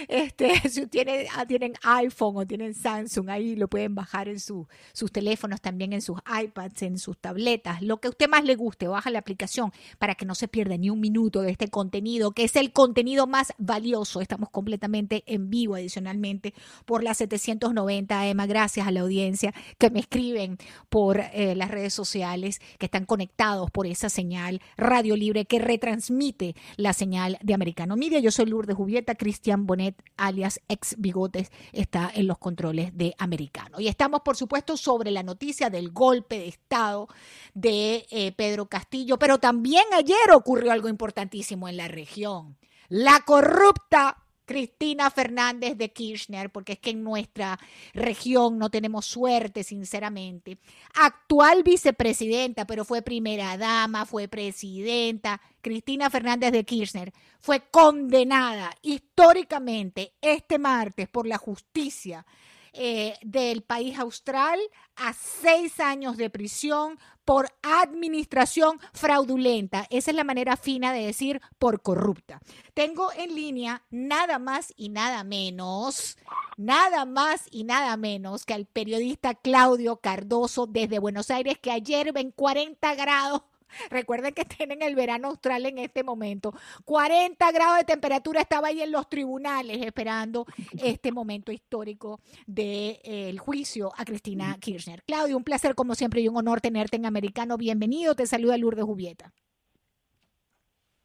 Este, 0.08 0.60
si 0.68 0.86
tienen, 0.86 1.26
ah, 1.34 1.46
tienen 1.46 1.74
iPhone 1.82 2.36
o 2.36 2.46
tienen 2.46 2.74
Samsung, 2.74 3.30
ahí 3.30 3.56
lo 3.56 3.68
pueden 3.68 3.94
bajar 3.94 4.28
en 4.28 4.40
sus 4.40 4.66
teléfonos, 5.12 5.60
también 5.60 5.92
en 5.92 6.02
sus 6.02 6.18
iPads, 6.26 6.82
en 6.82 6.98
sus 6.98 7.18
tabletas, 7.18 7.82
lo 7.82 8.00
que 8.00 8.08
a 8.08 8.10
usted 8.10 8.28
más 8.28 8.44
le 8.44 8.56
guste, 8.56 8.88
baja 8.88 9.10
la 9.10 9.18
aplicación 9.18 9.72
para 9.98 10.14
que 10.14 10.26
no 10.26 10.34
se 10.34 10.48
pierda 10.48 10.76
ni 10.76 10.90
un 10.90 11.00
minuto 11.00 11.42
de 11.42 11.50
este 11.50 11.68
contenido, 11.68 12.32
que 12.32 12.44
es 12.44 12.56
el 12.56 12.72
contenido 12.72 13.26
más 13.26 13.52
valioso. 13.58 14.20
Estamos 14.20 14.50
completamente 14.50 15.24
en 15.26 15.50
vivo 15.50 15.74
adicionalmente 15.74 16.54
por 16.84 17.02
las 17.02 17.18
790 17.18 18.26
EMA. 18.26 18.46
Gracias 18.46 18.86
a 18.86 18.90
la 18.90 19.00
audiencia 19.00 19.54
que 19.78 19.90
me 19.90 20.00
escriben 20.00 20.58
por 20.88 21.20
eh, 21.20 21.54
las 21.54 21.70
redes 21.70 21.94
sociales, 21.94 22.60
que 22.78 22.86
están 22.86 23.04
conectados 23.04 23.70
por 23.70 23.86
esa 23.86 24.08
señal 24.08 24.60
Radio 24.76 25.16
Libre 25.16 25.44
que 25.48 25.58
retransmite 25.58 26.54
la 26.76 26.92
señal 26.92 27.38
de 27.42 27.54
Americano 27.54 27.96
Media. 27.96 28.20
Yo 28.20 28.30
soy 28.30 28.46
Lourdes 28.46 28.76
Jubieta, 28.76 29.14
Cristian 29.16 29.66
Bonet, 29.66 30.00
alias 30.16 30.60
ex 30.68 30.94
Bigotes, 30.98 31.50
está 31.72 32.10
en 32.14 32.26
los 32.26 32.38
controles 32.38 32.96
de 32.96 33.14
Americano. 33.18 33.80
Y 33.80 33.88
estamos, 33.88 34.20
por 34.20 34.36
supuesto, 34.36 34.76
sobre 34.76 35.10
la 35.10 35.22
noticia 35.22 35.70
del 35.70 35.90
golpe 35.90 36.38
de 36.38 36.48
Estado 36.48 37.08
de 37.54 38.06
eh, 38.10 38.32
Pedro 38.32 38.66
Castillo, 38.66 39.18
pero 39.18 39.38
también 39.38 39.84
ayer 39.96 40.30
ocurrió 40.32 40.70
algo 40.70 40.88
importantísimo 40.88 41.68
en 41.68 41.76
la 41.76 41.88
región. 41.88 42.56
La 42.88 43.20
corrupta 43.26 44.16
Cristina 44.48 45.10
Fernández 45.10 45.76
de 45.76 45.92
Kirchner, 45.92 46.48
porque 46.48 46.72
es 46.72 46.78
que 46.78 46.90
en 46.90 47.04
nuestra 47.04 47.58
región 47.92 48.58
no 48.58 48.70
tenemos 48.70 49.04
suerte, 49.04 49.62
sinceramente. 49.62 50.56
Actual 50.94 51.62
vicepresidenta, 51.62 52.66
pero 52.66 52.86
fue 52.86 53.02
primera 53.02 53.58
dama, 53.58 54.06
fue 54.06 54.26
presidenta. 54.26 55.38
Cristina 55.60 56.08
Fernández 56.08 56.52
de 56.52 56.64
Kirchner 56.64 57.12
fue 57.40 57.68
condenada 57.70 58.74
históricamente 58.80 60.14
este 60.22 60.58
martes 60.58 61.10
por 61.10 61.26
la 61.26 61.36
justicia 61.36 62.24
eh, 62.72 63.16
del 63.22 63.62
país 63.62 63.98
austral 63.98 64.58
a 64.96 65.12
seis 65.12 65.80
años 65.80 66.16
de 66.16 66.30
prisión 66.30 66.98
por 67.24 67.48
administración 67.62 68.80
fraudulenta. 68.94 69.86
Esa 69.90 70.12
es 70.12 70.16
la 70.16 70.24
manera 70.24 70.56
fina 70.56 70.94
de 70.94 71.04
decir 71.04 71.42
por 71.58 71.82
corrupta. 71.82 72.40
Tengo 72.72 73.12
en 73.12 73.34
línea 73.34 73.82
nada 73.90 74.38
más 74.38 74.72
y 74.76 74.88
nada 74.88 75.24
menos, 75.24 76.16
nada 76.56 77.04
más 77.04 77.46
y 77.50 77.64
nada 77.64 77.96
menos 77.98 78.46
que 78.46 78.54
al 78.54 78.64
periodista 78.64 79.34
Claudio 79.34 79.96
Cardoso 79.98 80.66
desde 80.66 80.98
Buenos 80.98 81.30
Aires, 81.30 81.58
que 81.60 81.70
ayer 81.70 82.12
ven 82.12 82.30
40 82.30 82.94
grados 82.94 83.42
Recuerden 83.90 84.34
que 84.34 84.44
tienen 84.44 84.82
el 84.82 84.94
verano 84.94 85.28
austral 85.28 85.66
en 85.66 85.78
este 85.78 86.02
momento. 86.02 86.52
40 86.84 87.52
grados 87.52 87.78
de 87.78 87.84
temperatura 87.84 88.40
estaba 88.40 88.68
ahí 88.68 88.80
en 88.80 88.92
los 88.92 89.08
tribunales 89.08 89.84
esperando 89.84 90.46
este 90.82 91.12
momento 91.12 91.52
histórico 91.52 92.20
del 92.46 92.56
de, 92.56 93.00
eh, 93.04 93.36
juicio 93.38 93.90
a 93.96 94.04
Cristina 94.04 94.56
Kirchner. 94.60 95.02
Claudio, 95.06 95.36
un 95.36 95.44
placer 95.44 95.74
como 95.74 95.94
siempre 95.94 96.20
y 96.20 96.28
un 96.28 96.36
honor 96.36 96.60
tenerte 96.60 96.96
en 96.96 97.06
Americano. 97.06 97.56
Bienvenido. 97.56 98.14
Te 98.14 98.26
saluda 98.26 98.56
Lourdes 98.56 98.84
Jubieta. 98.84 99.32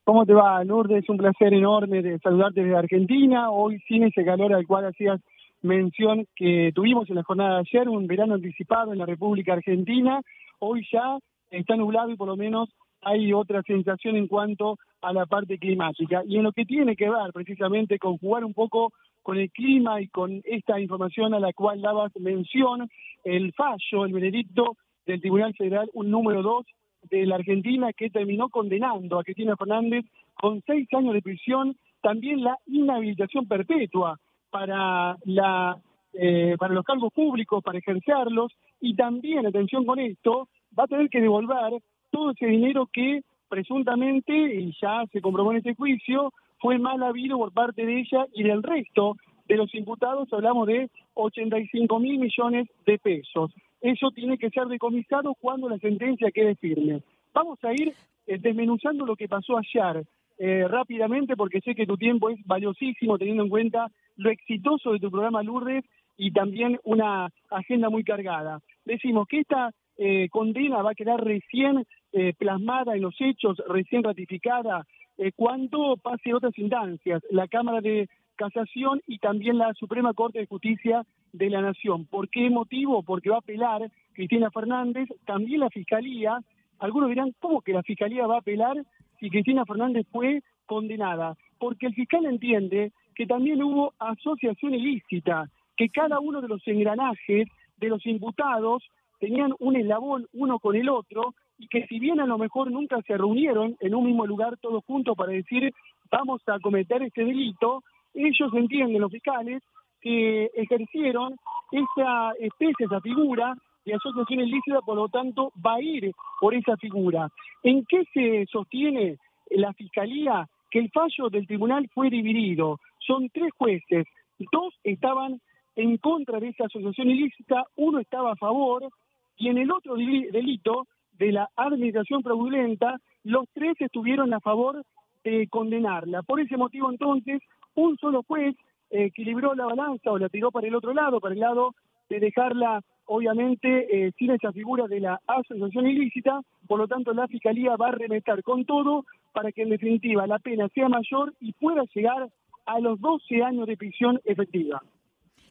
¿Cómo 0.04 0.26
te 0.26 0.34
va, 0.34 0.64
Lourdes? 0.64 1.08
Un 1.08 1.18
placer 1.18 1.54
enorme 1.54 2.02
de 2.02 2.20
saludarte 2.20 2.62
desde 2.62 2.78
Argentina. 2.78 3.52
Hoy 3.52 3.80
sin 3.88 4.04
ese 4.04 4.26
calor 4.26 4.54
al 4.54 4.68
cual 4.68 4.86
hacías 4.86 5.22
mención 5.62 6.28
que 6.36 6.72
tuvimos 6.76 7.10
en 7.10 7.16
la 7.16 7.24
jornada 7.24 7.56
de 7.56 7.60
ayer, 7.60 7.88
un 7.88 8.06
verano 8.06 8.34
anticipado 8.34 8.92
en 8.92 9.00
la 9.00 9.06
República 9.06 9.54
Argentina. 9.54 10.22
Hoy 10.60 10.86
ya 10.92 11.18
está 11.60 11.76
nublado 11.76 12.10
y 12.10 12.16
por 12.16 12.28
lo 12.28 12.36
menos 12.36 12.70
hay 13.02 13.34
otra 13.34 13.62
sensación 13.64 14.16
en 14.16 14.28
cuanto 14.28 14.78
a 15.02 15.14
la 15.14 15.26
parte 15.26 15.58
climática. 15.58 16.24
Y 16.26 16.38
en 16.38 16.44
lo 16.44 16.52
que 16.52 16.66
tiene 16.66 16.96
que 16.96 17.10
ver 17.10 17.32
precisamente 17.34 18.00
con 18.00 18.18
jugar 18.18 18.44
un 18.44 18.54
poco 18.54 18.94
con 19.22 19.38
el 19.38 19.52
clima 19.52 20.02
y 20.02 20.08
con 20.08 20.42
esta 20.44 20.80
información 20.80 21.34
a 21.34 21.40
la 21.40 21.54
cual 21.54 21.82
dabas 21.82 22.12
mención, 22.20 22.90
el 23.24 23.54
fallo, 23.54 24.06
el 24.06 24.14
veredicto 24.14 24.76
del 25.06 25.22
Tribunal 25.22 25.54
Federal, 25.56 25.90
un 25.94 26.10
número 26.10 26.42
dos 26.42 26.66
de 27.10 27.26
la 27.26 27.36
Argentina 27.36 27.92
que 27.92 28.10
terminó 28.10 28.50
condenando 28.50 29.20
a 29.20 29.24
Cristina 29.24 29.58
Fernández 29.58 30.06
con 30.34 30.62
seis 30.66 30.88
años 30.94 31.14
de 31.14 31.22
prisión, 31.22 31.76
también 32.02 32.44
la 32.44 32.58
inhabilitación 32.68 33.48
perpetua 33.48 34.18
para 34.50 35.18
la 35.26 35.78
eh, 36.16 36.56
para 36.60 36.76
los 36.76 36.86
cargos 36.86 37.12
públicos, 37.12 37.64
para 37.64 37.80
ejercerlos, 37.80 38.52
y 38.80 38.96
también, 38.96 39.48
atención 39.48 39.84
con 39.84 39.98
esto, 39.98 40.48
va 40.78 40.86
a 40.86 40.88
tener 40.88 41.10
que 41.10 41.22
devolver 41.22 41.82
todo 42.12 42.32
ese 42.32 42.46
dinero 42.46 42.88
que 42.92 43.22
presuntamente, 43.50 44.34
y 44.34 44.76
ya 44.82 45.04
se 45.12 45.22
comprobó 45.22 45.52
en 45.52 45.60
este 45.60 45.76
juicio, 45.76 46.34
fue 46.60 46.80
mal 46.80 47.04
habido 47.04 47.38
por 47.38 47.52
parte 47.52 47.86
de 47.86 48.00
ella 48.00 48.26
y 48.34 48.44
del 48.44 48.64
resto 48.64 49.16
de 49.48 49.58
los 49.58 49.74
imputados, 49.76 50.32
hablamos 50.32 50.68
de 50.68 50.90
85 51.16 52.00
mil 52.00 52.20
millones 52.20 52.68
de 52.86 52.98
pesos. 52.98 53.52
Eso 53.82 54.12
tiene 54.12 54.38
que 54.38 54.50
ser 54.50 54.68
decomisado 54.68 55.36
cuando 55.36 55.70
la 55.70 55.78
sentencia 55.78 56.32
quede 56.32 56.56
firme. 56.56 57.04
Vamos 57.34 57.60
a 57.64 57.74
ir 57.74 57.94
eh, 58.26 58.38
desmenuzando 58.40 59.06
lo 59.06 59.16
que 59.16 59.28
pasó 59.28 59.58
ayer 59.58 60.06
eh, 60.40 60.66
rápidamente 60.68 61.36
porque 61.36 61.62
sé 61.62 61.76
que 61.76 61.86
tu 61.86 61.98
tiempo 61.98 62.30
es 62.30 62.40
valiosísimo 62.46 63.18
teniendo 63.18 63.44
en 63.44 63.50
cuenta 63.50 63.88
lo 64.16 64.30
exitoso 64.30 64.94
de 64.94 65.00
tu 65.00 65.12
programa 65.12 65.44
Lourdes 65.44 65.84
y 66.18 66.32
también 66.32 66.80
una 66.84 67.30
agenda 67.50 67.90
muy 67.90 68.04
cargada. 68.04 68.62
Decimos 68.86 69.28
que 69.28 69.42
esta 69.42 69.72
eh, 69.98 70.30
condena 70.30 70.82
va 70.82 70.92
a 70.92 70.96
quedar 70.96 71.24
recién 71.24 71.86
eh, 72.12 72.34
plasmada 72.38 72.96
en 72.96 73.02
los 73.02 73.16
hechos, 73.20 73.62
recién 73.68 74.04
ratificada, 74.04 74.86
eh, 75.18 75.32
cuando 75.36 75.98
pase 75.98 76.34
otras 76.34 76.58
instancias, 76.58 77.22
la 77.30 77.48
Cámara 77.48 77.82
de 77.82 78.10
Casación 78.36 79.02
y 79.08 79.20
también 79.20 79.58
la 79.58 79.74
Suprema 79.76 80.14
Corte 80.14 80.40
de 80.40 80.48
Justicia 80.48 81.04
de 81.32 81.50
la 81.50 81.62
Nación. 81.62 82.06
¿Por 82.06 82.30
qué 82.30 82.50
motivo? 82.50 83.04
Porque 83.04 83.30
va 83.30 83.38
a 83.38 83.40
apelar 83.40 83.92
Cristina 84.14 84.50
Fernández, 84.50 85.08
también 85.26 85.60
la 85.60 85.70
Fiscalía. 85.70 86.40
Algunos 86.80 87.10
dirán, 87.10 87.34
¿cómo 87.40 87.62
que 87.62 87.74
la 87.74 87.84
Fiscalía 87.84 88.26
va 88.26 88.36
a 88.36 88.40
apelar 88.40 88.78
si 89.20 89.30
Cristina 89.30 89.66
Fernández 89.66 90.08
fue 90.12 90.42
condenada? 90.66 91.36
Porque 91.60 91.86
el 91.86 91.94
fiscal 91.94 92.26
entiende 92.26 92.92
que 93.16 93.28
también 93.28 93.62
hubo 93.64 93.94
asociación 94.00 94.74
ilícita, 94.74 95.50
que 95.78 95.90
cada 95.90 96.20
uno 96.20 96.42
de 96.42 96.48
los 96.48 96.68
engranajes 96.68 97.48
de 97.78 97.88
los 97.88 98.06
imputados 98.06 98.84
tenían 99.24 99.54
un 99.60 99.78
eslabón 99.78 100.28
uno 100.34 100.60
con 100.60 100.76
el 100.76 100.90
otro 100.90 101.34
y 101.58 101.70
que 101.70 101.88
si 101.88 101.98
bien 101.98 102.20
a 102.20 102.26
lo 102.26 102.38
mejor 102.38 102.70
nunca 102.70 103.02
se 103.08 103.18
reunieron 103.18 103.78
en 103.80 103.96
un 103.96 104.06
mismo 104.06 104.26
lugar 104.28 104.58
todos 104.58 104.84
juntos 104.84 105.16
para 105.16 105.32
decir 105.32 105.74
vamos 106.12 106.42
a 106.48 106.60
cometer 106.60 107.02
este 107.04 107.24
delito, 107.24 107.84
ellos 108.14 108.54
entienden, 108.54 109.00
los 109.00 109.12
fiscales, 109.12 109.64
que 110.02 110.52
ejercieron 110.56 111.38
esa 111.72 112.34
especie, 112.38 112.86
esa 112.86 113.00
figura 113.00 113.56
de 113.86 113.94
asociación 113.94 114.42
ilícita, 114.42 114.82
por 114.82 114.98
lo 114.98 115.08
tanto 115.08 115.54
va 115.66 115.76
a 115.76 115.82
ir 115.82 116.12
por 116.42 116.54
esa 116.54 116.76
figura. 116.76 117.30
¿En 117.64 117.86
qué 117.86 118.04
se 118.14 118.46
sostiene 118.52 119.18
la 119.52 119.72
Fiscalía? 119.72 120.50
Que 120.70 120.80
el 120.80 120.92
fallo 120.92 121.30
del 121.30 121.48
tribunal 121.48 121.90
fue 121.94 122.10
dividido. 122.10 122.78
Son 123.00 123.30
tres 123.30 123.52
jueces, 123.58 124.06
dos 124.52 124.74
estaban 124.84 125.40
en 125.78 125.98
contra 125.98 126.40
de 126.42 126.50
esa 126.50 126.66
asociación 126.66 127.10
ilícita, 127.10 127.64
uno 127.78 128.00
estaba 128.00 128.34
a 128.34 128.36
favor 128.36 128.90
y 129.38 129.50
en 129.50 129.58
el 129.58 129.72
otro 129.72 129.96
delito 129.96 130.88
de 131.18 131.32
la 131.32 131.50
administración 131.56 132.24
fraudulenta, 132.24 133.00
los 133.24 133.46
tres 133.54 133.76
estuvieron 133.80 134.34
a 134.34 134.40
favor 134.40 134.84
de 135.24 135.48
condenarla. 135.48 136.22
Por 136.24 136.40
ese 136.40 136.58
motivo, 136.58 136.92
entonces, 136.92 137.42
un 137.76 137.98
solo 137.98 138.24
juez 138.24 138.56
equilibró 138.90 139.56
la 139.56 139.66
balanza 139.66 140.12
o 140.12 140.20
la 140.20 140.30
tiró 140.30 140.52
para 140.52 140.68
el 140.68 140.76
otro 140.76 140.94
lado, 140.94 141.20
para 141.20 141.34
el 141.34 141.40
lado 141.40 141.74
de 142.10 142.20
dejarla, 142.20 142.82
obviamente, 143.06 144.08
eh, 144.08 144.12
sin 144.18 144.32
esa 144.32 144.52
figura 144.52 144.88
de 144.88 145.00
la 145.00 145.20
asociación 145.26 145.88
ilícita. 145.88 146.42
Por 146.68 146.80
lo 146.80 146.88
tanto, 146.88 147.14
la 147.14 147.28
Fiscalía 147.28 147.76
va 147.76 147.88
a 147.88 147.92
remeter 147.92 148.44
con 148.44 148.66
todo 148.66 149.06
para 149.32 149.52
que, 149.52 149.64
en 149.64 149.70
definitiva, 149.70 150.28
la 150.28 150.40
pena 150.40 150.68
sea 150.70 150.90
mayor 150.90 151.34
y 151.40 151.54
pueda 151.54 151.84
llegar 151.96 152.30
a 152.66 152.80
los 152.80 153.00
12 153.00 153.44
años 153.44 153.68
de 153.68 153.78
prisión 153.78 154.20
efectiva 154.26 154.82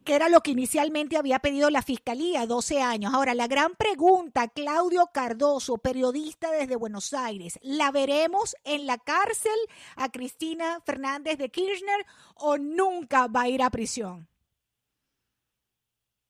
que 0.04 0.14
era 0.14 0.28
lo 0.28 0.40
que 0.40 0.50
inicialmente 0.50 1.16
había 1.16 1.38
pedido 1.38 1.70
la 1.70 1.82
Fiscalía, 1.82 2.46
12 2.46 2.80
años. 2.82 3.12
Ahora, 3.14 3.34
la 3.34 3.46
gran 3.46 3.72
pregunta, 3.74 4.48
Claudio 4.48 5.08
Cardoso, 5.12 5.78
periodista 5.78 6.50
desde 6.50 6.76
Buenos 6.76 7.14
Aires, 7.14 7.58
¿la 7.62 7.90
veremos 7.90 8.56
en 8.64 8.86
la 8.86 8.98
cárcel 8.98 9.52
a 9.96 10.10
Cristina 10.10 10.80
Fernández 10.84 11.38
de 11.38 11.50
Kirchner 11.50 12.04
o 12.36 12.58
nunca 12.58 13.28
va 13.28 13.42
a 13.42 13.48
ir 13.48 13.62
a 13.62 13.70
prisión? 13.70 14.26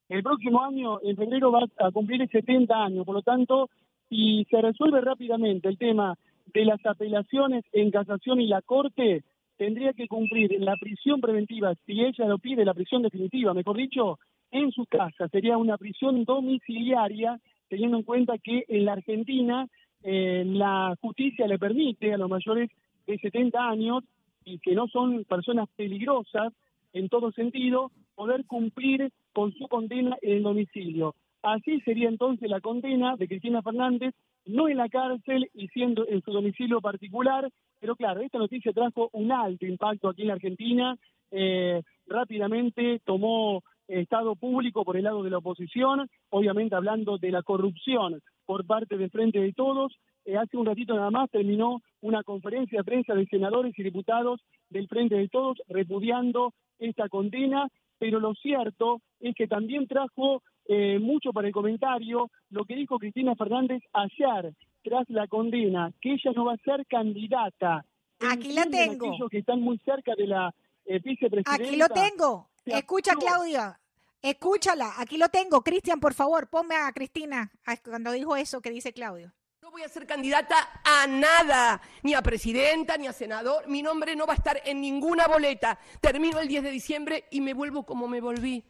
El 0.08 0.22
próximo 0.22 0.62
año, 0.62 1.00
en 1.02 1.16
febrero, 1.16 1.50
va 1.50 1.64
a 1.78 1.90
cumplir 1.90 2.28
70 2.28 2.74
años, 2.74 3.06
por 3.06 3.14
lo 3.14 3.22
tanto, 3.22 3.70
si 4.10 4.44
se 4.50 4.60
resuelve 4.60 5.00
rápidamente 5.00 5.68
el 5.68 5.78
tema 5.78 6.18
de 6.52 6.66
las 6.66 6.84
apelaciones 6.84 7.64
en 7.72 7.90
casación 7.90 8.40
y 8.40 8.46
la 8.46 8.60
Corte, 8.60 9.24
tendría 9.62 9.92
que 9.92 10.08
cumplir 10.08 10.60
la 10.60 10.74
prisión 10.76 11.20
preventiva, 11.20 11.72
si 11.86 12.00
ella 12.00 12.26
lo 12.26 12.38
pide, 12.38 12.64
la 12.64 12.74
prisión 12.74 13.00
definitiva, 13.00 13.54
mejor 13.54 13.76
dicho, 13.76 14.18
en 14.50 14.72
su 14.72 14.86
casa. 14.86 15.28
Sería 15.28 15.56
una 15.56 15.78
prisión 15.78 16.24
domiciliaria, 16.24 17.38
teniendo 17.68 17.96
en 17.98 18.02
cuenta 18.02 18.38
que 18.38 18.64
en 18.66 18.84
la 18.84 18.94
Argentina 18.94 19.68
eh, 20.02 20.42
la 20.44 20.96
justicia 21.00 21.46
le 21.46 21.60
permite 21.60 22.12
a 22.12 22.18
los 22.18 22.28
mayores 22.28 22.70
de 23.06 23.18
70 23.18 23.56
años 23.56 24.02
y 24.44 24.58
que 24.58 24.74
no 24.74 24.88
son 24.88 25.22
personas 25.26 25.68
peligrosas 25.76 26.52
en 26.92 27.08
todo 27.08 27.30
sentido, 27.30 27.92
poder 28.16 28.44
cumplir 28.46 29.12
con 29.32 29.52
su 29.52 29.68
condena 29.68 30.16
en 30.22 30.38
el 30.38 30.42
domicilio. 30.42 31.14
Así 31.40 31.80
sería 31.82 32.08
entonces 32.08 32.50
la 32.50 32.60
condena 32.60 33.14
de 33.14 33.28
Cristina 33.28 33.62
Fernández, 33.62 34.12
no 34.44 34.68
en 34.68 34.78
la 34.78 34.88
cárcel 34.88 35.48
y 35.54 35.68
siendo 35.68 36.04
en 36.08 36.20
su 36.22 36.32
domicilio 36.32 36.80
particular, 36.80 37.48
pero 37.82 37.96
claro, 37.96 38.20
esta 38.20 38.38
noticia 38.38 38.72
trajo 38.72 39.10
un 39.12 39.32
alto 39.32 39.66
impacto 39.66 40.08
aquí 40.08 40.22
en 40.22 40.28
la 40.28 40.34
Argentina, 40.34 40.96
eh, 41.32 41.82
rápidamente 42.06 43.00
tomó 43.04 43.64
estado 43.88 44.36
público 44.36 44.84
por 44.84 44.96
el 44.96 45.02
lado 45.02 45.24
de 45.24 45.30
la 45.30 45.38
oposición, 45.38 46.08
obviamente 46.30 46.76
hablando 46.76 47.18
de 47.18 47.32
la 47.32 47.42
corrupción 47.42 48.20
por 48.46 48.64
parte 48.66 48.96
del 48.96 49.10
Frente 49.10 49.40
de 49.40 49.52
Todos. 49.52 49.92
Eh, 50.24 50.36
hace 50.36 50.56
un 50.56 50.66
ratito 50.66 50.94
nada 50.94 51.10
más 51.10 51.28
terminó 51.28 51.80
una 52.02 52.22
conferencia 52.22 52.78
de 52.78 52.84
prensa 52.84 53.14
de 53.14 53.26
senadores 53.26 53.76
y 53.76 53.82
diputados 53.82 54.40
del 54.70 54.86
Frente 54.86 55.16
de 55.16 55.28
Todos 55.28 55.60
repudiando 55.68 56.54
esta 56.78 57.08
condena, 57.08 57.66
pero 57.98 58.20
lo 58.20 58.32
cierto 58.34 59.00
es 59.18 59.34
que 59.34 59.48
también 59.48 59.88
trajo 59.88 60.40
eh, 60.68 61.00
mucho 61.00 61.32
para 61.32 61.48
el 61.48 61.52
comentario 61.52 62.30
lo 62.50 62.64
que 62.64 62.76
dijo 62.76 63.00
Cristina 63.00 63.34
Fernández 63.34 63.82
ayer 63.92 64.52
tras 64.82 65.08
la 65.08 65.26
condena, 65.26 65.92
que 66.00 66.12
ella 66.12 66.32
no 66.34 66.44
va 66.46 66.54
a 66.54 66.58
ser 66.58 66.86
candidata. 66.86 67.84
Aquí 68.20 68.52
la 68.52 68.66
tengo. 68.66 69.08
Aquellos 69.08 69.30
que 69.30 69.38
están 69.38 69.60
muy 69.60 69.78
cerca 69.78 70.14
de 70.16 70.26
la 70.26 70.54
eh, 70.84 71.00
vicepresidenta. 71.00 71.54
Aquí 71.54 71.76
lo 71.76 71.88
tengo. 71.88 72.48
Escucha, 72.64 73.14
Claudia. 73.16 73.78
Escúchala. 74.20 74.94
Aquí 74.98 75.18
lo 75.18 75.28
tengo. 75.28 75.62
Cristian, 75.62 75.98
por 75.98 76.14
favor, 76.14 76.48
ponme 76.48 76.76
a 76.76 76.92
Cristina 76.92 77.50
cuando 77.84 78.12
dijo 78.12 78.36
eso 78.36 78.60
que 78.60 78.70
dice 78.70 78.92
Claudio. 78.92 79.32
No 79.60 79.70
voy 79.70 79.82
a 79.82 79.88
ser 79.88 80.06
candidata 80.06 80.56
a 80.84 81.06
nada, 81.06 81.80
ni 82.02 82.14
a 82.14 82.22
presidenta, 82.22 82.96
ni 82.96 83.08
a 83.08 83.12
senador. 83.12 83.66
Mi 83.68 83.82
nombre 83.82 84.14
no 84.14 84.26
va 84.26 84.34
a 84.34 84.36
estar 84.36 84.60
en 84.64 84.80
ninguna 84.80 85.26
boleta. 85.26 85.78
Termino 86.00 86.38
el 86.38 86.48
10 86.48 86.62
de 86.62 86.70
diciembre 86.70 87.24
y 87.30 87.40
me 87.40 87.54
vuelvo 87.54 87.84
como 87.84 88.06
me 88.06 88.20
volví 88.20 88.64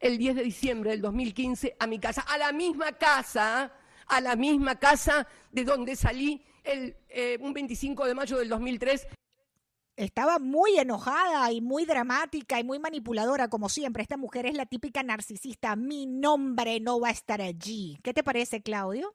el 0.00 0.18
10 0.18 0.36
de 0.36 0.42
diciembre 0.42 0.90
del 0.90 1.02
2015 1.02 1.76
a 1.78 1.86
mi 1.86 1.98
casa, 1.98 2.22
a 2.22 2.38
la 2.38 2.52
misma 2.52 2.92
casa, 2.92 3.70
a 4.10 4.20
la 4.20 4.36
misma 4.36 4.76
casa 4.78 5.26
de 5.50 5.64
donde 5.64 5.96
salí 5.96 6.42
el, 6.64 6.94
eh, 7.08 7.38
un 7.40 7.52
25 7.52 8.06
de 8.06 8.14
mayo 8.14 8.38
del 8.38 8.48
2003 8.48 9.06
estaba 9.96 10.38
muy 10.38 10.78
enojada 10.78 11.52
y 11.52 11.60
muy 11.60 11.84
dramática 11.84 12.58
y 12.58 12.64
muy 12.64 12.78
manipuladora, 12.78 13.48
como 13.48 13.68
siempre. 13.68 14.02
Esta 14.02 14.16
mujer 14.16 14.46
es 14.46 14.56
la 14.56 14.64
típica 14.64 15.02
narcisista. 15.02 15.76
Mi 15.76 16.06
nombre 16.06 16.80
no 16.80 17.00
va 17.00 17.08
a 17.08 17.12
estar 17.12 17.42
allí. 17.42 17.98
¿Qué 18.02 18.14
te 18.14 18.22
parece, 18.22 18.62
Claudio? 18.62 19.12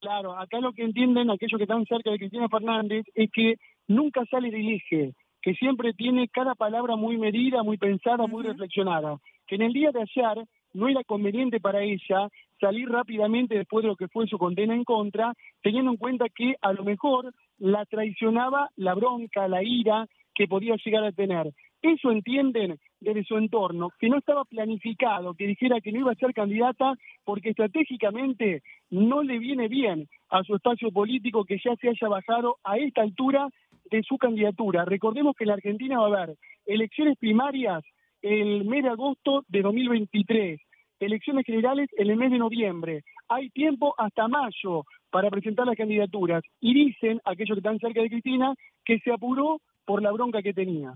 Claro, 0.00 0.38
acá 0.38 0.60
lo 0.60 0.74
que 0.74 0.82
entienden 0.82 1.30
aquellos 1.30 1.56
que 1.56 1.64
están 1.64 1.86
cerca 1.86 2.10
de 2.10 2.18
Cristina 2.18 2.46
Fernández 2.50 3.06
es 3.14 3.30
que 3.32 3.54
nunca 3.88 4.22
sale 4.30 4.50
del 4.50 4.74
eje, 4.74 5.14
que 5.40 5.54
siempre 5.54 5.94
tiene 5.94 6.28
cada 6.28 6.54
palabra 6.54 6.94
muy 6.94 7.16
medida, 7.16 7.62
muy 7.62 7.78
pensada, 7.78 8.26
muy 8.26 8.42
reflexionada. 8.42 9.16
Que 9.46 9.54
en 9.54 9.62
el 9.62 9.72
día 9.72 9.92
de 9.92 10.02
ayer 10.02 10.46
no 10.74 10.88
era 10.88 11.02
conveniente 11.04 11.60
para 11.60 11.82
ella 11.82 12.28
salir 12.60 12.88
rápidamente 12.88 13.56
después 13.56 13.82
de 13.82 13.88
lo 13.88 13.96
que 13.96 14.08
fue 14.08 14.26
su 14.26 14.38
condena 14.38 14.74
en 14.74 14.84
contra, 14.84 15.32
teniendo 15.62 15.90
en 15.90 15.96
cuenta 15.96 16.26
que 16.28 16.54
a 16.60 16.72
lo 16.72 16.84
mejor 16.84 17.32
la 17.58 17.84
traicionaba 17.86 18.70
la 18.76 18.94
bronca, 18.94 19.48
la 19.48 19.62
ira 19.62 20.06
que 20.34 20.46
podía 20.46 20.76
llegar 20.84 21.04
a 21.04 21.12
tener. 21.12 21.52
Eso 21.80 22.10
entienden 22.10 22.78
desde 23.00 23.24
su 23.24 23.36
entorno, 23.36 23.90
que 23.98 24.08
no 24.08 24.16
estaba 24.16 24.44
planificado, 24.44 25.34
que 25.34 25.46
dijera 25.46 25.80
que 25.80 25.92
no 25.92 26.00
iba 26.00 26.12
a 26.12 26.16
ser 26.16 26.32
candidata 26.32 26.94
porque 27.24 27.50
estratégicamente 27.50 28.62
no 28.90 29.22
le 29.22 29.38
viene 29.38 29.68
bien 29.68 30.08
a 30.30 30.42
su 30.44 30.56
espacio 30.56 30.90
político 30.90 31.44
que 31.44 31.60
ya 31.62 31.76
se 31.76 31.90
haya 31.90 32.08
bajado 32.08 32.56
a 32.64 32.78
esta 32.78 33.02
altura 33.02 33.48
de 33.90 34.02
su 34.02 34.16
candidatura. 34.16 34.86
Recordemos 34.86 35.36
que 35.36 35.44
en 35.44 35.48
la 35.48 35.54
Argentina 35.54 35.98
va 35.98 36.04
a 36.04 36.22
haber 36.22 36.36
elecciones 36.64 37.18
primarias 37.18 37.84
el 38.24 38.64
mes 38.64 38.82
de 38.82 38.88
agosto 38.88 39.44
de 39.48 39.60
2023, 39.60 40.58
elecciones 40.98 41.44
generales 41.44 41.90
en 41.98 42.10
el 42.10 42.16
mes 42.16 42.30
de 42.30 42.38
noviembre. 42.38 43.04
Hay 43.28 43.50
tiempo 43.50 43.94
hasta 43.98 44.28
mayo 44.28 44.84
para 45.10 45.30
presentar 45.30 45.66
las 45.66 45.76
candidaturas. 45.76 46.42
Y 46.58 46.72
dicen, 46.72 47.20
aquellos 47.24 47.56
que 47.56 47.60
están 47.60 47.78
cerca 47.78 48.00
de 48.00 48.08
Cristina, 48.08 48.54
que 48.84 48.98
se 49.00 49.12
apuró 49.12 49.60
por 49.84 50.02
la 50.02 50.10
bronca 50.10 50.40
que 50.42 50.54
tenía 50.54 50.94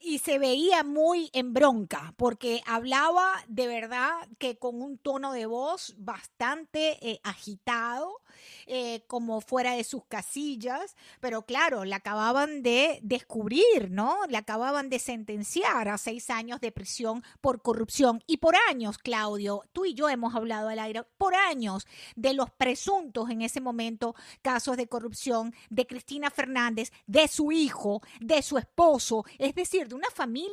y 0.00 0.18
se 0.18 0.38
veía 0.38 0.84
muy 0.84 1.30
en 1.32 1.52
bronca 1.52 2.14
porque 2.16 2.62
hablaba 2.66 3.32
de 3.48 3.66
verdad 3.66 4.10
que 4.38 4.56
con 4.56 4.82
un 4.82 4.98
tono 4.98 5.32
de 5.32 5.46
voz 5.46 5.94
bastante 5.98 6.98
eh, 7.06 7.20
agitado, 7.22 8.20
eh, 8.66 9.04
como 9.06 9.40
fuera 9.40 9.74
de 9.74 9.84
sus 9.84 10.04
casillas, 10.06 10.96
pero 11.20 11.42
claro, 11.42 11.84
le 11.84 11.94
acababan 11.94 12.62
de 12.62 13.00
descubrir, 13.02 13.90
¿no? 13.90 14.18
Le 14.28 14.36
acababan 14.36 14.88
de 14.88 14.98
sentenciar 14.98 15.88
a 15.88 15.98
seis 15.98 16.30
años 16.30 16.60
de 16.60 16.72
prisión 16.72 17.22
por 17.40 17.62
corrupción 17.62 18.22
y 18.26 18.38
por 18.38 18.54
años, 18.70 18.98
Claudio, 18.98 19.64
tú 19.72 19.84
y 19.84 19.94
yo 19.94 20.08
hemos 20.08 20.34
hablado 20.34 20.68
al 20.68 20.78
aire, 20.78 21.02
por 21.18 21.34
años 21.34 21.86
de 22.16 22.34
los 22.34 22.50
presuntos 22.50 23.30
en 23.30 23.42
ese 23.42 23.60
momento 23.60 24.14
casos 24.42 24.76
de 24.76 24.88
corrupción 24.88 25.54
de 25.70 25.86
Cristina 25.86 26.30
Fernández, 26.30 26.92
de 27.06 27.28
su 27.28 27.52
hijo, 27.52 28.02
de 28.20 28.42
su 28.42 28.58
esposo, 28.58 29.24
es 29.38 29.54
decir, 29.54 29.81
de 29.88 29.94
una 29.94 30.08
familia 30.14 30.50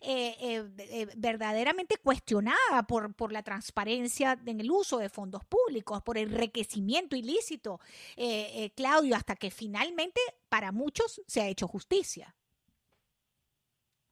eh, 0.00 0.34
eh, 0.40 0.64
eh, 0.78 1.06
verdaderamente 1.16 1.96
cuestionada 2.02 2.86
por, 2.88 3.14
por 3.14 3.32
la 3.32 3.42
transparencia 3.42 4.38
en 4.46 4.60
el 4.60 4.70
uso 4.70 4.98
de 4.98 5.08
fondos 5.08 5.44
públicos, 5.44 6.02
por 6.02 6.18
el 6.18 6.32
enriquecimiento 6.32 7.16
ilícito, 7.16 7.80
Claudio, 8.74 9.16
hasta 9.16 9.36
que 9.36 9.50
finalmente 9.50 10.20
para 10.48 10.72
muchos 10.72 11.22
se 11.26 11.40
ha 11.40 11.48
hecho 11.48 11.66
justicia. 11.66 12.34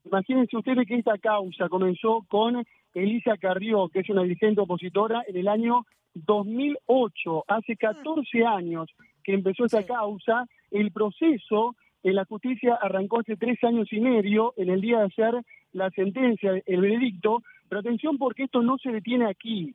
Imagínense 0.04 0.56
ustedes 0.56 0.86
que 0.86 0.96
esta 0.96 1.18
causa 1.18 1.68
comenzó 1.68 2.24
con 2.28 2.64
Elisa 2.94 3.36
Carrió, 3.36 3.88
que 3.88 4.00
es 4.00 4.08
una 4.10 4.22
dirigente 4.22 4.60
opositora, 4.60 5.22
en 5.26 5.36
el 5.36 5.48
año 5.48 5.84
2008, 6.14 7.44
hace 7.46 7.76
14 7.76 8.44
años 8.44 8.88
que 9.22 9.34
empezó 9.34 9.66
esta 9.66 9.84
causa, 9.84 10.46
el 10.70 10.90
proceso 10.90 11.76
la 12.02 12.24
justicia 12.24 12.78
arrancó 12.80 13.20
hace 13.20 13.36
tres 13.36 13.62
años 13.64 13.92
y 13.92 14.00
medio, 14.00 14.54
en 14.56 14.70
el 14.70 14.80
día 14.80 14.98
de 14.98 15.04
ayer, 15.04 15.44
la 15.72 15.90
sentencia, 15.90 16.62
el 16.64 16.80
veredicto, 16.80 17.42
pero 17.68 17.80
atención 17.80 18.18
porque 18.18 18.44
esto 18.44 18.62
no 18.62 18.78
se 18.78 18.90
detiene 18.90 19.26
aquí. 19.26 19.74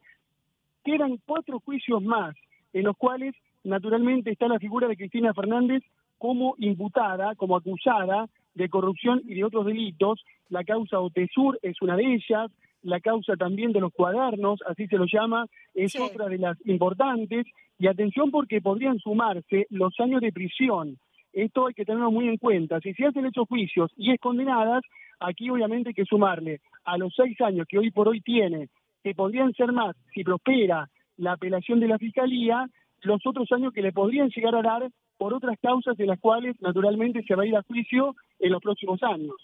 Quedan 0.84 1.20
cuatro 1.26 1.60
juicios 1.60 2.02
más, 2.02 2.36
en 2.74 2.84
los 2.84 2.98
cuales 2.98 3.36
naturalmente 3.64 4.32
está 4.32 4.48
la 4.48 4.60
figura 4.60 4.88
de 4.88 4.98
Cristina 4.98 5.34
Fernández 5.34 5.84
como 6.18 6.56
imputada, 6.58 7.36
como 7.36 7.56
acusada 7.56 8.28
de 8.56 8.70
corrupción 8.70 9.22
y 9.26 9.36
de 9.36 9.44
otros 9.44 9.66
delitos. 9.66 10.24
La 10.50 10.64
causa 10.64 11.00
Otesur 11.00 11.60
es 11.62 11.82
una 11.82 11.96
de 11.96 12.16
ellas, 12.16 12.52
la 12.82 13.00
causa 13.00 13.36
también 13.36 13.72
de 13.72 13.80
los 13.80 13.94
cuadernos, 13.94 14.60
así 14.68 14.88
se 14.88 14.98
lo 14.98 15.06
llama, 15.06 15.48
es 15.74 15.98
otra 16.00 16.28
de 16.28 16.38
las 16.38 16.58
importantes. 16.66 17.46
Y 17.80 17.88
atención 17.88 18.32
porque 18.32 18.62
podrían 18.62 19.00
sumarse 19.00 19.68
los 19.70 20.00
años 20.00 20.22
de 20.22 20.32
prisión 20.32 20.98
esto 21.34 21.67
hay 21.67 21.74
que 21.74 21.86
tenerlo 21.86 22.12
muy 22.12 22.28
en 22.28 22.38
cuenta. 22.38 22.80
Si 22.80 22.93
se 22.93 23.06
hacen 23.06 23.26
esos 23.26 23.48
juicios 23.48 23.91
y 23.98 24.12
es 24.12 24.19
condenadas, 24.19 24.84
aquí 25.19 25.50
obviamente 25.50 25.89
hay 25.89 25.96
que 25.96 26.06
sumarle 26.06 26.62
a 26.86 26.98
los 26.98 27.13
seis 27.15 27.39
años 27.41 27.67
que 27.67 27.80
hoy 27.80 27.91
por 27.91 28.08
hoy 28.08 28.22
tiene, 28.22 28.69
que 29.04 29.15
podrían 29.15 29.54
ser 29.54 29.72
más 29.72 29.96
si 30.13 30.24
prospera 30.24 30.89
la 31.17 31.34
apelación 31.34 31.80
de 31.80 31.88
la 31.88 31.98
Fiscalía, 31.98 32.67
los 33.02 33.26
otros 33.26 33.52
años 33.52 33.74
que 33.74 33.82
le 33.82 33.91
podrían 33.91 34.30
llegar 34.30 34.56
a 34.56 34.62
dar 34.62 34.89
por 35.17 35.34
otras 35.34 35.58
causas 35.62 35.98
de 35.98 36.06
las 36.06 36.19
cuales 36.19 36.56
naturalmente 36.62 37.24
se 37.24 37.36
va 37.36 37.43
a 37.43 37.46
ir 37.46 37.56
a 37.56 37.63
juicio 37.63 38.15
en 38.39 38.52
los 38.52 38.62
próximos 38.62 39.02
años. 39.04 39.36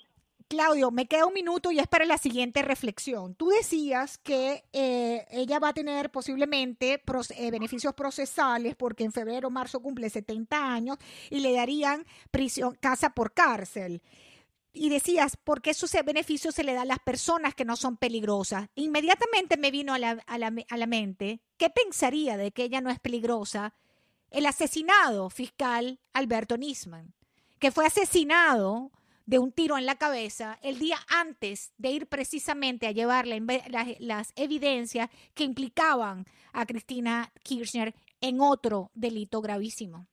Claudio, 0.50 0.90
me 0.90 1.06
queda 1.06 1.28
un 1.28 1.34
minuto 1.36 1.72
y 1.72 1.78
es 1.78 1.88
para 1.88 2.06
la 2.06 2.18
siguiente 2.18 2.64
reflexión. 2.64 3.36
Tú 3.36 3.50
decías 3.50 4.18
que 4.18 4.64
eh, 4.74 5.28
ella 5.30 5.60
va 5.60 5.70
a 5.70 5.74
tener 5.74 6.10
posiblemente 6.10 7.04
eh, 7.36 7.52
beneficios 7.52 7.94
procesales 7.94 8.76
porque 8.76 9.04
en 9.04 9.12
febrero 9.12 9.50
o 9.50 9.52
marzo 9.52 9.80
cumple 9.80 10.10
70 10.10 10.74
años 10.74 10.98
y 11.30 11.42
le 11.42 11.54
darían 11.54 12.04
prisión, 12.32 12.76
casa 12.82 13.12
por 13.12 13.32
cárcel. 13.32 14.02
Y 14.74 14.90
decías, 14.90 15.38
¿por 15.38 15.62
qué 15.62 15.70
esos 15.70 15.92
beneficios 16.04 16.56
se 16.56 16.64
le 16.64 16.74
dan 16.74 16.82
a 16.82 16.86
las 16.86 17.00
personas 17.00 17.54
que 17.54 17.64
no 17.64 17.76
son 17.76 17.98
peligrosas? 17.98 18.70
Inmediatamente 18.74 19.56
me 19.56 19.70
vino 19.70 19.94
a 19.94 20.00
la, 20.00 20.24
a 20.26 20.78
la 20.78 20.88
mente, 20.88 21.42
¿qué 21.58 21.70
pensaría 21.70 22.38
de 22.38 22.52
que 22.52 22.64
ella 22.64 22.82
no 22.82 22.90
es 22.90 23.00
peligrosa? 23.00 23.76
El 24.32 24.48
asesinado 24.48 25.30
fiscal 25.30 26.00
Alberto 26.12 26.58
Nisman, 26.58 27.14
que 27.60 27.70
fue 27.72 27.86
asesinado 27.86 28.92
de 29.30 29.38
un 29.38 29.52
tiro 29.52 29.78
en 29.78 29.86
la 29.86 29.96
cabeza 29.96 30.58
el 30.64 30.80
día 30.80 30.96
antes 31.08 31.72
de 31.78 31.92
ir 31.92 32.08
precisamente 32.08 32.88
a 32.88 32.92
llevar 32.92 33.26
las 33.28 34.34
evidencias 34.36 35.08
que 35.36 35.44
implicaban 35.44 36.26
a 36.52 36.66
Cristina 36.66 37.30
Kirchner 37.44 37.94
en 38.22 38.42
otro 38.42 38.90
delito 38.96 39.40
gravísimo. 39.40 40.08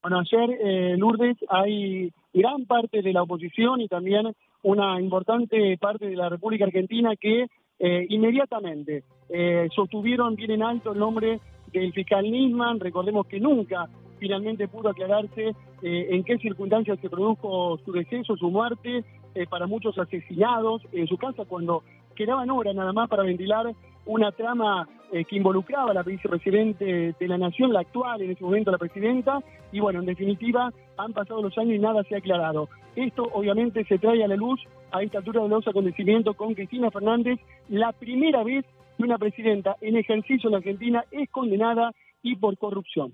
Bueno, 0.00 0.20
ayer, 0.20 0.58
eh, 0.62 0.96
Lourdes, 0.96 1.36
hay 1.48 2.12
gran 2.32 2.66
parte 2.66 3.02
de 3.02 3.12
la 3.12 3.24
oposición 3.24 3.80
y 3.80 3.88
también 3.88 4.32
una 4.62 5.00
importante 5.00 5.76
parte 5.76 6.06
de 6.06 6.14
la 6.14 6.28
República 6.28 6.66
Argentina 6.66 7.16
que 7.16 7.46
eh, 7.80 8.06
inmediatamente 8.10 9.02
eh, 9.28 9.68
sostuvieron 9.74 10.36
bien 10.36 10.52
en 10.52 10.62
alto 10.62 10.92
el 10.92 11.00
nombre 11.00 11.40
del 11.72 11.92
fiscal 11.92 12.30
Nisman. 12.30 12.78
Recordemos 12.78 13.26
que 13.26 13.40
nunca 13.40 13.88
finalmente 14.18 14.68
pudo 14.68 14.90
aclararse 14.90 15.54
eh, 15.82 16.06
en 16.10 16.24
qué 16.24 16.38
circunstancias 16.38 16.98
se 17.00 17.08
produjo 17.08 17.78
su 17.84 17.92
deceso, 17.92 18.36
su 18.36 18.50
muerte, 18.50 19.04
eh, 19.34 19.46
para 19.46 19.66
muchos 19.66 19.98
asesinados 19.98 20.82
en 20.92 21.06
su 21.06 21.16
casa 21.16 21.44
cuando 21.44 21.82
quedaban 22.14 22.50
horas 22.50 22.74
nada 22.74 22.92
más 22.92 23.08
para 23.08 23.22
ventilar 23.22 23.72
una 24.06 24.32
trama 24.32 24.88
eh, 25.12 25.24
que 25.24 25.36
involucraba 25.36 25.90
a 25.90 25.94
la 25.94 26.02
vicepresidente 26.02 27.14
de 27.18 27.28
la 27.28 27.38
Nación, 27.38 27.72
la 27.72 27.80
actual 27.80 28.22
en 28.22 28.30
ese 28.30 28.42
momento 28.42 28.70
la 28.70 28.78
presidenta, 28.78 29.40
y 29.70 29.80
bueno, 29.80 30.00
en 30.00 30.06
definitiva 30.06 30.72
han 30.96 31.12
pasado 31.12 31.42
los 31.42 31.56
años 31.56 31.76
y 31.76 31.78
nada 31.78 32.02
se 32.04 32.14
ha 32.14 32.18
aclarado. 32.18 32.68
Esto 32.96 33.28
obviamente 33.32 33.84
se 33.84 33.98
trae 33.98 34.24
a 34.24 34.28
la 34.28 34.36
luz 34.36 34.60
a 34.90 35.02
esta 35.02 35.18
altura 35.18 35.42
de 35.42 35.48
los 35.48 35.68
acontecimientos 35.68 36.34
con 36.36 36.54
Cristina 36.54 36.90
Fernández, 36.90 37.38
la 37.68 37.92
primera 37.92 38.42
vez 38.42 38.64
que 38.96 39.02
una 39.02 39.18
presidenta 39.18 39.76
en 39.80 39.96
ejercicio 39.96 40.48
en 40.48 40.52
la 40.52 40.58
Argentina 40.58 41.04
es 41.10 41.30
condenada 41.30 41.92
y 42.22 42.36
por 42.36 42.56
corrupción. 42.58 43.12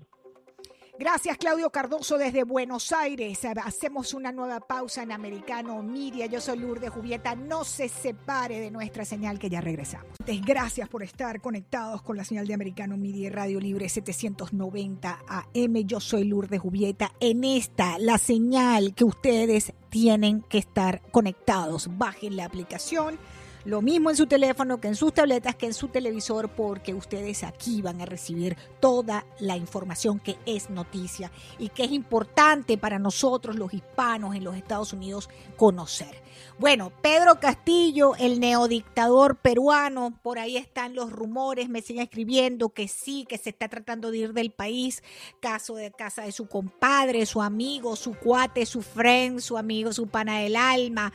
Gracias, 0.97 1.37
Claudio 1.37 1.69
Cardoso, 1.71 2.17
desde 2.17 2.45
Buenos 2.45 2.93
Aires. 2.93 3.39
Hacemos 3.63 4.13
una 4.13 4.31
nueva 4.31 4.61
pausa 4.61 5.03
en 5.03 5.11
Americano 5.11 5.83
Miria. 5.83 6.25
Yo 6.27 6.39
soy 6.39 6.57
Lourdes 6.57 6.89
Jubieta. 6.89 7.35
No 7.35 7.65
se 7.65 7.89
separe 7.89 8.61
de 8.61 8.71
nuestra 8.71 9.03
señal 9.03 9.37
que 9.37 9.49
ya 9.49 9.59
regresamos. 9.59 10.07
Gracias 10.45 10.87
por 10.87 11.03
estar 11.03 11.41
conectados 11.41 12.01
con 12.01 12.15
la 12.15 12.23
señal 12.23 12.47
de 12.47 12.53
Americano 12.53 12.95
Media 12.95 13.29
Radio 13.29 13.59
Libre 13.59 13.89
790 13.89 15.19
AM. 15.27 15.75
Yo 15.85 15.99
soy 15.99 16.23
Lourdes 16.23 16.61
Jubieta. 16.61 17.11
En 17.19 17.43
esta, 17.43 17.99
la 17.99 18.17
señal 18.17 18.93
que 18.95 19.03
ustedes 19.03 19.73
tienen 19.89 20.43
que 20.43 20.59
estar 20.59 21.01
conectados. 21.11 21.89
Bajen 21.97 22.37
la 22.37 22.45
aplicación 22.45 23.19
lo 23.65 23.81
mismo 23.81 24.11
en 24.11 24.15
su 24.15 24.27
teléfono 24.27 24.79
que 24.79 24.87
en 24.87 24.95
sus 24.95 25.13
tabletas, 25.13 25.55
que 25.55 25.65
en 25.65 25.73
su 25.73 25.87
televisor, 25.87 26.49
porque 26.49 26.93
ustedes 26.93 27.43
aquí 27.43 27.81
van 27.81 27.99
a 27.99 28.05
recibir 28.05 28.55
toda 28.79 29.25
la 29.39 29.57
información 29.57 30.19
que 30.19 30.37
es 30.45 30.69
noticia 30.69 31.31
y 31.57 31.69
que 31.69 31.83
es 31.83 31.91
importante 31.91 32.77
para 32.77 32.99
nosotros 32.99 33.55
los 33.55 33.73
hispanos 33.73 34.35
en 34.35 34.43
los 34.43 34.55
Estados 34.55 34.93
Unidos 34.93 35.29
conocer. 35.57 36.23
Bueno, 36.57 36.91
Pedro 37.01 37.39
Castillo, 37.39 38.15
el 38.17 38.39
neodictador 38.39 39.37
peruano, 39.37 40.17
por 40.21 40.39
ahí 40.39 40.57
están 40.57 40.95
los 40.95 41.11
rumores, 41.11 41.67
me 41.67 41.81
siguen 41.81 42.03
escribiendo 42.03 42.69
que 42.69 42.87
sí, 42.87 43.25
que 43.27 43.37
se 43.37 43.49
está 43.49 43.67
tratando 43.67 44.11
de 44.11 44.19
ir 44.19 44.33
del 44.33 44.51
país, 44.51 45.03
caso 45.39 45.75
de 45.75 45.91
casa 45.91 46.23
de 46.23 46.31
su 46.31 46.47
compadre, 46.47 47.25
su 47.25 47.41
amigo, 47.41 47.95
su 47.95 48.13
cuate, 48.13 48.65
su 48.65 48.81
friend, 48.81 49.39
su 49.39 49.57
amigo, 49.57 49.91
su 49.91 50.07
pana 50.07 50.39
del 50.39 50.55
alma. 50.55 51.11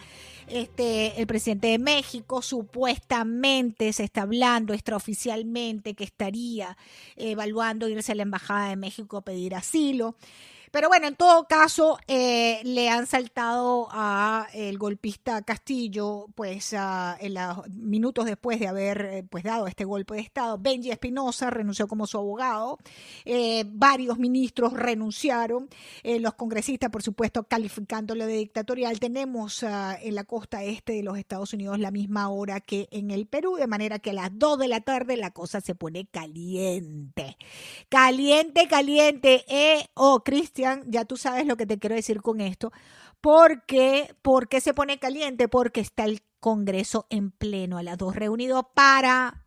Este, 0.50 1.20
el 1.20 1.28
presidente 1.28 1.68
de 1.68 1.78
México 1.78 2.42
supuestamente 2.42 3.92
se 3.92 4.02
está 4.02 4.22
hablando 4.22 4.74
extraoficialmente 4.74 5.94
que 5.94 6.02
estaría 6.02 6.76
evaluando 7.14 7.88
irse 7.88 8.10
a 8.10 8.14
la 8.16 8.22
embajada 8.22 8.70
de 8.70 8.76
México 8.76 9.18
a 9.18 9.22
pedir 9.22 9.54
asilo. 9.54 10.16
Pero 10.70 10.88
bueno, 10.88 11.08
en 11.08 11.16
todo 11.16 11.48
caso, 11.48 11.98
eh, 12.06 12.60
le 12.62 12.88
han 12.88 13.06
saltado 13.08 13.88
a 13.90 14.46
el 14.54 14.78
golpista 14.78 15.42
Castillo, 15.42 16.26
pues 16.36 16.72
en 16.72 17.34
los 17.34 17.68
minutos 17.70 18.24
después 18.24 18.60
de 18.60 18.68
haber 18.68 19.00
eh, 19.04 19.24
pues 19.28 19.42
dado 19.42 19.66
este 19.66 19.84
golpe 19.84 20.14
de 20.14 20.20
Estado, 20.20 20.58
Benji 20.58 20.92
Espinosa 20.92 21.50
renunció 21.50 21.88
como 21.88 22.06
su 22.06 22.18
abogado, 22.18 22.78
eh, 23.24 23.64
varios 23.66 24.18
ministros 24.18 24.72
renunciaron, 24.72 25.68
los 26.04 26.34
congresistas, 26.34 26.90
por 26.90 27.02
supuesto, 27.02 27.44
calificándolo 27.44 28.26
de 28.26 28.34
dictatorial. 28.34 29.00
Tenemos 29.00 29.62
ah, 29.64 29.96
en 30.00 30.14
la 30.14 30.24
costa 30.24 30.62
este 30.62 30.94
de 30.94 31.02
los 31.02 31.18
Estados 31.18 31.52
Unidos 31.52 31.78
la 31.78 31.90
misma 31.90 32.28
hora 32.28 32.60
que 32.60 32.88
en 32.90 33.10
el 33.10 33.26
Perú, 33.26 33.56
de 33.56 33.66
manera 33.66 33.98
que 33.98 34.10
a 34.10 34.14
las 34.14 34.30
2 34.32 34.58
de 34.58 34.68
la 34.68 34.80
tarde 34.80 35.16
la 35.16 35.30
cosa 35.30 35.60
se 35.60 35.74
pone 35.74 36.06
caliente. 36.06 37.36
Caliente, 37.88 38.68
caliente. 38.68 39.44
Eh, 39.48 39.86
oh, 39.94 40.22
Ya 40.60 41.04
tú 41.04 41.16
sabes 41.16 41.46
lo 41.46 41.56
que 41.56 41.66
te 41.66 41.78
quiero 41.78 41.96
decir 41.96 42.22
con 42.22 42.40
esto. 42.40 42.72
Porque, 43.20 44.14
¿Por 44.22 44.48
qué 44.48 44.60
se 44.60 44.74
pone 44.74 44.98
caliente? 44.98 45.48
Porque 45.48 45.80
está 45.80 46.04
el 46.04 46.22
Congreso 46.40 47.06
en 47.10 47.30
pleno 47.30 47.76
a 47.76 47.82
las 47.82 47.98
dos 47.98 48.16
reunidos 48.16 48.64
para 48.74 49.44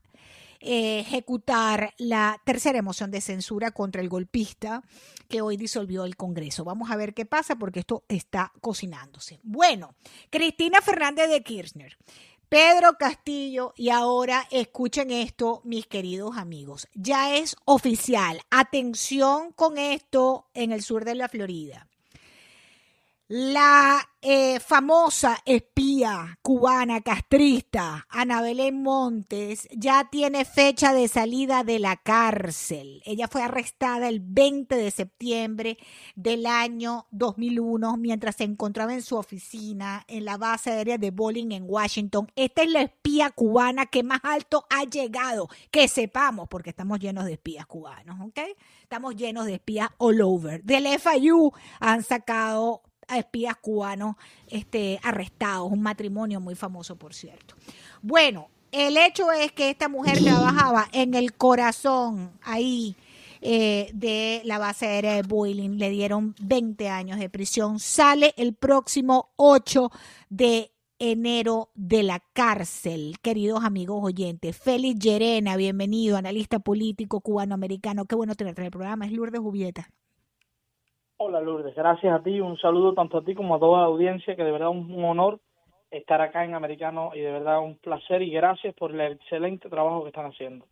eh, 0.66 1.00
ejecutar 1.00 1.94
la 1.98 2.40
tercera 2.46 2.80
emoción 2.80 3.12
de 3.12 3.20
censura 3.20 3.72
contra 3.72 4.02
el 4.02 4.08
golpista 4.08 4.82
que 5.28 5.42
hoy 5.42 5.58
disolvió 5.58 6.06
el 6.06 6.16
Congreso. 6.16 6.64
Vamos 6.64 6.90
a 6.90 6.96
ver 6.96 7.14
qué 7.14 7.26
pasa 7.26 7.58
porque 7.58 7.82
esto 7.82 8.06
está 8.08 8.54
cocinándose. 8.62 9.42
Bueno, 9.44 9.94
Cristina 10.30 10.80
Fernández 10.82 11.30
de 11.30 11.44
Kirchner. 11.44 11.98
Pedro 12.50 12.98
Castillo 13.00 13.74
y 13.76 13.90
ahora 13.90 14.48
escuchen 14.52 15.12
esto, 15.12 15.62
mis 15.64 15.88
queridos 15.88 16.38
amigos. 16.38 16.88
Ya 16.94 17.36
es 17.36 17.56
oficial. 17.66 18.42
Atención 18.52 19.52
con 19.54 19.78
esto 19.78 20.46
en 20.54 20.72
el 20.72 20.84
sur 20.84 21.06
de 21.06 21.16
la 21.16 21.30
Florida. 21.30 21.88
La 23.36 24.08
eh, 24.22 24.60
famosa 24.60 25.40
espía 25.44 26.38
cubana 26.44 27.02
castrista 27.02 28.06
Ana 28.08 28.44
Belén 28.44 28.84
Montes 28.84 29.68
ya 29.72 30.08
tiene 30.12 30.46
fecha 30.46 30.94
de 30.94 31.08
salida 31.08 31.64
de 31.64 31.80
la 31.80 31.96
cárcel. 31.96 33.02
Ella 33.06 33.28
fue 33.28 33.42
arrestada 33.42 34.08
el 34.08 34.20
20 34.20 34.76
de 34.76 34.92
septiembre 34.92 35.80
del 36.14 36.46
año 36.46 37.08
2001 37.10 37.98
mientras 37.98 38.36
se 38.36 38.44
encontraba 38.44 38.94
en 38.94 39.02
su 39.02 39.16
oficina 39.16 40.06
en 40.08 40.26
la 40.26 40.38
base 40.38 40.70
aérea 40.70 41.00
de 41.00 41.10
Bowling 41.10 41.54
en 41.54 41.66
Washington. 41.68 42.32
Esta 42.36 42.62
es 42.62 42.70
la 42.70 42.84
espía 42.84 43.32
cubana 43.32 43.88
que 43.88 44.04
más 44.04 44.20
alto 44.22 44.68
ha 44.70 44.84
llegado, 44.84 45.50
que 45.72 45.88
sepamos, 45.88 46.48
porque 46.50 46.70
estamos 46.70 47.00
llenos 47.00 47.26
de 47.26 47.34
espías 47.34 47.66
cubanos, 47.66 48.16
¿ok? 48.28 48.42
Estamos 48.84 49.16
llenos 49.16 49.48
de 49.48 49.56
espías 49.56 49.90
all 49.98 50.22
over. 50.22 50.64
Del 50.64 50.86
FIU 51.00 51.52
han 51.80 52.04
sacado 52.04 52.84
espías 53.18 53.56
cubanos 53.56 54.16
este, 54.48 55.00
arrestados, 55.04 55.72
un 55.72 55.82
matrimonio 55.82 56.40
muy 56.40 56.56
famoso, 56.56 56.96
por 56.96 57.14
cierto. 57.14 57.56
Bueno, 58.02 58.50
el 58.72 58.98
hecho 58.98 59.32
es 59.32 59.52
que 59.52 59.70
esta 59.70 59.88
mujer 59.88 60.18
trabajaba 60.24 60.88
en 60.92 61.14
el 61.14 61.34
corazón 61.34 62.32
ahí 62.42 62.96
eh, 63.42 63.90
de 63.94 64.42
la 64.46 64.58
base 64.58 64.88
aérea 64.88 65.16
de 65.16 65.24
Boeing, 65.24 65.78
le 65.78 65.90
dieron 65.90 66.34
20 66.42 66.88
años 66.90 67.20
de 67.20 67.30
prisión, 67.30 67.80
sale 67.80 68.34
el 68.38 68.54
próximo 68.56 69.34
8 69.36 69.92
de 70.30 70.72
enero 70.98 71.70
de 71.76 72.04
la 72.04 72.24
cárcel, 72.32 73.18
queridos 73.22 73.66
amigos 73.66 74.02
oyentes. 74.02 74.58
Félix 74.58 75.00
Llerena, 75.00 75.58
bienvenido, 75.58 76.16
analista 76.16 76.60
político 76.60 77.20
cubano-americano. 77.20 78.06
Qué 78.06 78.16
bueno 78.16 78.36
tenerte 78.36 78.62
en 78.62 78.66
el 78.68 78.72
programa. 78.72 79.06
Es 79.06 79.12
Lourdes 79.12 79.42
Jubieta. 79.42 79.90
Hola 81.26 81.40
Lourdes, 81.40 81.74
gracias 81.74 82.14
a 82.14 82.22
ti, 82.22 82.42
un 82.42 82.58
saludo 82.58 82.94
tanto 82.94 83.20
a 83.20 83.24
ti 83.24 83.34
como 83.34 83.56
a 83.56 83.60
toda 83.60 83.80
la 83.80 83.86
audiencia, 83.86 84.36
que 84.36 84.44
de 84.44 84.52
verdad 84.52 84.72
es 84.72 84.76
un 84.76 85.06
honor 85.06 85.40
estar 85.90 86.20
acá 86.20 86.44
en 86.44 86.54
Americano 86.54 87.12
y 87.16 87.22
de 87.22 87.32
verdad 87.32 87.62
un 87.62 87.78
placer 87.78 88.22
y 88.22 88.30
gracias 88.30 88.76
por 88.76 88.92
el 88.92 89.00
excelente 89.14 89.70
trabajo 89.70 90.04
que 90.04 90.10
están 90.10 90.26
haciendo. 90.26 90.68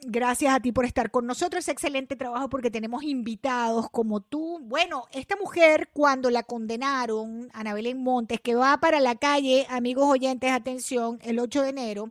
Gracias 0.00 0.52
a 0.52 0.58
ti 0.58 0.72
por 0.72 0.86
estar 0.86 1.12
con 1.12 1.24
nosotros. 1.24 1.68
Excelente 1.68 2.16
trabajo 2.16 2.48
porque 2.48 2.68
tenemos 2.68 3.04
invitados 3.04 3.88
como 3.90 4.20
tú. 4.20 4.58
Bueno, 4.64 5.04
esta 5.12 5.36
mujer 5.36 5.90
cuando 5.92 6.30
la 6.30 6.42
condenaron, 6.42 7.48
Ana 7.54 7.72
Belén 7.72 8.02
Montes, 8.02 8.40
que 8.40 8.56
va 8.56 8.78
para 8.78 8.98
la 8.98 9.14
calle, 9.14 9.66
amigos 9.70 10.06
oyentes, 10.08 10.50
atención, 10.50 11.20
el 11.22 11.38
8 11.38 11.62
de 11.62 11.68
enero, 11.68 12.10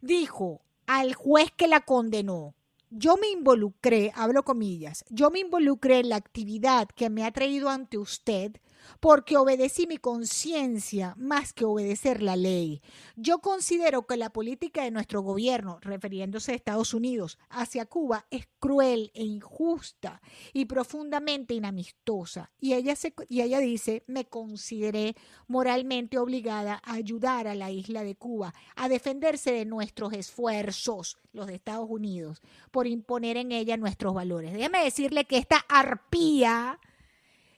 dijo 0.00 0.60
al 0.86 1.14
juez 1.14 1.50
que 1.50 1.66
la 1.66 1.80
condenó, 1.80 2.54
yo 2.90 3.16
me 3.16 3.28
involucré, 3.28 4.12
hablo 4.14 4.44
comillas, 4.44 5.04
yo 5.08 5.30
me 5.30 5.40
involucré 5.40 6.00
en 6.00 6.10
la 6.10 6.16
actividad 6.16 6.88
que 6.88 7.10
me 7.10 7.24
ha 7.24 7.32
traído 7.32 7.68
ante 7.68 7.98
usted 7.98 8.52
porque 9.00 9.36
obedecí 9.36 9.86
mi 9.86 9.98
conciencia 9.98 11.14
más 11.16 11.52
que 11.52 11.64
obedecer 11.64 12.22
la 12.22 12.36
ley. 12.36 12.82
Yo 13.16 13.38
considero 13.38 14.06
que 14.06 14.16
la 14.16 14.30
política 14.30 14.82
de 14.82 14.90
nuestro 14.90 15.22
gobierno, 15.22 15.78
refiriéndose 15.80 16.52
a 16.52 16.54
Estados 16.54 16.94
Unidos, 16.94 17.38
hacia 17.50 17.86
Cuba 17.86 18.26
es 18.30 18.48
cruel 18.58 19.10
e 19.14 19.24
injusta 19.24 20.20
y 20.52 20.66
profundamente 20.66 21.54
inamistosa. 21.54 22.50
Y 22.60 22.74
ella, 22.74 22.96
se, 22.96 23.14
y 23.28 23.42
ella 23.42 23.58
dice, 23.58 24.04
me 24.06 24.26
consideré 24.26 25.14
moralmente 25.46 26.18
obligada 26.18 26.80
a 26.84 26.94
ayudar 26.94 27.46
a 27.46 27.54
la 27.54 27.70
isla 27.70 28.04
de 28.04 28.16
Cuba 28.16 28.54
a 28.74 28.88
defenderse 28.88 29.52
de 29.52 29.64
nuestros 29.64 30.12
esfuerzos, 30.12 31.18
los 31.32 31.46
de 31.46 31.54
Estados 31.54 31.88
Unidos, 31.88 32.42
por 32.70 32.86
imponer 32.86 33.36
en 33.36 33.52
ella 33.52 33.76
nuestros 33.76 34.14
valores. 34.14 34.52
Déjame 34.52 34.84
decirle 34.84 35.24
que 35.24 35.38
esta 35.38 35.64
arpía 35.68 36.78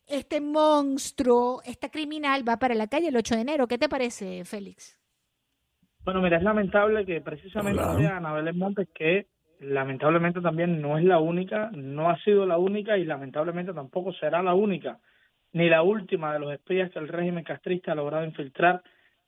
este 0.09 0.40
monstruo, 0.40 1.61
esta 1.64 1.90
criminal 1.90 2.48
va 2.48 2.59
para 2.59 2.74
la 2.74 2.86
calle 2.86 3.09
el 3.09 3.16
8 3.16 3.34
de 3.36 3.40
enero. 3.40 3.68
¿Qué 3.68 3.78
te 3.78 3.88
parece, 3.88 4.44
Félix? 4.44 4.98
Bueno, 6.04 6.22
mira, 6.22 6.38
es 6.38 6.42
lamentable 6.42 7.04
que 7.04 7.20
precisamente 7.20 7.82
sea 7.98 8.16
Ana 8.16 8.32
Belén 8.32 8.56
Montes, 8.56 8.88
que 8.94 9.26
lamentablemente 9.61 10.40
también 10.40 10.80
no 10.80 10.96
es 10.96 11.04
la 11.04 11.18
única, 11.18 11.70
no 11.74 12.09
ha 12.09 12.18
sido 12.22 12.46
la 12.46 12.59
única 12.59 12.96
y 12.96 13.04
lamentablemente 13.04 13.74
tampoco 13.74 14.12
será 14.14 14.42
la 14.42 14.54
única, 14.54 14.98
ni 15.52 15.68
la 15.68 15.82
última 15.82 16.32
de 16.32 16.38
los 16.38 16.52
espías 16.52 16.90
que 16.90 16.98
el 16.98 17.09
régimen 17.09 17.44
castrista 17.44 17.92
ha 17.92 17.96
logrado 17.96 18.24
infiltrar, 18.24 18.82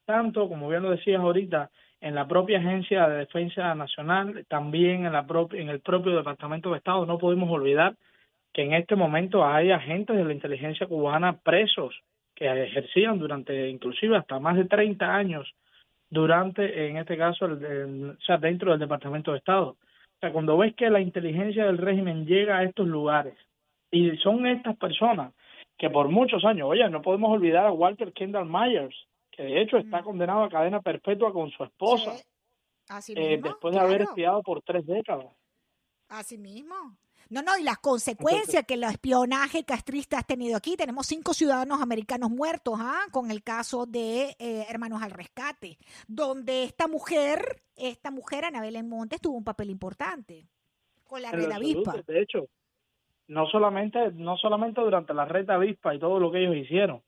tanto, 0.06 0.48
como 0.48 0.68
bien 0.68 0.82
lo 0.82 0.90
decías 0.90 1.20
ahorita, 1.20 1.70
en 2.00 2.14
la 2.14 2.26
propia 2.26 2.58
Agencia 2.58 3.08
de 3.08 3.18
Defensa 3.18 3.74
Nacional, 3.74 4.46
también 4.48 5.04
en, 5.04 5.12
la 5.12 5.26
en 5.52 5.68
el 5.68 5.80
propio 5.80 6.16
Departamento 6.16 6.70
de 6.70 6.78
Estado. 6.78 7.04
No 7.04 7.18
podemos 7.18 7.50
olvidar 7.50 7.94
que 8.52 8.62
en 8.62 8.74
este 8.74 8.96
momento 8.96 9.44
hay 9.46 9.70
agentes 9.70 10.16
de 10.16 10.24
la 10.24 10.32
inteligencia 10.32 10.86
cubana 10.86 11.38
presos 11.38 11.94
que 12.34 12.46
ejercían 12.64 13.18
durante 13.18 13.68
inclusive 13.68 14.16
hasta 14.16 14.38
más 14.38 14.56
de 14.56 14.64
30 14.64 15.14
años 15.14 15.54
durante, 16.08 16.88
en 16.88 16.96
este 16.96 17.16
caso, 17.16 17.46
el, 17.46 18.16
o 18.18 18.20
sea, 18.22 18.38
dentro 18.38 18.72
del 18.72 18.80
Departamento 18.80 19.30
de 19.30 19.38
Estado. 19.38 19.68
O 19.68 20.18
sea, 20.20 20.32
cuando 20.32 20.58
ves 20.58 20.74
que 20.74 20.90
la 20.90 21.00
inteligencia 21.00 21.66
del 21.66 21.78
régimen 21.78 22.26
llega 22.26 22.58
a 22.58 22.64
estos 22.64 22.86
lugares 22.86 23.34
y 23.90 24.16
son 24.18 24.46
estas 24.46 24.76
personas 24.76 25.32
que 25.78 25.88
por 25.88 26.08
muchos 26.08 26.44
años, 26.44 26.68
oye, 26.68 26.88
no 26.90 27.00
podemos 27.00 27.30
olvidar 27.30 27.66
a 27.66 27.72
Walter 27.72 28.12
Kendall 28.12 28.46
Myers, 28.46 28.94
que 29.30 29.44
de 29.44 29.62
hecho 29.62 29.78
está 29.78 30.02
condenado 30.02 30.42
a 30.42 30.50
cadena 30.50 30.82
perpetua 30.82 31.32
con 31.32 31.50
su 31.50 31.64
esposa, 31.64 32.16
eh, 33.16 33.40
después 33.42 33.74
de 33.74 33.80
haber 33.80 34.02
espiado 34.02 34.42
por 34.42 34.60
tres 34.62 34.84
décadas. 34.84 35.34
Así 36.08 36.36
mismo. 36.36 36.74
No, 37.30 37.42
no, 37.42 37.56
y 37.56 37.62
las 37.62 37.78
consecuencias 37.78 38.64
que 38.66 38.74
el 38.74 38.82
espionaje 38.82 39.64
castrista 39.64 40.18
ha 40.18 40.22
tenido 40.24 40.56
aquí. 40.56 40.76
Tenemos 40.76 41.06
cinco 41.06 41.32
ciudadanos 41.32 41.80
americanos 41.80 42.28
muertos, 42.28 42.74
¿ah? 42.78 43.02
Con 43.12 43.30
el 43.30 43.44
caso 43.44 43.86
de 43.86 44.34
eh, 44.40 44.66
Hermanos 44.68 45.00
al 45.00 45.12
Rescate, 45.12 45.78
donde 46.08 46.64
esta 46.64 46.88
mujer, 46.88 47.62
esta 47.76 48.10
mujer, 48.10 48.44
Anabel 48.44 48.82
Montes, 48.82 49.20
tuvo 49.20 49.36
un 49.36 49.44
papel 49.44 49.70
importante 49.70 50.48
con 51.04 51.22
la 51.22 51.30
red 51.30 51.52
avispa. 51.52 52.02
De 52.04 52.20
hecho, 52.20 52.48
no 53.28 53.46
solamente, 53.46 54.10
no 54.12 54.36
solamente 54.36 54.80
durante 54.80 55.14
la 55.14 55.24
red 55.24 55.48
avispa 55.50 55.94
y 55.94 56.00
todo 56.00 56.18
lo 56.18 56.32
que 56.32 56.40
ellos 56.40 56.56
hicieron. 56.56 57.00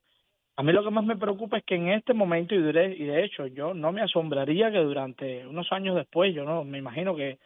A 0.54 0.62
mí 0.62 0.72
lo 0.72 0.84
que 0.84 0.90
más 0.90 1.04
me 1.04 1.16
preocupa 1.16 1.58
es 1.58 1.64
que 1.64 1.74
en 1.74 1.88
este 1.88 2.14
momento, 2.14 2.54
y 2.54 2.62
de, 2.62 2.94
y 2.94 3.06
de 3.06 3.24
hecho, 3.24 3.48
yo 3.48 3.74
no 3.74 3.90
me 3.90 4.02
asombraría 4.02 4.70
que 4.70 4.78
durante 4.78 5.44
unos 5.48 5.66
años 5.72 5.96
después, 5.96 6.32
yo 6.32 6.44
no 6.44 6.62
me 6.62 6.78
imagino 6.78 7.16
que 7.16 7.40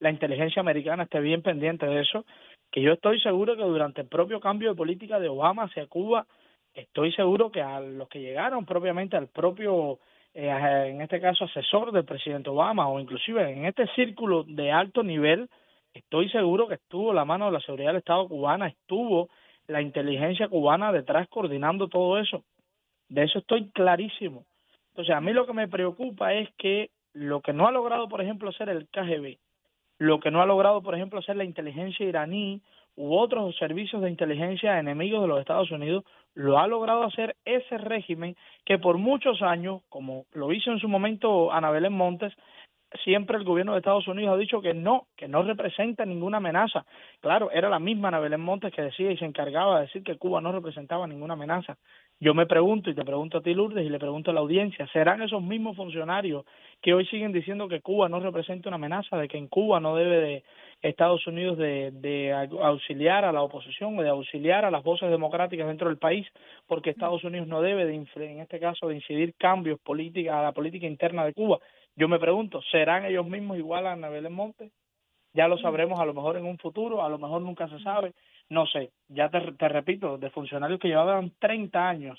la 0.00 0.10
inteligencia 0.10 0.60
americana 0.60 1.04
esté 1.04 1.20
bien 1.20 1.42
pendiente 1.42 1.86
de 1.86 2.00
eso, 2.00 2.24
que 2.70 2.82
yo 2.82 2.92
estoy 2.92 3.20
seguro 3.20 3.56
que 3.56 3.62
durante 3.62 4.00
el 4.00 4.08
propio 4.08 4.40
cambio 4.40 4.70
de 4.70 4.76
política 4.76 5.20
de 5.20 5.28
Obama 5.28 5.64
hacia 5.64 5.86
Cuba, 5.86 6.26
estoy 6.74 7.12
seguro 7.12 7.50
que 7.50 7.62
a 7.62 7.80
los 7.80 8.08
que 8.08 8.20
llegaron 8.20 8.64
propiamente 8.64 9.16
al 9.16 9.28
propio, 9.28 9.98
eh, 10.34 10.88
en 10.88 11.00
este 11.02 11.20
caso, 11.20 11.44
asesor 11.44 11.92
del 11.92 12.04
presidente 12.04 12.50
Obama 12.50 12.88
o 12.88 12.98
inclusive 12.98 13.50
en 13.50 13.66
este 13.66 13.86
círculo 13.94 14.44
de 14.44 14.72
alto 14.72 15.02
nivel, 15.02 15.48
estoy 15.92 16.30
seguro 16.30 16.68
que 16.68 16.74
estuvo 16.74 17.12
la 17.12 17.24
mano 17.24 17.46
de 17.46 17.52
la 17.52 17.60
seguridad 17.60 17.90
del 17.90 17.98
Estado 17.98 18.28
cubana, 18.28 18.68
estuvo 18.68 19.28
la 19.66 19.82
inteligencia 19.82 20.48
cubana 20.48 20.92
detrás 20.92 21.28
coordinando 21.28 21.88
todo 21.88 22.18
eso. 22.18 22.42
De 23.08 23.24
eso 23.24 23.40
estoy 23.40 23.70
clarísimo. 23.70 24.44
Entonces, 24.90 25.14
a 25.14 25.20
mí 25.20 25.32
lo 25.32 25.46
que 25.46 25.52
me 25.52 25.68
preocupa 25.68 26.32
es 26.34 26.48
que 26.56 26.90
lo 27.12 27.40
que 27.40 27.52
no 27.52 27.66
ha 27.66 27.72
logrado, 27.72 28.08
por 28.08 28.20
ejemplo, 28.20 28.52
ser 28.52 28.68
el 28.68 28.88
KGB, 28.88 29.38
lo 30.00 30.18
que 30.18 30.30
no 30.30 30.40
ha 30.40 30.46
logrado, 30.46 30.82
por 30.82 30.94
ejemplo, 30.94 31.20
ser 31.20 31.36
la 31.36 31.44
inteligencia 31.44 32.06
iraní 32.06 32.62
u 32.96 33.14
otros 33.14 33.54
servicios 33.58 34.00
de 34.00 34.08
inteligencia 34.08 34.78
enemigos 34.78 35.20
de 35.20 35.28
los 35.28 35.40
Estados 35.40 35.70
Unidos, 35.70 36.04
lo 36.34 36.58
ha 36.58 36.66
logrado 36.66 37.04
hacer 37.04 37.36
ese 37.44 37.76
régimen 37.76 38.34
que 38.64 38.78
por 38.78 38.96
muchos 38.96 39.42
años, 39.42 39.82
como 39.90 40.24
lo 40.32 40.52
hizo 40.52 40.72
en 40.72 40.78
su 40.78 40.88
momento 40.88 41.52
Ana 41.52 41.70
Belén 41.70 41.92
Montes, 41.92 42.32
siempre 43.04 43.36
el 43.36 43.44
gobierno 43.44 43.72
de 43.72 43.80
Estados 43.80 44.08
Unidos 44.08 44.32
ha 44.32 44.38
dicho 44.38 44.62
que 44.62 44.72
no, 44.72 45.06
que 45.18 45.28
no 45.28 45.42
representa 45.42 46.06
ninguna 46.06 46.38
amenaza. 46.38 46.86
Claro, 47.20 47.50
era 47.50 47.68
la 47.68 47.78
misma 47.78 48.08
Ana 48.08 48.20
Belén 48.20 48.40
Montes 48.40 48.72
que 48.72 48.80
decía 48.80 49.12
y 49.12 49.18
se 49.18 49.26
encargaba 49.26 49.76
de 49.76 49.86
decir 49.86 50.02
que 50.02 50.16
Cuba 50.16 50.40
no 50.40 50.50
representaba 50.50 51.06
ninguna 51.06 51.34
amenaza. 51.34 51.76
Yo 52.22 52.34
me 52.34 52.44
pregunto 52.44 52.90
y 52.90 52.94
te 52.94 53.02
pregunto 53.02 53.38
a 53.38 53.40
ti 53.40 53.54
Lourdes 53.54 53.86
y 53.86 53.88
le 53.88 53.98
pregunto 53.98 54.30
a 54.30 54.34
la 54.34 54.40
audiencia, 54.40 54.86
¿serán 54.92 55.22
esos 55.22 55.42
mismos 55.42 55.74
funcionarios 55.74 56.44
que 56.82 56.92
hoy 56.92 57.06
siguen 57.06 57.32
diciendo 57.32 57.66
que 57.66 57.80
Cuba 57.80 58.10
no 58.10 58.20
representa 58.20 58.68
una 58.68 58.76
amenaza, 58.76 59.16
de 59.16 59.26
que 59.26 59.38
en 59.38 59.48
Cuba 59.48 59.80
no 59.80 59.96
debe 59.96 60.20
de 60.20 60.44
Estados 60.82 61.26
Unidos 61.26 61.56
de, 61.56 62.50
auxiliar 62.60 63.24
a 63.24 63.32
la 63.32 63.40
oposición 63.40 63.98
o 63.98 64.02
de 64.02 64.10
auxiliar 64.10 64.66
a 64.66 64.70
las 64.70 64.84
voces 64.84 65.10
democráticas 65.10 65.66
dentro 65.66 65.88
del 65.88 65.96
país, 65.96 66.26
porque 66.66 66.90
Estados 66.90 67.24
Unidos 67.24 67.48
no 67.48 67.62
debe 67.62 67.86
de, 67.86 67.94
en 67.94 68.40
este 68.40 68.60
caso, 68.60 68.88
de 68.88 68.96
incidir 68.96 69.34
cambios 69.38 69.80
políticos 69.80 70.34
a 70.34 70.42
la 70.42 70.52
política 70.52 70.86
interna 70.86 71.24
de 71.24 71.32
Cuba? 71.32 71.58
Yo 71.96 72.06
me 72.06 72.18
pregunto, 72.18 72.60
¿serán 72.70 73.06
ellos 73.06 73.26
mismos 73.26 73.56
igual 73.56 73.86
a 73.86 73.92
Ana 73.92 74.10
Monte? 74.28 74.72
Ya 75.32 75.48
lo 75.48 75.56
sabremos 75.56 75.98
a 75.98 76.04
lo 76.04 76.12
mejor 76.12 76.36
en 76.36 76.44
un 76.44 76.58
futuro, 76.58 77.02
a 77.02 77.08
lo 77.08 77.18
mejor 77.18 77.40
nunca 77.40 77.66
se 77.68 77.78
sabe, 77.80 78.12
no 78.50 78.66
sé. 78.66 78.92
Ya 79.08 79.30
te, 79.30 79.40
te 79.52 79.68
repito, 79.68 80.18
de 80.18 80.30
funcionarios 80.30 80.78
que 80.78 80.88
llevaban 80.88 81.32
30 81.38 81.88
años 81.88 82.18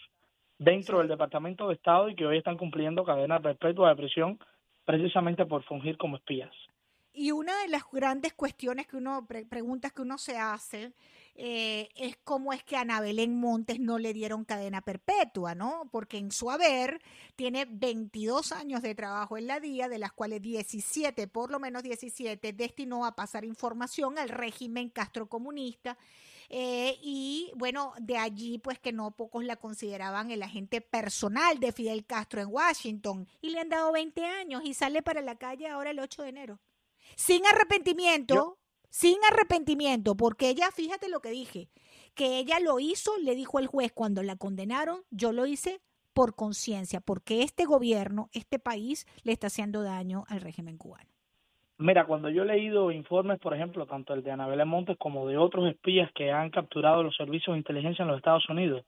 dentro 0.58 1.00
del 1.00 1.08
Departamento 1.08 1.68
de 1.68 1.76
Estado 1.76 2.10
y 2.10 2.16
que 2.16 2.26
hoy 2.26 2.38
están 2.38 2.58
cumpliendo 2.58 3.04
cadena 3.04 3.40
perpetua 3.40 3.90
de 3.90 3.96
prisión 3.96 4.40
precisamente 4.86 5.46
por 5.46 5.64
fungir 5.64 5.98
como 5.98 6.18
espías. 6.18 6.52
Y 7.14 7.32
una 7.32 7.58
de 7.62 7.68
las 7.68 7.84
grandes 7.92 8.34
cuestiones 8.34 8.88
que 8.88 8.98
uno, 8.98 9.28
preguntas 9.28 9.92
que 9.92 10.02
uno 10.02 10.18
se 10.18 10.38
hace, 10.38 10.94
eh, 11.36 11.90
es 11.96 12.18
cómo 12.24 12.54
es 12.54 12.64
que 12.64 12.78
a 12.78 12.82
Ana 12.82 13.02
Belén 13.02 13.38
Montes 13.40 13.80
no 13.80 13.98
le 13.98 14.14
dieron 14.14 14.46
cadena 14.46 14.82
perpetua, 14.82 15.56
¿no? 15.56 15.90
Porque 15.92 16.18
en 16.18 16.32
su 16.32 16.52
haber 16.52 17.02
tiene 17.36 17.66
22 17.70 18.52
años 18.54 18.82
de 18.82 18.96
trabajo 18.96 19.38
en 19.38 19.48
la 19.48 19.60
DIA, 19.60 19.90
de 19.90 19.98
las 19.98 20.14
cuales 20.14 20.42
17, 20.42 21.28
por 21.28 21.52
lo 21.52 21.60
menos 21.60 21.84
17, 21.84 22.54
destinó 22.54 23.06
a 23.06 23.16
pasar 23.16 23.44
información 23.44 24.18
al 24.18 24.30
régimen 24.30 24.90
castrocomunista. 24.90 25.98
Eh, 26.50 26.98
y 27.02 27.52
bueno, 27.56 27.94
de 28.00 28.18
allí 28.18 28.58
pues 28.58 28.78
que 28.78 28.92
no 28.92 29.12
pocos 29.12 29.44
la 29.46 29.56
consideraban 29.56 30.32
el 30.32 30.44
agente 30.44 30.82
personal 30.82 31.60
de 31.60 31.72
Fidel 31.72 32.06
Castro 32.06 32.42
en 32.42 32.50
Washington 32.50 33.28
y 33.40 33.52
le 33.52 33.62
han 33.62 33.70
dado 33.70 33.94
20 33.94 34.26
años 34.26 34.62
y 34.66 34.74
sale 34.74 35.02
para 35.02 35.22
la 35.22 35.38
calle 35.38 35.70
ahora 35.70 35.92
el 35.92 36.00
8 36.00 36.24
de 36.24 36.30
enero 36.30 36.60
sin 37.16 37.46
arrepentimiento, 37.46 38.58
sin 38.90 39.18
arrepentimiento, 39.32 40.16
porque 40.16 40.50
ella, 40.50 40.70
fíjate 40.72 41.10
lo 41.10 41.22
que 41.22 41.32
dije, 41.32 41.70
que 42.16 42.40
ella 42.40 42.60
lo 42.60 42.80
hizo, 42.80 43.18
le 43.18 43.36
dijo 43.36 43.60
el 43.60 43.68
juez 43.68 43.92
cuando 43.92 44.24
la 44.24 44.36
condenaron, 44.36 45.02
yo 45.12 45.32
lo 45.32 45.46
hice 45.46 45.82
por 46.14 46.36
conciencia, 46.36 47.00
porque 47.00 47.42
este 47.42 47.66
gobierno, 47.66 48.30
este 48.34 48.60
país, 48.60 49.06
le 49.24 49.32
está 49.32 49.48
haciendo 49.48 49.82
daño 49.82 50.26
al 50.28 50.42
régimen 50.42 50.78
cubano. 50.78 51.10
Mira, 51.78 52.06
cuando 52.06 52.30
yo 52.30 52.44
he 52.44 52.46
leído 52.46 52.92
informes, 52.92 53.40
por 53.40 53.56
ejemplo, 53.56 53.88
tanto 53.88 54.14
el 54.14 54.22
de 54.22 54.32
Anabel 54.32 54.64
Montes 54.66 54.98
como 55.00 55.28
de 55.28 55.38
otros 55.38 55.68
espías 55.68 56.12
que 56.14 56.32
han 56.32 56.52
capturado 56.52 57.02
los 57.02 57.16
servicios 57.16 57.56
de 57.56 57.60
inteligencia 57.60 58.04
en 58.04 58.10
los 58.10 58.18
Estados 58.18 58.48
Unidos, 58.50 58.86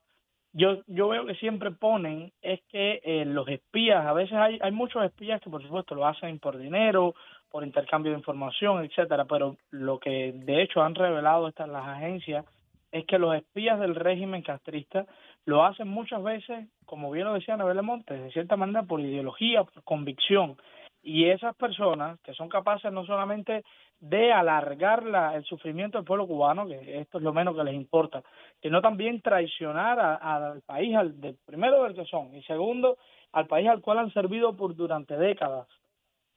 yo, 0.52 0.82
yo 0.86 1.08
veo 1.08 1.26
que 1.26 1.34
siempre 1.34 1.72
ponen 1.72 2.32
es 2.40 2.60
que 2.68 3.00
eh, 3.02 3.24
los 3.24 3.48
espías, 3.48 4.06
a 4.06 4.12
veces 4.12 4.34
hay, 4.34 4.60
hay 4.62 4.70
muchos 4.70 5.04
espías 5.04 5.40
que 5.40 5.50
por 5.50 5.60
supuesto 5.60 5.96
lo 5.96 6.06
hacen 6.06 6.38
por 6.38 6.56
dinero 6.56 7.16
por 7.54 7.62
intercambio 7.62 8.10
de 8.10 8.18
información, 8.18 8.84
etcétera, 8.84 9.26
pero 9.26 9.56
lo 9.70 10.00
que 10.00 10.32
de 10.34 10.60
hecho 10.60 10.82
han 10.82 10.96
revelado 10.96 11.46
estas 11.46 11.68
las 11.68 11.86
agencias 11.86 12.44
es 12.90 13.06
que 13.06 13.16
los 13.16 13.32
espías 13.32 13.78
del 13.78 13.94
régimen 13.94 14.42
castrista 14.42 15.06
lo 15.44 15.64
hacen 15.64 15.86
muchas 15.86 16.20
veces, 16.24 16.66
como 16.84 17.12
bien 17.12 17.26
lo 17.26 17.34
decía 17.34 17.54
Anabel 17.54 17.80
Montes, 17.84 18.20
de 18.20 18.32
cierta 18.32 18.56
manera 18.56 18.82
por 18.82 18.98
ideología, 18.98 19.62
por 19.62 19.84
convicción. 19.84 20.56
Y 21.00 21.26
esas 21.26 21.54
personas 21.54 22.18
que 22.22 22.34
son 22.34 22.48
capaces 22.48 22.90
no 22.90 23.06
solamente 23.06 23.62
de 24.00 24.32
alargar 24.32 25.04
la, 25.04 25.36
el 25.36 25.44
sufrimiento 25.44 25.96
del 25.96 26.04
pueblo 26.04 26.26
cubano, 26.26 26.66
que 26.66 27.02
esto 27.02 27.18
es 27.18 27.22
lo 27.22 27.32
menos 27.32 27.54
que 27.54 27.62
les 27.62 27.74
importa, 27.74 28.24
sino 28.62 28.82
también 28.82 29.22
traicionar 29.22 30.00
al 30.00 30.60
país, 30.62 30.96
al, 30.96 31.20
de, 31.20 31.36
primero 31.46 31.84
del 31.84 31.94
que 31.94 32.04
son, 32.06 32.34
y 32.34 32.42
segundo, 32.42 32.96
al 33.30 33.46
país 33.46 33.68
al 33.68 33.80
cual 33.80 33.98
han 33.98 34.12
servido 34.12 34.56
por 34.56 34.74
durante 34.74 35.16
décadas 35.16 35.68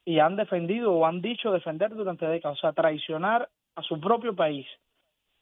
y 0.08 0.20
han 0.20 0.38
defendido 0.38 0.93
o 0.93 1.05
han 1.05 1.22
dicho 1.22 1.51
defender 1.51 1.93
durante 1.93 2.26
décadas, 2.26 2.58
o 2.58 2.62
sea, 2.62 2.72
traicionar 2.72 3.49
a 3.76 3.82
su 3.82 3.99
propio 3.99 4.34
país 4.34 4.66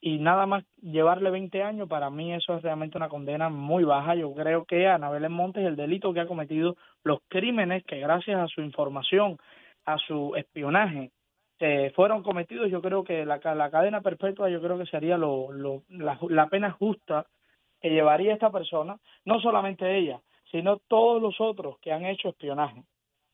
y 0.01 0.17
nada 0.17 0.47
más 0.47 0.63
llevarle 0.81 1.29
20 1.29 1.61
años, 1.61 1.87
para 1.87 2.09
mí 2.09 2.33
eso 2.33 2.55
es 2.55 2.63
realmente 2.63 2.97
una 2.97 3.07
condena 3.07 3.49
muy 3.49 3.83
baja. 3.83 4.15
Yo 4.15 4.33
creo 4.33 4.65
que 4.65 4.87
Anabel 4.87 5.29
Montes, 5.29 5.63
el 5.63 5.75
delito 5.75 6.11
que 6.13 6.21
ha 6.21 6.27
cometido, 6.27 6.77
los 7.03 7.19
crímenes 7.27 7.83
que 7.83 7.99
gracias 7.99 8.39
a 8.39 8.47
su 8.47 8.61
información, 8.61 9.37
a 9.85 9.99
su 9.99 10.35
espionaje, 10.35 11.11
se 11.59 11.91
fueron 11.91 12.23
cometidos, 12.23 12.71
yo 12.71 12.81
creo 12.81 13.03
que 13.03 13.23
la, 13.23 13.39
la 13.53 13.69
cadena 13.69 14.01
perpetua, 14.01 14.49
yo 14.49 14.59
creo 14.63 14.79
que 14.79 14.87
sería 14.87 15.15
lo, 15.15 15.49
la, 15.89 16.17
la 16.27 16.47
pena 16.47 16.71
justa 16.71 17.27
que 17.79 17.91
llevaría 17.91 18.33
esta 18.33 18.49
persona, 18.49 18.97
no 19.25 19.39
solamente 19.39 19.95
ella, 19.95 20.19
sino 20.49 20.79
todos 20.87 21.21
los 21.21 21.39
otros 21.39 21.77
que 21.81 21.91
han 21.91 22.07
hecho 22.07 22.29
espionaje 22.29 22.83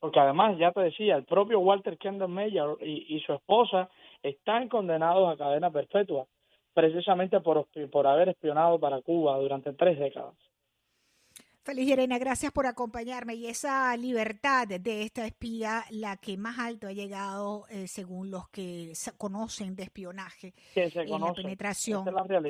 porque 0.02 0.18
además, 0.18 0.58
ya 0.58 0.72
te 0.72 0.80
decía, 0.80 1.14
el 1.14 1.22
propio 1.22 1.60
Walter 1.60 1.96
Kendall 1.96 2.28
Meyer 2.28 2.76
y, 2.80 3.20
su 3.20 3.34
esposa 3.34 3.88
están 4.20 4.68
condenados 4.68 5.32
a 5.32 5.36
cadena 5.36 5.70
perpetua, 5.70 6.26
precisamente 6.74 7.38
por, 7.38 7.68
por 7.88 8.08
haber 8.08 8.30
espionado 8.30 8.80
para 8.80 9.00
Cuba 9.00 9.38
durante 9.38 9.72
tres 9.74 10.00
décadas. 10.00 10.34
Feliz 11.62 11.88
Irene, 11.88 12.18
gracias 12.18 12.50
por 12.50 12.66
acompañarme. 12.66 13.36
Y 13.36 13.46
esa 13.46 13.96
libertad 13.96 14.66
de 14.66 15.02
esta 15.02 15.24
espía, 15.24 15.84
la 15.90 16.16
que 16.16 16.36
más 16.36 16.58
alto 16.58 16.88
ha 16.88 16.92
llegado, 16.92 17.66
eh, 17.70 17.86
según 17.86 18.28
los 18.32 18.48
que 18.48 18.94
conocen 19.16 19.76
de 19.76 19.84
espionaje, 19.84 20.52
que 20.74 20.90
se 20.90 21.02
en 21.02 21.20
la 21.20 21.32
penetración. 21.32 22.04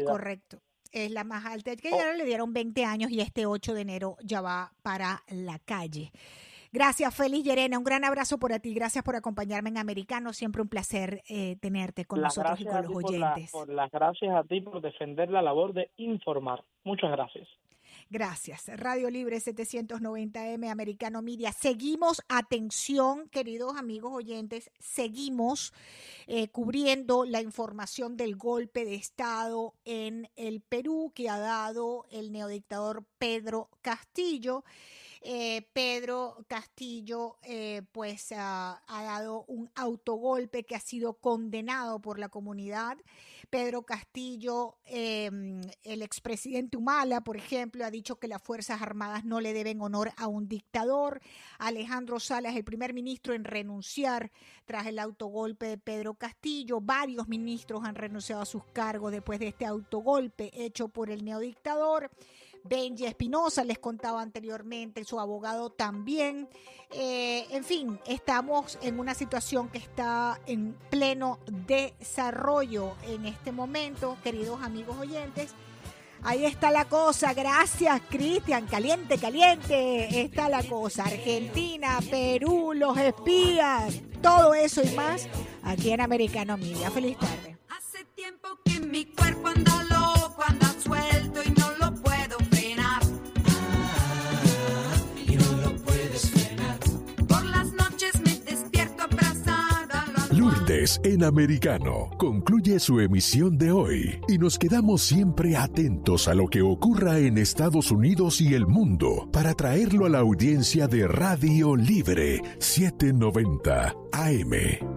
Correcto. 0.06 0.62
Es 0.90 1.10
la 1.10 1.24
más 1.24 1.44
alta. 1.44 1.76
Que 1.76 1.90
ya 1.90 2.12
oh. 2.14 2.16
le 2.16 2.24
dieron 2.24 2.54
20 2.54 2.82
años 2.86 3.10
y 3.10 3.20
este 3.20 3.44
8 3.44 3.74
de 3.74 3.80
enero 3.82 4.16
ya 4.22 4.40
va 4.40 4.72
para 4.82 5.22
la 5.28 5.58
calle. 5.58 6.10
Gracias, 6.72 7.14
Félix 7.14 7.44
Yerena. 7.44 7.76
Un 7.76 7.84
gran 7.84 8.02
abrazo 8.02 8.38
por 8.38 8.50
ti. 8.58 8.72
Gracias 8.72 9.04
por 9.04 9.14
acompañarme 9.14 9.68
en 9.68 9.76
Americano. 9.76 10.32
Siempre 10.32 10.62
un 10.62 10.68
placer 10.68 11.22
eh, 11.28 11.56
tenerte 11.60 12.06
con 12.06 12.22
nosotros 12.22 12.60
y 12.60 12.64
con 12.64 12.82
los 12.82 13.04
oyentes. 13.04 13.50
Por, 13.52 13.68
las 13.68 13.90
gracias 13.90 14.34
a 14.34 14.42
ti 14.42 14.62
por 14.62 14.80
defender 14.80 15.30
la 15.30 15.42
labor 15.42 15.74
de 15.74 15.90
informar. 15.98 16.64
Muchas 16.84 17.10
gracias. 17.10 17.46
Gracias. 18.12 18.64
Radio 18.66 19.08
Libre 19.08 19.38
790M, 19.38 20.70
Americano 20.70 21.22
Media. 21.22 21.50
Seguimos, 21.50 22.20
atención, 22.28 23.26
queridos 23.30 23.74
amigos 23.78 24.12
oyentes, 24.12 24.70
seguimos 24.78 25.72
eh, 26.26 26.48
cubriendo 26.48 27.24
la 27.24 27.40
información 27.40 28.18
del 28.18 28.36
golpe 28.36 28.84
de 28.84 28.96
Estado 28.96 29.72
en 29.86 30.28
el 30.36 30.60
Perú 30.60 31.12
que 31.14 31.30
ha 31.30 31.38
dado 31.38 32.04
el 32.10 32.32
neodictador 32.32 33.06
Pedro 33.16 33.70
Castillo. 33.80 34.62
Eh, 35.22 35.66
Pedro 35.72 36.44
Castillo 36.48 37.38
eh, 37.42 37.80
pues 37.92 38.30
ha 38.32 38.82
dado 38.88 39.46
un 39.48 39.70
autogolpe 39.74 40.64
que 40.64 40.76
ha 40.76 40.80
sido 40.80 41.14
condenado 41.14 41.98
por 41.98 42.18
la 42.18 42.28
comunidad. 42.28 42.98
Pedro 43.52 43.82
Castillo, 43.82 44.78
em, 44.86 45.60
el 45.82 46.00
expresidente 46.00 46.78
Humala, 46.78 47.20
por 47.20 47.36
ejemplo, 47.36 47.84
ha 47.84 47.90
dicho 47.90 48.01
que 48.02 48.28
las 48.28 48.42
Fuerzas 48.42 48.82
Armadas 48.82 49.24
no 49.24 49.40
le 49.40 49.52
deben 49.52 49.80
honor 49.80 50.12
a 50.16 50.26
un 50.26 50.48
dictador. 50.48 51.20
Alejandro 51.58 52.20
Salas, 52.20 52.56
el 52.56 52.64
primer 52.64 52.92
ministro 52.92 53.34
en 53.34 53.44
renunciar 53.44 54.32
tras 54.66 54.86
el 54.86 54.98
autogolpe 54.98 55.66
de 55.66 55.78
Pedro 55.78 56.14
Castillo. 56.14 56.80
Varios 56.80 57.28
ministros 57.28 57.84
han 57.84 57.94
renunciado 57.94 58.42
a 58.42 58.46
sus 58.46 58.64
cargos 58.72 59.12
después 59.12 59.38
de 59.38 59.48
este 59.48 59.66
autogolpe 59.66 60.50
hecho 60.54 60.88
por 60.88 61.10
el 61.10 61.24
neodictador. 61.24 62.10
Benji 62.64 63.06
Espinosa, 63.06 63.64
les 63.64 63.78
contaba 63.78 64.22
anteriormente, 64.22 65.04
su 65.04 65.18
abogado 65.18 65.70
también. 65.70 66.48
Eh, 66.90 67.46
en 67.50 67.64
fin, 67.64 67.98
estamos 68.06 68.78
en 68.82 69.00
una 69.00 69.14
situación 69.14 69.68
que 69.68 69.78
está 69.78 70.40
en 70.46 70.76
pleno 70.90 71.38
desarrollo 71.66 72.94
en 73.04 73.26
este 73.26 73.50
momento, 73.50 74.16
queridos 74.22 74.62
amigos 74.62 74.96
oyentes. 74.98 75.54
Ahí 76.24 76.44
está 76.44 76.70
la 76.70 76.84
cosa. 76.84 77.34
Gracias, 77.34 78.00
Cristian. 78.08 78.66
Caliente, 78.66 79.18
caliente. 79.18 80.22
Está 80.22 80.48
la 80.48 80.62
cosa. 80.62 81.04
Argentina, 81.04 81.98
Perú, 82.10 82.72
los 82.74 82.96
espías. 82.96 84.00
Todo 84.22 84.54
eso 84.54 84.82
y 84.82 84.90
más 84.94 85.28
aquí 85.64 85.90
en 85.90 86.00
Americano 86.00 86.56
Media. 86.56 86.90
Feliz 86.90 87.18
tarde. 87.18 87.58
Hace 87.68 88.04
tiempo 88.14 88.48
que 88.64 88.80
mi 88.80 89.06
cuerpo 89.06 89.48
anda 89.48 89.91
en 101.04 101.22
Americano 101.22 102.08
concluye 102.16 102.80
su 102.80 102.98
emisión 103.00 103.58
de 103.58 103.72
hoy 103.72 104.18
y 104.26 104.38
nos 104.38 104.58
quedamos 104.58 105.02
siempre 105.02 105.54
atentos 105.54 106.28
a 106.28 106.34
lo 106.34 106.48
que 106.48 106.62
ocurra 106.62 107.18
en 107.18 107.36
Estados 107.36 107.90
Unidos 107.90 108.40
y 108.40 108.54
el 108.54 108.66
mundo 108.66 109.28
para 109.32 109.52
traerlo 109.52 110.06
a 110.06 110.08
la 110.08 110.20
audiencia 110.20 110.88
de 110.88 111.06
Radio 111.06 111.76
Libre 111.76 112.40
790 112.58 113.94
AM. 114.12 114.92